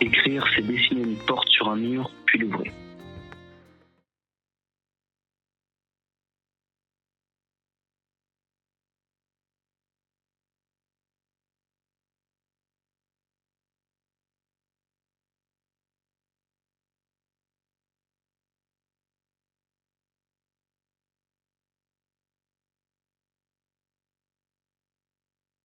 Écrire, 0.00 0.44
c'est 0.54 0.66
dessiner 0.66 1.02
une 1.02 1.16
porte 1.16 1.48
sur 1.48 1.68
un 1.68 1.76
mur, 1.76 2.10
puis 2.26 2.38
l'ouvrir. 2.38 2.72